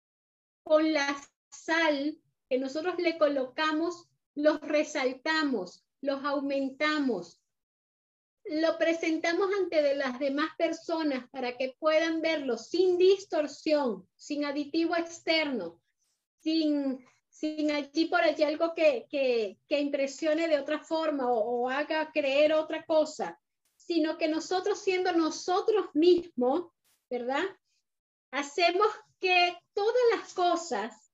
con 0.62 0.92
la 0.92 1.16
sal 1.50 2.18
que 2.48 2.58
nosotros 2.58 2.96
le 2.98 3.18
colocamos, 3.18 4.08
los 4.34 4.60
resaltamos, 4.60 5.84
los 6.00 6.24
aumentamos, 6.24 7.40
lo 8.44 8.78
presentamos 8.78 9.48
ante 9.60 9.82
de 9.82 9.96
las 9.96 10.18
demás 10.18 10.50
personas 10.56 11.28
para 11.30 11.56
que 11.56 11.76
puedan 11.78 12.20
verlo 12.20 12.58
sin 12.58 12.98
distorsión, 12.98 14.08
sin 14.16 14.44
aditivo 14.44 14.96
externo, 14.96 15.80
sin, 16.42 17.04
sin 17.28 17.70
allí 17.70 18.06
por 18.06 18.20
allí 18.20 18.42
algo 18.42 18.74
que, 18.74 19.06
que, 19.10 19.80
impresione 19.80 20.48
de 20.48 20.58
otra 20.58 20.80
forma 20.80 21.30
o, 21.30 21.62
o 21.62 21.68
haga 21.68 22.10
creer 22.12 22.52
otra 22.52 22.84
cosa, 22.84 23.40
sino 23.76 24.18
que 24.18 24.28
nosotros 24.28 24.80
siendo 24.80 25.12
nosotros 25.12 25.86
mismos, 25.94 26.70
¿verdad? 27.08 27.44
Hacemos 28.30 28.88
que 29.20 29.56
todas 29.74 30.02
las 30.16 30.34
cosas 30.34 31.12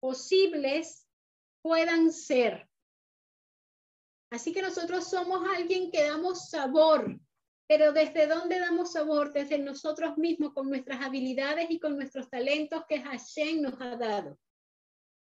posibles 0.00 1.06
puedan 1.62 2.12
ser. 2.12 2.68
Así 4.30 4.52
que 4.52 4.62
nosotros 4.62 5.08
somos 5.08 5.46
alguien 5.56 5.90
que 5.90 6.04
damos 6.04 6.50
sabor, 6.50 7.18
pero 7.68 7.92
¿desde 7.92 8.26
dónde 8.26 8.58
damos 8.58 8.92
sabor? 8.92 9.32
Desde 9.34 9.58
nosotros 9.58 10.16
mismos, 10.16 10.54
con 10.54 10.70
nuestras 10.70 11.04
habilidades 11.04 11.70
y 11.70 11.78
con 11.78 11.96
nuestros 11.96 12.30
talentos 12.30 12.82
que 12.88 13.02
Hashem 13.02 13.60
nos 13.60 13.78
ha 13.80 13.94
dado. 13.96 14.38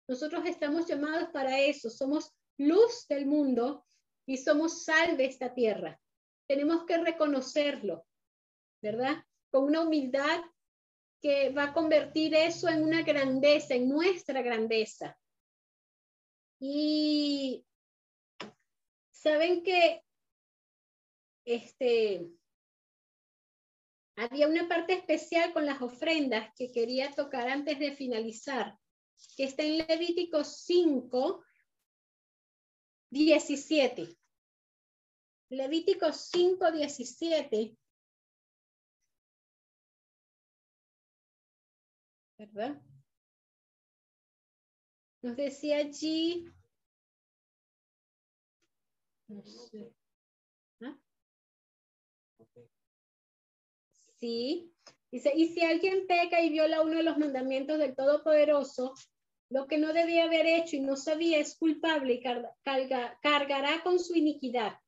Nosotros 0.07 0.45
estamos 0.45 0.87
llamados 0.87 1.27
para 1.33 1.59
eso. 1.59 1.89
Somos 1.89 2.33
luz 2.57 3.05
del 3.09 3.25
mundo 3.25 3.85
y 4.25 4.37
somos 4.37 4.85
sal 4.85 5.17
de 5.17 5.25
esta 5.25 5.53
tierra. 5.53 5.99
Tenemos 6.47 6.85
que 6.85 6.97
reconocerlo, 6.97 8.05
¿verdad? 8.81 9.21
Con 9.51 9.65
una 9.65 9.81
humildad 9.81 10.39
que 11.21 11.49
va 11.49 11.63
a 11.65 11.73
convertir 11.73 12.33
eso 12.33 12.69
en 12.69 12.81
una 12.81 13.01
grandeza, 13.01 13.73
en 13.73 13.89
nuestra 13.89 14.41
grandeza. 14.41 15.19
Y 16.61 17.65
saben 19.11 19.63
que 19.63 20.01
este, 21.43 22.27
había 24.17 24.47
una 24.47 24.67
parte 24.67 24.93
especial 24.93 25.53
con 25.53 25.65
las 25.65 25.79
ofrendas 25.81 26.51
que 26.55 26.71
quería 26.71 27.13
tocar 27.13 27.47
antes 27.47 27.77
de 27.77 27.95
finalizar, 27.95 28.77
que 29.35 29.43
está 29.43 29.61
en 29.63 29.77
Levítico 29.77 30.43
5, 30.43 31.43
17. 33.11 34.17
Levítico 35.49 36.11
5, 36.11 36.71
17. 36.71 37.77
¿Verdad? 42.39 42.81
Nos 45.21 45.35
decía 45.35 45.77
allí 45.77 46.51
¿Ah? 49.29 50.06
Sí. 54.19 54.73
Dice, 55.11 55.31
y 55.35 55.47
si 55.47 55.63
alguien 55.63 56.05
peca 56.05 56.41
y 56.41 56.49
viola 56.49 56.81
uno 56.81 56.97
de 56.97 57.03
los 57.03 57.17
mandamientos 57.17 57.79
del 57.79 57.95
Todopoderoso, 57.95 58.93
lo 59.49 59.67
que 59.67 59.77
no 59.77 59.93
debía 59.93 60.25
haber 60.25 60.45
hecho 60.45 60.75
y 60.75 60.81
no 60.81 60.97
sabía 60.97 61.39
es 61.39 61.57
culpable 61.57 62.15
y 62.15 62.23
cargará 63.21 63.81
con 63.83 63.99
su 63.99 64.15
iniquidad. 64.15 64.79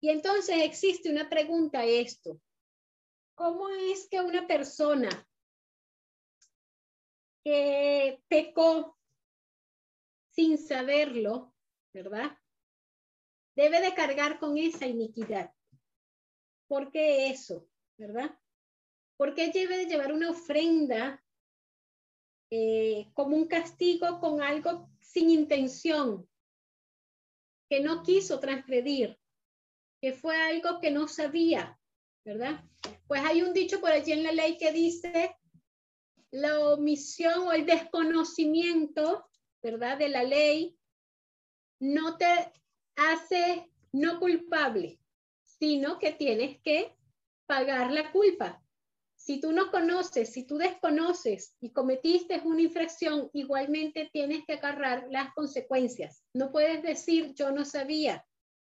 Y 0.00 0.10
entonces 0.10 0.62
existe 0.62 1.10
una 1.10 1.28
pregunta 1.28 1.84
esto. 1.84 2.40
¿Cómo 3.34 3.68
es 3.68 4.08
que 4.08 4.20
una 4.20 4.46
persona 4.46 5.10
que 7.44 8.22
pecó 8.28 8.96
sin 10.30 10.56
saberlo, 10.56 11.54
¿verdad? 11.92 12.38
Debe 13.54 13.80
de 13.80 13.94
cargar 13.94 14.38
con 14.38 14.56
esa 14.56 14.86
iniquidad. 14.86 15.52
¿Por 16.66 16.90
qué 16.90 17.28
eso? 17.28 17.68
¿Verdad? 17.98 18.38
Porque 19.16 19.50
debe 19.50 19.78
de 19.78 19.86
llevar 19.86 20.12
una 20.12 20.30
ofrenda 20.30 21.22
eh, 22.50 23.10
como 23.14 23.36
un 23.36 23.48
castigo 23.48 24.20
con 24.20 24.40
algo 24.40 24.88
sin 25.00 25.30
intención, 25.30 26.28
que 27.68 27.80
no 27.80 28.02
quiso 28.02 28.38
transgredir, 28.38 29.18
que 30.00 30.12
fue 30.12 30.36
algo 30.36 30.80
que 30.80 30.90
no 30.90 31.08
sabía, 31.08 31.78
¿verdad? 32.24 32.64
Pues 33.06 33.22
hay 33.24 33.42
un 33.42 33.52
dicho 33.52 33.80
por 33.80 33.90
allí 33.90 34.12
en 34.12 34.22
la 34.22 34.32
ley 34.32 34.58
que 34.58 34.72
dice 34.72 35.36
la 36.30 36.60
omisión 36.60 37.48
o 37.48 37.52
el 37.52 37.66
desconocimiento, 37.66 39.28
¿verdad? 39.62 39.98
De 39.98 40.08
la 40.08 40.22
ley 40.22 40.78
no 41.80 42.16
te 42.16 42.52
hace 42.96 43.70
no 43.92 44.18
culpable, 44.18 45.00
sino 45.42 45.98
que 45.98 46.12
tienes 46.12 46.60
que 46.62 46.95
pagar 47.46 47.92
la 47.92 48.12
culpa. 48.12 48.62
Si 49.14 49.40
tú 49.40 49.52
no 49.52 49.70
conoces, 49.70 50.32
si 50.32 50.44
tú 50.44 50.58
desconoces 50.58 51.56
y 51.60 51.72
cometiste 51.72 52.40
una 52.44 52.62
infracción, 52.62 53.30
igualmente 53.32 54.08
tienes 54.12 54.44
que 54.44 54.54
agarrar 54.54 55.08
las 55.10 55.32
consecuencias. 55.34 56.22
No 56.34 56.52
puedes 56.52 56.82
decir 56.82 57.34
yo 57.34 57.50
no 57.50 57.64
sabía, 57.64 58.24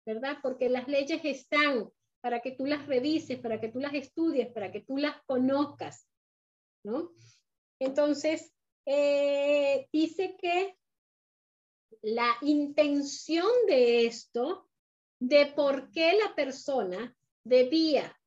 ¿verdad? 0.06 0.38
Porque 0.44 0.70
las 0.70 0.88
leyes 0.88 1.22
están 1.24 1.90
para 2.22 2.42
que 2.42 2.52
tú 2.52 2.66
las 2.66 2.86
revises, 2.88 3.40
para 3.40 3.60
que 3.60 3.70
tú 3.70 3.80
las 3.80 3.94
estudies, 3.94 4.52
para 4.54 4.72
que 4.72 4.82
tú 4.82 4.98
las 4.98 5.22
conozcas, 5.26 6.08
¿no? 6.84 7.12
Entonces, 7.80 8.54
eh, 8.86 9.88
dice 9.92 10.36
que 10.40 10.78
la 12.02 12.30
intención 12.42 13.48
de 13.68 14.06
esto, 14.06 14.70
de 15.20 15.48
por 15.48 15.90
qué 15.92 16.14
la 16.14 16.36
persona 16.36 17.16
debía, 17.44 18.18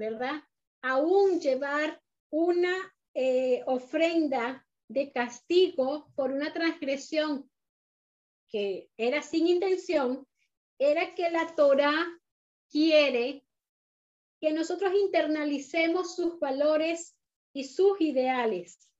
¿verdad? 0.00 0.42
Aún 0.80 1.40
llevar 1.40 2.02
una 2.30 2.74
eh, 3.12 3.62
ofrenda 3.66 4.66
de 4.88 5.12
castigo 5.12 6.10
por 6.16 6.32
una 6.32 6.54
transgresión 6.54 7.50
que 8.48 8.90
era 8.96 9.20
sin 9.20 9.46
intención, 9.46 10.26
era 10.78 11.14
que 11.14 11.30
la 11.30 11.54
Torah 11.54 12.06
quiere 12.70 13.44
que 14.40 14.52
nosotros 14.52 14.90
internalicemos 14.94 16.16
sus 16.16 16.40
valores 16.40 17.14
y 17.52 17.64
sus 17.64 18.00
ideales. 18.00 18.90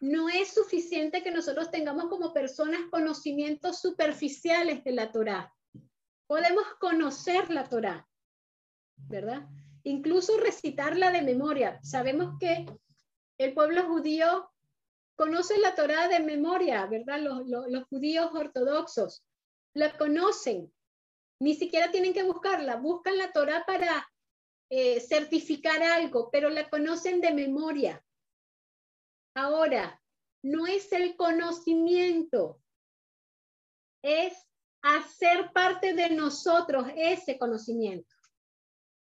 No 0.00 0.28
es 0.28 0.52
suficiente 0.52 1.22
que 1.22 1.30
nosotros 1.30 1.70
tengamos 1.70 2.10
como 2.10 2.34
personas 2.34 2.82
conocimientos 2.90 3.80
superficiales 3.80 4.84
de 4.84 4.92
la 4.92 5.10
Torah. 5.10 5.54
Podemos 6.26 6.64
conocer 6.78 7.50
la 7.50 7.66
Torah, 7.66 8.06
¿verdad? 9.08 9.48
Incluso 9.84 10.38
recitarla 10.38 11.10
de 11.10 11.22
memoria. 11.22 11.80
Sabemos 11.82 12.38
que 12.38 12.66
el 13.38 13.54
pueblo 13.54 13.86
judío 13.88 14.50
conoce 15.16 15.58
la 15.58 15.74
Torah 15.74 16.08
de 16.08 16.20
memoria, 16.20 16.86
¿verdad? 16.86 17.20
Los, 17.20 17.84
judíos 17.88 18.30
ortodoxos 18.34 19.24
la 19.74 19.96
conocen, 19.96 20.72
ni 21.40 21.54
siquiera 21.54 21.90
tienen 21.90 22.12
que 22.12 22.22
buscarla, 22.22 22.76
buscan 22.76 23.18
la 23.18 23.32
Torah 23.32 23.64
para 23.66 24.08
eh, 24.70 25.00
certificar 25.00 25.82
algo, 25.82 26.30
pero 26.30 26.48
la 26.48 26.68
conocen 26.68 27.20
de 27.20 27.32
memoria. 27.32 28.04
Ahora, 29.34 30.00
no 30.42 30.66
es 30.66 30.92
el 30.92 31.16
conocimiento, 31.16 32.60
es 34.02 34.34
hacer 34.82 35.52
parte 35.52 35.94
de 35.94 36.10
nosotros 36.10 36.86
ese 36.96 37.38
conocimiento. 37.38 38.14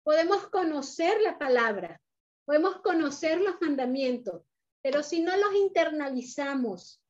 Podemos 0.06 0.50
conocer 0.50 1.20
la 1.22 1.40
palabra, 1.40 2.00
podemos 2.46 2.80
conocer 2.82 3.42
los 3.42 3.60
mandamientos, 3.60 4.44
pero 4.84 5.02
si 5.02 5.20
no 5.20 5.36
los 5.36 5.56
internalizamos, 5.56 7.02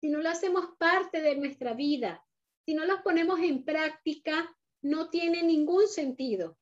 si 0.00 0.08
no 0.08 0.18
lo 0.18 0.28
hacemos 0.28 0.70
parte 0.76 1.22
de 1.22 1.36
nuestra 1.36 1.74
vida, 1.74 2.26
si 2.66 2.74
no 2.74 2.86
los 2.86 3.02
ponemos 3.02 3.38
en 3.38 3.64
práctica, 3.64 4.52
no 4.82 5.10
tiene 5.10 5.44
ningún 5.44 5.86
sentido, 5.86 6.58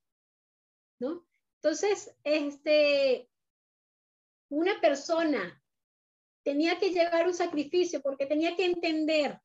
¿no? 1.00 1.26
Entonces, 1.62 2.14
este, 2.22 3.30
una 4.50 4.78
persona 4.82 5.62
tenía 6.44 6.78
que 6.78 6.90
llevar 6.90 7.26
un 7.26 7.34
sacrificio 7.34 8.02
porque 8.02 8.26
tenía 8.26 8.54
que 8.56 8.66
entender 8.66 9.40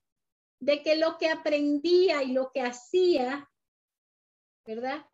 de 0.59 0.83
que 0.83 0.97
lo 0.97 1.17
que 1.17 1.29
aprendía 1.29 2.21
y 2.21 2.33
lo 2.33 2.51
que 2.51 2.63
hacía, 2.63 3.49
¿verdad? 4.65 5.05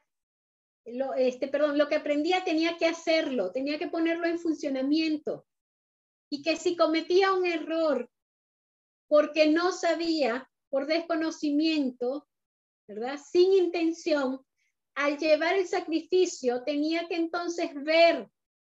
Lo, 0.93 1.13
este, 1.13 1.47
perdón, 1.47 1.77
lo 1.77 1.87
que 1.87 1.95
aprendía 1.95 2.43
tenía 2.43 2.77
que 2.77 2.85
hacerlo, 2.85 3.51
tenía 3.51 3.77
que 3.77 3.87
ponerlo 3.87 4.27
en 4.27 4.39
funcionamiento. 4.39 5.45
Y 6.29 6.41
que 6.41 6.55
si 6.57 6.75
cometía 6.75 7.33
un 7.33 7.45
error 7.45 8.09
porque 9.07 9.47
no 9.47 9.71
sabía, 9.71 10.47
por 10.69 10.85
desconocimiento, 10.85 12.27
¿verdad? 12.87 13.19
Sin 13.19 13.53
intención, 13.53 14.39
al 14.95 15.17
llevar 15.17 15.55
el 15.55 15.67
sacrificio 15.67 16.63
tenía 16.63 17.07
que 17.07 17.15
entonces 17.15 17.71
ver, 17.73 18.27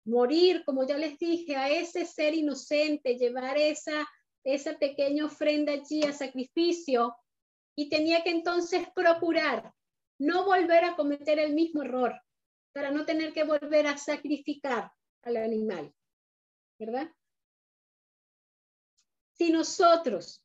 morir, 0.04 0.62
como 0.64 0.86
ya 0.86 0.96
les 0.96 1.18
dije, 1.18 1.56
a 1.56 1.68
ese 1.68 2.06
ser 2.06 2.34
inocente, 2.34 3.16
llevar 3.16 3.58
esa, 3.58 4.08
esa 4.44 4.78
pequeña 4.78 5.26
ofrenda 5.26 5.72
allí 5.72 6.02
a 6.04 6.12
sacrificio 6.12 7.14
y 7.76 7.88
tenía 7.88 8.22
que 8.22 8.30
entonces 8.30 8.86
procurar 8.94 9.72
no 10.20 10.44
volver 10.44 10.84
a 10.84 10.96
cometer 10.96 11.38
el 11.38 11.54
mismo 11.54 11.82
error 11.82 12.14
para 12.72 12.90
no 12.90 13.04
tener 13.04 13.32
que 13.32 13.44
volver 13.44 13.86
a 13.86 13.96
sacrificar 13.96 14.92
al 15.22 15.36
animal, 15.38 15.92
¿verdad? 16.78 17.10
Si 19.32 19.50
nosotros 19.50 20.44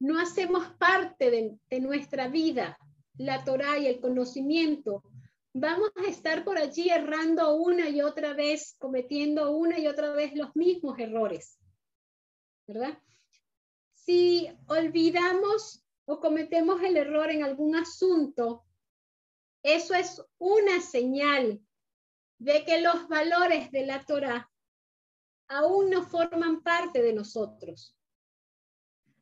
no 0.00 0.18
hacemos 0.18 0.66
parte 0.74 1.30
de, 1.30 1.80
nuestra 1.80 2.28
vida 2.28 2.76
la 3.16 3.44
Torah 3.44 3.78
y 3.78 3.86
el 3.86 4.00
conocimiento, 4.00 5.04
vamos 5.52 5.90
a 5.96 6.08
estar 6.08 6.44
por 6.44 6.58
allí 6.58 6.90
errando 6.90 7.54
una 7.54 7.88
y 7.88 8.02
otra 8.02 8.34
vez, 8.34 8.74
cometiendo 8.78 9.52
una 9.52 9.78
y 9.78 9.86
otra 9.86 10.10
vez 10.10 10.34
los 10.34 10.54
mismos 10.56 10.98
errores, 10.98 11.60
¿verdad? 12.66 12.98
Si 13.94 14.48
olvidamos 14.66 15.84
o 16.04 16.18
cometemos 16.18 16.82
el 16.82 16.96
error 16.96 17.30
en 17.30 17.44
algún 17.44 17.76
asunto, 17.76 18.64
eso 19.64 19.94
es 19.94 20.22
una 20.38 20.80
señal 20.80 21.60
de 22.38 22.64
que 22.64 22.82
los 22.82 23.08
valores 23.08 23.70
de 23.72 23.86
la 23.86 24.04
Torah 24.04 24.50
aún 25.48 25.90
no 25.90 26.06
forman 26.06 26.62
parte 26.62 27.02
de 27.02 27.14
nosotros. 27.14 27.96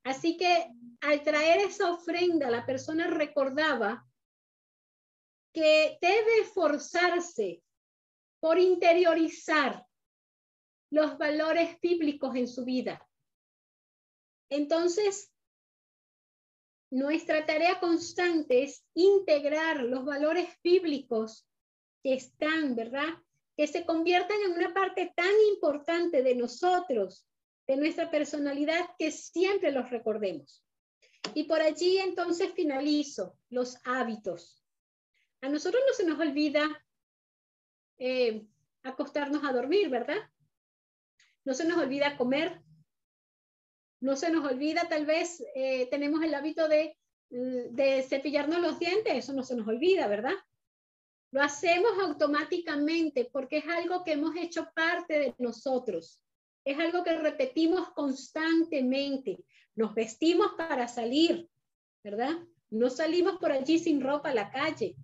Así 0.03 0.37
que 0.37 0.69
al 1.01 1.23
traer 1.23 1.61
esa 1.61 1.93
ofrenda, 1.93 2.51
la 2.51 2.67
persona 2.67 3.07
recordaba 3.07 4.05
que 5.53 5.99
debe 6.01 6.41
esforzarse 6.41 7.63
por 8.41 8.59
interiorizar 8.59 9.87
los 10.91 11.17
valores 11.19 11.81
bíblicos 11.81 12.35
en 12.35 12.49
su 12.49 12.65
vida. 12.65 13.09
Entonces, 14.51 15.32
nuestra 16.93 17.47
tarea 17.47 17.81
constante 17.81 18.65
es 18.65 18.85
integrar 18.93 19.81
los 19.81 20.05
valores 20.05 20.47
bíblicos 20.63 21.49
que 22.03 22.13
están, 22.13 22.77
¿verdad? 22.77 23.09
Que 23.57 23.67
se 23.67 23.87
conviertan 23.87 24.37
en 24.45 24.53
una 24.53 24.75
parte 24.75 25.11
tan 25.17 25.33
importante 25.55 26.23
de 26.23 26.35
nosotros 26.35 27.27
de 27.67 27.77
nuestra 27.79 28.11
personalidad 28.11 28.91
que 28.99 29.11
siempre 29.11 29.73
los 29.73 29.89
recordemos. 29.89 30.63
Y 31.33 31.45
por 31.45 31.63
allí 31.63 31.97
entonces 31.97 32.53
finalizo 32.53 33.39
los 33.49 33.79
hábitos. 33.85 34.63
A 35.41 35.49
nosotros 35.49 35.83
no 35.87 35.95
se 35.95 36.05
nos 36.05 36.21
olvida 36.21 36.85
eh, 37.97 38.45
acostarnos 38.83 39.45
a 39.45 39.53
dormir, 39.53 39.89
¿verdad? 39.89 40.19
No 41.47 41.55
se 41.55 41.65
nos 41.65 41.79
olvida 41.79 42.19
comer. 42.19 42.61
No 44.03 44.17
se 44.17 44.31
nos 44.31 44.45
olvida, 44.45 44.89
tal 44.89 45.07
vez 45.07 45.43
eh, 45.55 45.89
tenemos 45.91 46.23
el 46.23 46.35
hábito 46.35 46.69
de 46.69 46.97
de 47.33 48.03
cepillarnos 48.03 48.61
los 48.61 48.79
dientes, 48.79 49.15
eso 49.15 49.33
no 49.33 49.43
se 49.43 49.57
nos 49.57 49.67
olvida, 49.67 50.07
¿verdad? 50.07 50.35
Lo 51.31 51.41
hacemos 51.41 51.93
automáticamente 52.03 53.31
porque 53.33 53.59
es 53.59 53.69
algo 53.69 54.05
que 54.05 54.13
hemos 54.13 54.37
hecho 54.37 54.69
parte 54.75 55.19
de 55.19 55.35
nosotros. 55.39 56.21
Es 56.65 56.79
algo 56.79 57.03
que 57.03 57.17
repetimos 57.17 57.91
constantemente. 57.93 59.43
Nos 59.75 59.95
vestimos 59.95 60.53
para 60.59 60.89
salir, 60.89 61.49
¿verdad? 62.05 62.37
No 62.69 62.91
salimos 62.91 63.39
por 63.39 63.51
allí 63.51 63.79
sin 63.79 64.03
ropa 64.03 64.29
a 64.29 64.35
la 64.35 64.51
calle, 64.51 64.95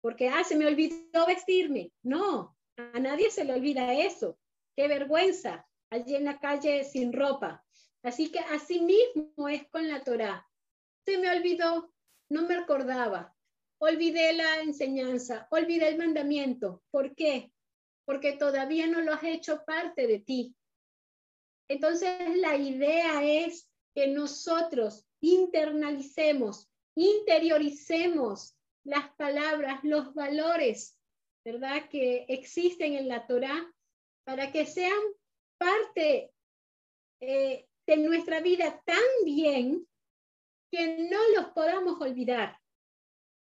porque, 0.00 0.28
ah, 0.28 0.44
se 0.44 0.56
me 0.56 0.66
olvidó 0.66 1.26
vestirme. 1.26 1.92
No, 2.02 2.56
a 2.76 3.00
nadie 3.00 3.32
se 3.32 3.44
le 3.44 3.52
olvida 3.52 3.94
eso. 3.94 4.38
Qué 4.76 4.86
vergüenza, 4.86 5.66
allí 5.90 6.14
en 6.14 6.26
la 6.26 6.38
calle 6.38 6.84
sin 6.84 7.12
ropa. 7.12 7.63
Así 8.04 8.30
que 8.30 8.38
así 8.38 8.80
mismo 8.80 9.48
es 9.48 9.66
con 9.68 9.88
la 9.88 10.04
Torá. 10.04 10.48
Se 11.04 11.18
me 11.18 11.28
olvidó, 11.36 11.92
no 12.28 12.42
me 12.42 12.56
recordaba 12.56 13.34
olvidé 13.78 14.32
la 14.32 14.62
enseñanza, 14.62 15.46
olvidé 15.50 15.88
el 15.88 15.98
mandamiento. 15.98 16.82
¿Por 16.90 17.14
qué? 17.14 17.52
Porque 18.04 18.32
todavía 18.32 18.86
no 18.86 19.00
lo 19.00 19.12
has 19.12 19.24
hecho 19.24 19.64
parte 19.64 20.06
de 20.06 20.20
ti. 20.20 20.54
Entonces 21.68 22.36
la 22.36 22.56
idea 22.56 23.22
es 23.22 23.70
que 23.94 24.08
nosotros 24.08 25.06
internalicemos, 25.20 26.68
interioricemos 26.94 28.56
las 28.84 29.14
palabras, 29.14 29.80
los 29.82 30.14
valores, 30.14 30.98
¿verdad? 31.44 31.88
Que 31.88 32.26
existen 32.28 32.94
en 32.94 33.08
la 33.08 33.26
Torah 33.26 33.72
para 34.24 34.52
que 34.52 34.66
sean 34.66 35.00
parte 35.58 36.32
eh, 37.20 37.66
de 37.86 37.96
nuestra 37.98 38.40
vida 38.40 38.80
tan 38.84 39.02
bien 39.24 39.86
que 40.70 41.08
no 41.08 41.18
los 41.36 41.52
podamos 41.52 42.00
olvidar 42.00 42.58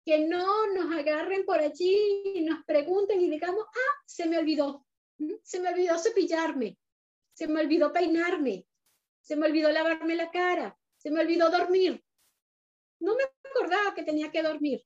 que 0.06 0.20
no 0.20 0.68
nos 0.68 0.96
agarren 0.96 1.46
por 1.46 1.60
allí 1.60 2.22
y 2.36 2.42
nos 2.42 2.64
pregunten 2.66 3.20
y 3.22 3.30
digamos, 3.30 3.66
ah, 3.66 4.02
se 4.06 4.28
me 4.28 4.38
olvidó, 4.38 4.86
se 5.42 5.60
me 5.60 5.70
olvidó 5.70 5.98
cepillarme, 5.98 6.78
se 7.34 7.48
me 7.48 7.62
olvidó 7.62 7.92
peinarme, 7.92 8.68
se 9.20 9.36
me 9.36 9.48
olvidó 9.48 9.72
lavarme 9.72 10.16
la 10.16 10.30
cara, 10.30 10.78
se 10.98 11.10
me 11.10 11.22
olvidó 11.22 11.50
dormir. 11.50 12.04
No 13.00 13.16
me 13.16 13.24
acordaba 13.50 13.96
que 13.96 14.04
tenía 14.04 14.32
que 14.32 14.44
dormir. 14.44 14.84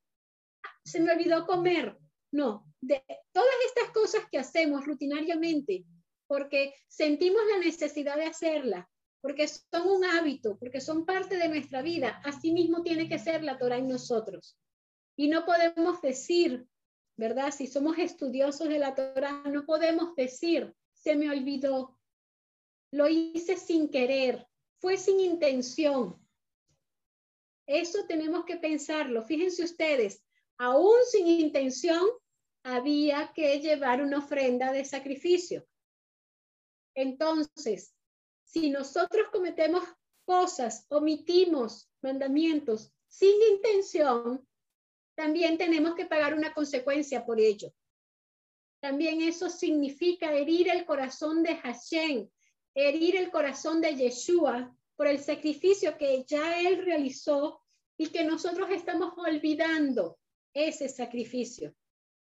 Se 0.83 1.01
me 1.01 1.11
olvidó 1.11 1.45
comer. 1.45 1.97
No, 2.31 2.65
de 2.79 3.03
todas 3.33 3.55
estas 3.67 3.91
cosas 3.91 4.23
que 4.31 4.39
hacemos 4.39 4.85
rutinariamente, 4.85 5.83
porque 6.27 6.73
sentimos 6.87 7.41
la 7.51 7.57
necesidad 7.59 8.15
de 8.15 8.25
hacerla, 8.25 8.89
porque 9.21 9.47
son 9.47 9.87
un 9.87 10.05
hábito, 10.05 10.57
porque 10.57 10.81
son 10.81 11.05
parte 11.05 11.37
de 11.37 11.49
nuestra 11.49 11.81
vida, 11.81 12.21
así 12.23 12.51
mismo 12.51 12.81
tiene 12.81 13.09
que 13.09 13.19
ser 13.19 13.43
la 13.43 13.57
Torah 13.57 13.77
en 13.77 13.87
nosotros. 13.87 14.57
Y 15.17 15.27
no 15.27 15.45
podemos 15.45 16.01
decir, 16.01 16.65
¿verdad? 17.17 17.51
Si 17.51 17.67
somos 17.67 17.97
estudiosos 17.97 18.69
de 18.69 18.79
la 18.79 18.95
Torah, 18.95 19.43
no 19.45 19.65
podemos 19.65 20.15
decir, 20.15 20.73
se 20.93 21.15
me 21.15 21.29
olvidó, 21.29 21.97
lo 22.91 23.07
hice 23.07 23.57
sin 23.57 23.89
querer, 23.89 24.47
fue 24.79 24.97
sin 24.97 25.19
intención. 25.19 26.15
Eso 27.67 28.05
tenemos 28.07 28.45
que 28.45 28.57
pensarlo. 28.57 29.21
Fíjense 29.23 29.63
ustedes, 29.63 30.23
aún 30.57 30.97
sin 31.11 31.27
intención, 31.27 32.01
había 32.63 33.31
que 33.33 33.59
llevar 33.59 34.01
una 34.01 34.19
ofrenda 34.19 34.71
de 34.71 34.85
sacrificio. 34.85 35.65
Entonces, 36.95 37.93
si 38.51 38.71
nosotros 38.71 39.27
cometemos 39.31 39.83
cosas, 40.25 40.87
omitimos 40.89 41.87
mandamientos 42.01 42.91
sin 43.07 43.35
intención, 43.51 44.43
también 45.15 45.57
tenemos 45.59 45.93
que 45.93 46.07
pagar 46.07 46.33
una 46.33 46.51
consecuencia 46.51 47.25
por 47.27 47.39
ello. 47.39 47.71
También 48.79 49.21
eso 49.21 49.49
significa 49.49 50.33
herir 50.33 50.67
el 50.69 50.85
corazón 50.85 51.43
de 51.43 51.57
Hashem, 51.57 52.27
herir 52.73 53.17
el 53.17 53.29
corazón 53.29 53.81
de 53.81 53.95
Yeshua 53.95 54.75
por 54.95 55.05
el 55.05 55.19
sacrificio 55.19 55.95
que 55.95 56.23
ya 56.25 56.59
él 56.59 56.83
realizó 56.83 57.61
y 57.97 58.07
que 58.07 58.23
nosotros 58.23 58.69
estamos 58.71 59.13
olvidando 59.15 60.17
ese 60.55 60.89
sacrificio 60.89 61.75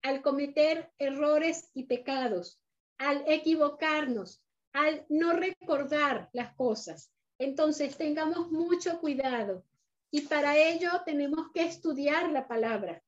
al 0.01 0.23
cometer 0.23 0.91
errores 0.97 1.69
y 1.76 1.84
pecados, 1.84 2.59
al 2.97 3.23
equivocarnos, 3.28 4.41
al 4.76 5.05
no 5.07 5.32
recordar 5.32 6.30
las 6.34 6.53
cosas. 6.55 7.09
Entonces 7.39 7.97
tengamos 7.97 8.51
mucho 8.51 8.99
cuidado 8.99 9.63
y 10.11 10.21
para 10.21 10.57
ello 10.57 10.89
tenemos 11.05 11.49
que 11.53 11.63
estudiar 11.63 12.30
la 12.32 12.45
palabra. 12.45 13.01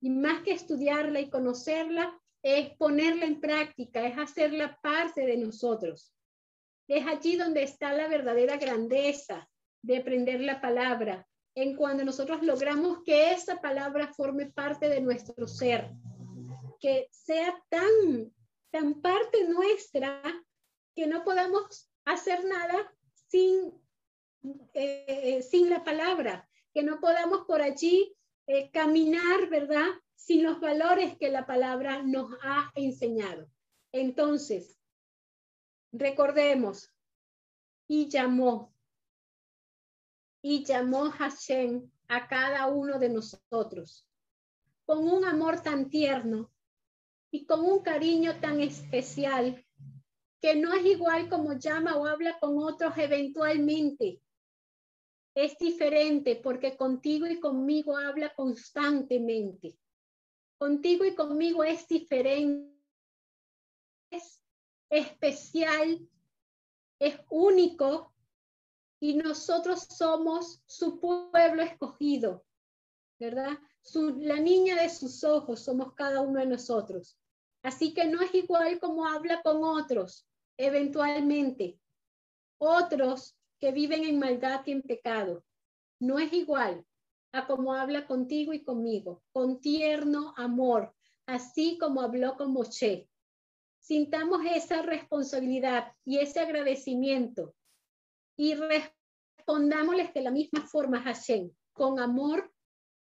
Y 0.00 0.10
más 0.10 0.42
que 0.42 0.52
estudiarla 0.52 1.20
y 1.20 1.30
conocerla, 1.30 2.20
es 2.42 2.70
ponerla 2.76 3.26
en 3.26 3.40
práctica, 3.40 4.06
es 4.06 4.18
hacerla 4.18 4.78
parte 4.82 5.24
de 5.24 5.36
nosotros. 5.36 6.12
Es 6.88 7.06
allí 7.06 7.36
donde 7.36 7.62
está 7.62 7.92
la 7.92 8.08
verdadera 8.08 8.56
grandeza 8.56 9.48
de 9.82 9.98
aprender 9.98 10.40
la 10.40 10.60
palabra, 10.60 11.28
en 11.54 11.76
cuando 11.76 12.04
nosotros 12.04 12.42
logramos 12.42 13.04
que 13.04 13.32
esa 13.32 13.60
palabra 13.60 14.12
forme 14.14 14.46
parte 14.46 14.88
de 14.88 15.00
nuestro 15.00 15.46
ser, 15.46 15.92
que 16.80 17.08
sea 17.10 17.54
tan, 17.68 18.32
tan 18.70 19.00
parte 19.00 19.46
nuestra 19.48 20.22
que 20.98 21.06
no 21.06 21.22
podamos 21.22 21.88
hacer 22.04 22.44
nada 22.44 22.92
sin 23.28 23.72
eh, 24.74 25.46
sin 25.48 25.70
la 25.70 25.84
palabra, 25.84 26.50
que 26.74 26.82
no 26.82 26.98
podamos 26.98 27.46
por 27.46 27.62
allí 27.62 28.16
eh, 28.48 28.68
caminar, 28.72 29.48
¿verdad? 29.48 29.86
Sin 30.16 30.42
los 30.42 30.58
valores 30.58 31.16
que 31.16 31.30
la 31.30 31.46
palabra 31.46 32.02
nos 32.02 32.32
ha 32.42 32.72
enseñado. 32.74 33.48
Entonces, 33.92 34.76
recordemos, 35.92 36.92
y 37.86 38.08
llamó, 38.08 38.74
y 40.42 40.64
llamó 40.64 41.12
Hashem 41.12 41.88
a 42.08 42.26
cada 42.26 42.66
uno 42.66 42.98
de 42.98 43.08
nosotros 43.08 44.04
con 44.84 45.08
un 45.08 45.24
amor 45.24 45.60
tan 45.60 45.90
tierno 45.90 46.50
y 47.30 47.46
con 47.46 47.60
un 47.60 47.84
cariño 47.84 48.40
tan 48.40 48.60
especial 48.60 49.64
que 50.40 50.54
no 50.56 50.72
es 50.72 50.84
igual 50.86 51.28
como 51.28 51.54
llama 51.54 51.96
o 51.96 52.06
habla 52.06 52.38
con 52.38 52.58
otros 52.58 52.96
eventualmente, 52.96 54.20
es 55.34 55.56
diferente 55.58 56.36
porque 56.36 56.76
contigo 56.76 57.26
y 57.26 57.38
conmigo 57.38 57.96
habla 57.96 58.34
constantemente. 58.34 59.78
Contigo 60.58 61.04
y 61.04 61.14
conmigo 61.14 61.62
es 61.62 61.86
diferente, 61.86 62.76
es 64.10 64.42
especial, 64.90 66.08
es 66.98 67.20
único 67.30 68.12
y 69.00 69.14
nosotros 69.14 69.86
somos 69.88 70.62
su 70.66 70.98
pueblo 70.98 71.62
escogido, 71.62 72.44
¿verdad? 73.20 73.58
la 74.18 74.38
niña 74.38 74.82
de 74.82 74.90
sus 74.90 75.24
ojos 75.24 75.64
somos 75.64 75.94
cada 75.94 76.20
uno 76.20 76.40
de 76.40 76.46
nosotros. 76.46 77.18
Así 77.62 77.94
que 77.94 78.06
no 78.06 78.20
es 78.20 78.34
igual 78.34 78.78
como 78.80 79.06
habla 79.06 79.40
con 79.42 79.64
otros, 79.64 80.27
eventualmente. 80.58 81.80
Otros 82.58 83.36
que 83.58 83.72
viven 83.72 84.04
en 84.04 84.18
maldad 84.18 84.60
y 84.66 84.72
en 84.72 84.82
pecado. 84.82 85.44
No 86.00 86.18
es 86.18 86.32
igual 86.32 86.84
a 87.32 87.46
como 87.46 87.74
habla 87.74 88.06
contigo 88.06 88.52
y 88.52 88.64
conmigo, 88.64 89.22
con 89.32 89.60
tierno 89.60 90.34
amor, 90.36 90.94
así 91.26 91.78
como 91.78 92.02
habló 92.02 92.36
con 92.36 92.52
Moshe. 92.52 93.08
Sintamos 93.80 94.42
esa 94.44 94.82
responsabilidad 94.82 95.92
y 96.04 96.18
ese 96.18 96.40
agradecimiento 96.40 97.54
y 98.36 98.54
respondámosles 98.54 100.12
de 100.12 100.22
la 100.22 100.30
misma 100.30 100.66
forma 100.66 100.98
a 100.98 101.02
Hashem, 101.02 101.50
con 101.72 101.98
amor 101.98 102.52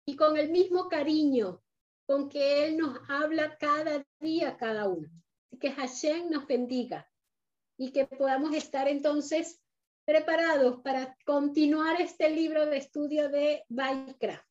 y 0.07 0.17
con 0.17 0.37
el 0.37 0.51
mismo 0.51 0.89
cariño 0.89 1.63
con 2.07 2.29
que 2.29 2.65
Él 2.65 2.79
nos 2.79 2.99
habla 3.09 3.59
cada 3.59 4.07
día, 4.21 4.57
cada 4.57 4.89
uno. 4.89 5.09
que 5.61 5.73
Hashem 5.73 6.31
nos 6.31 6.47
bendiga 6.47 7.11
y 7.77 7.93
que 7.93 8.07
podamos 8.07 8.55
estar 8.55 8.89
entonces 8.89 9.61
preparados 10.05 10.81
para 10.83 11.17
continuar 11.25 12.01
este 12.01 12.31
libro 12.31 12.67
de 12.67 12.77
estudio 12.79 13.29
de 13.29 13.65
Baikra. 13.69 14.47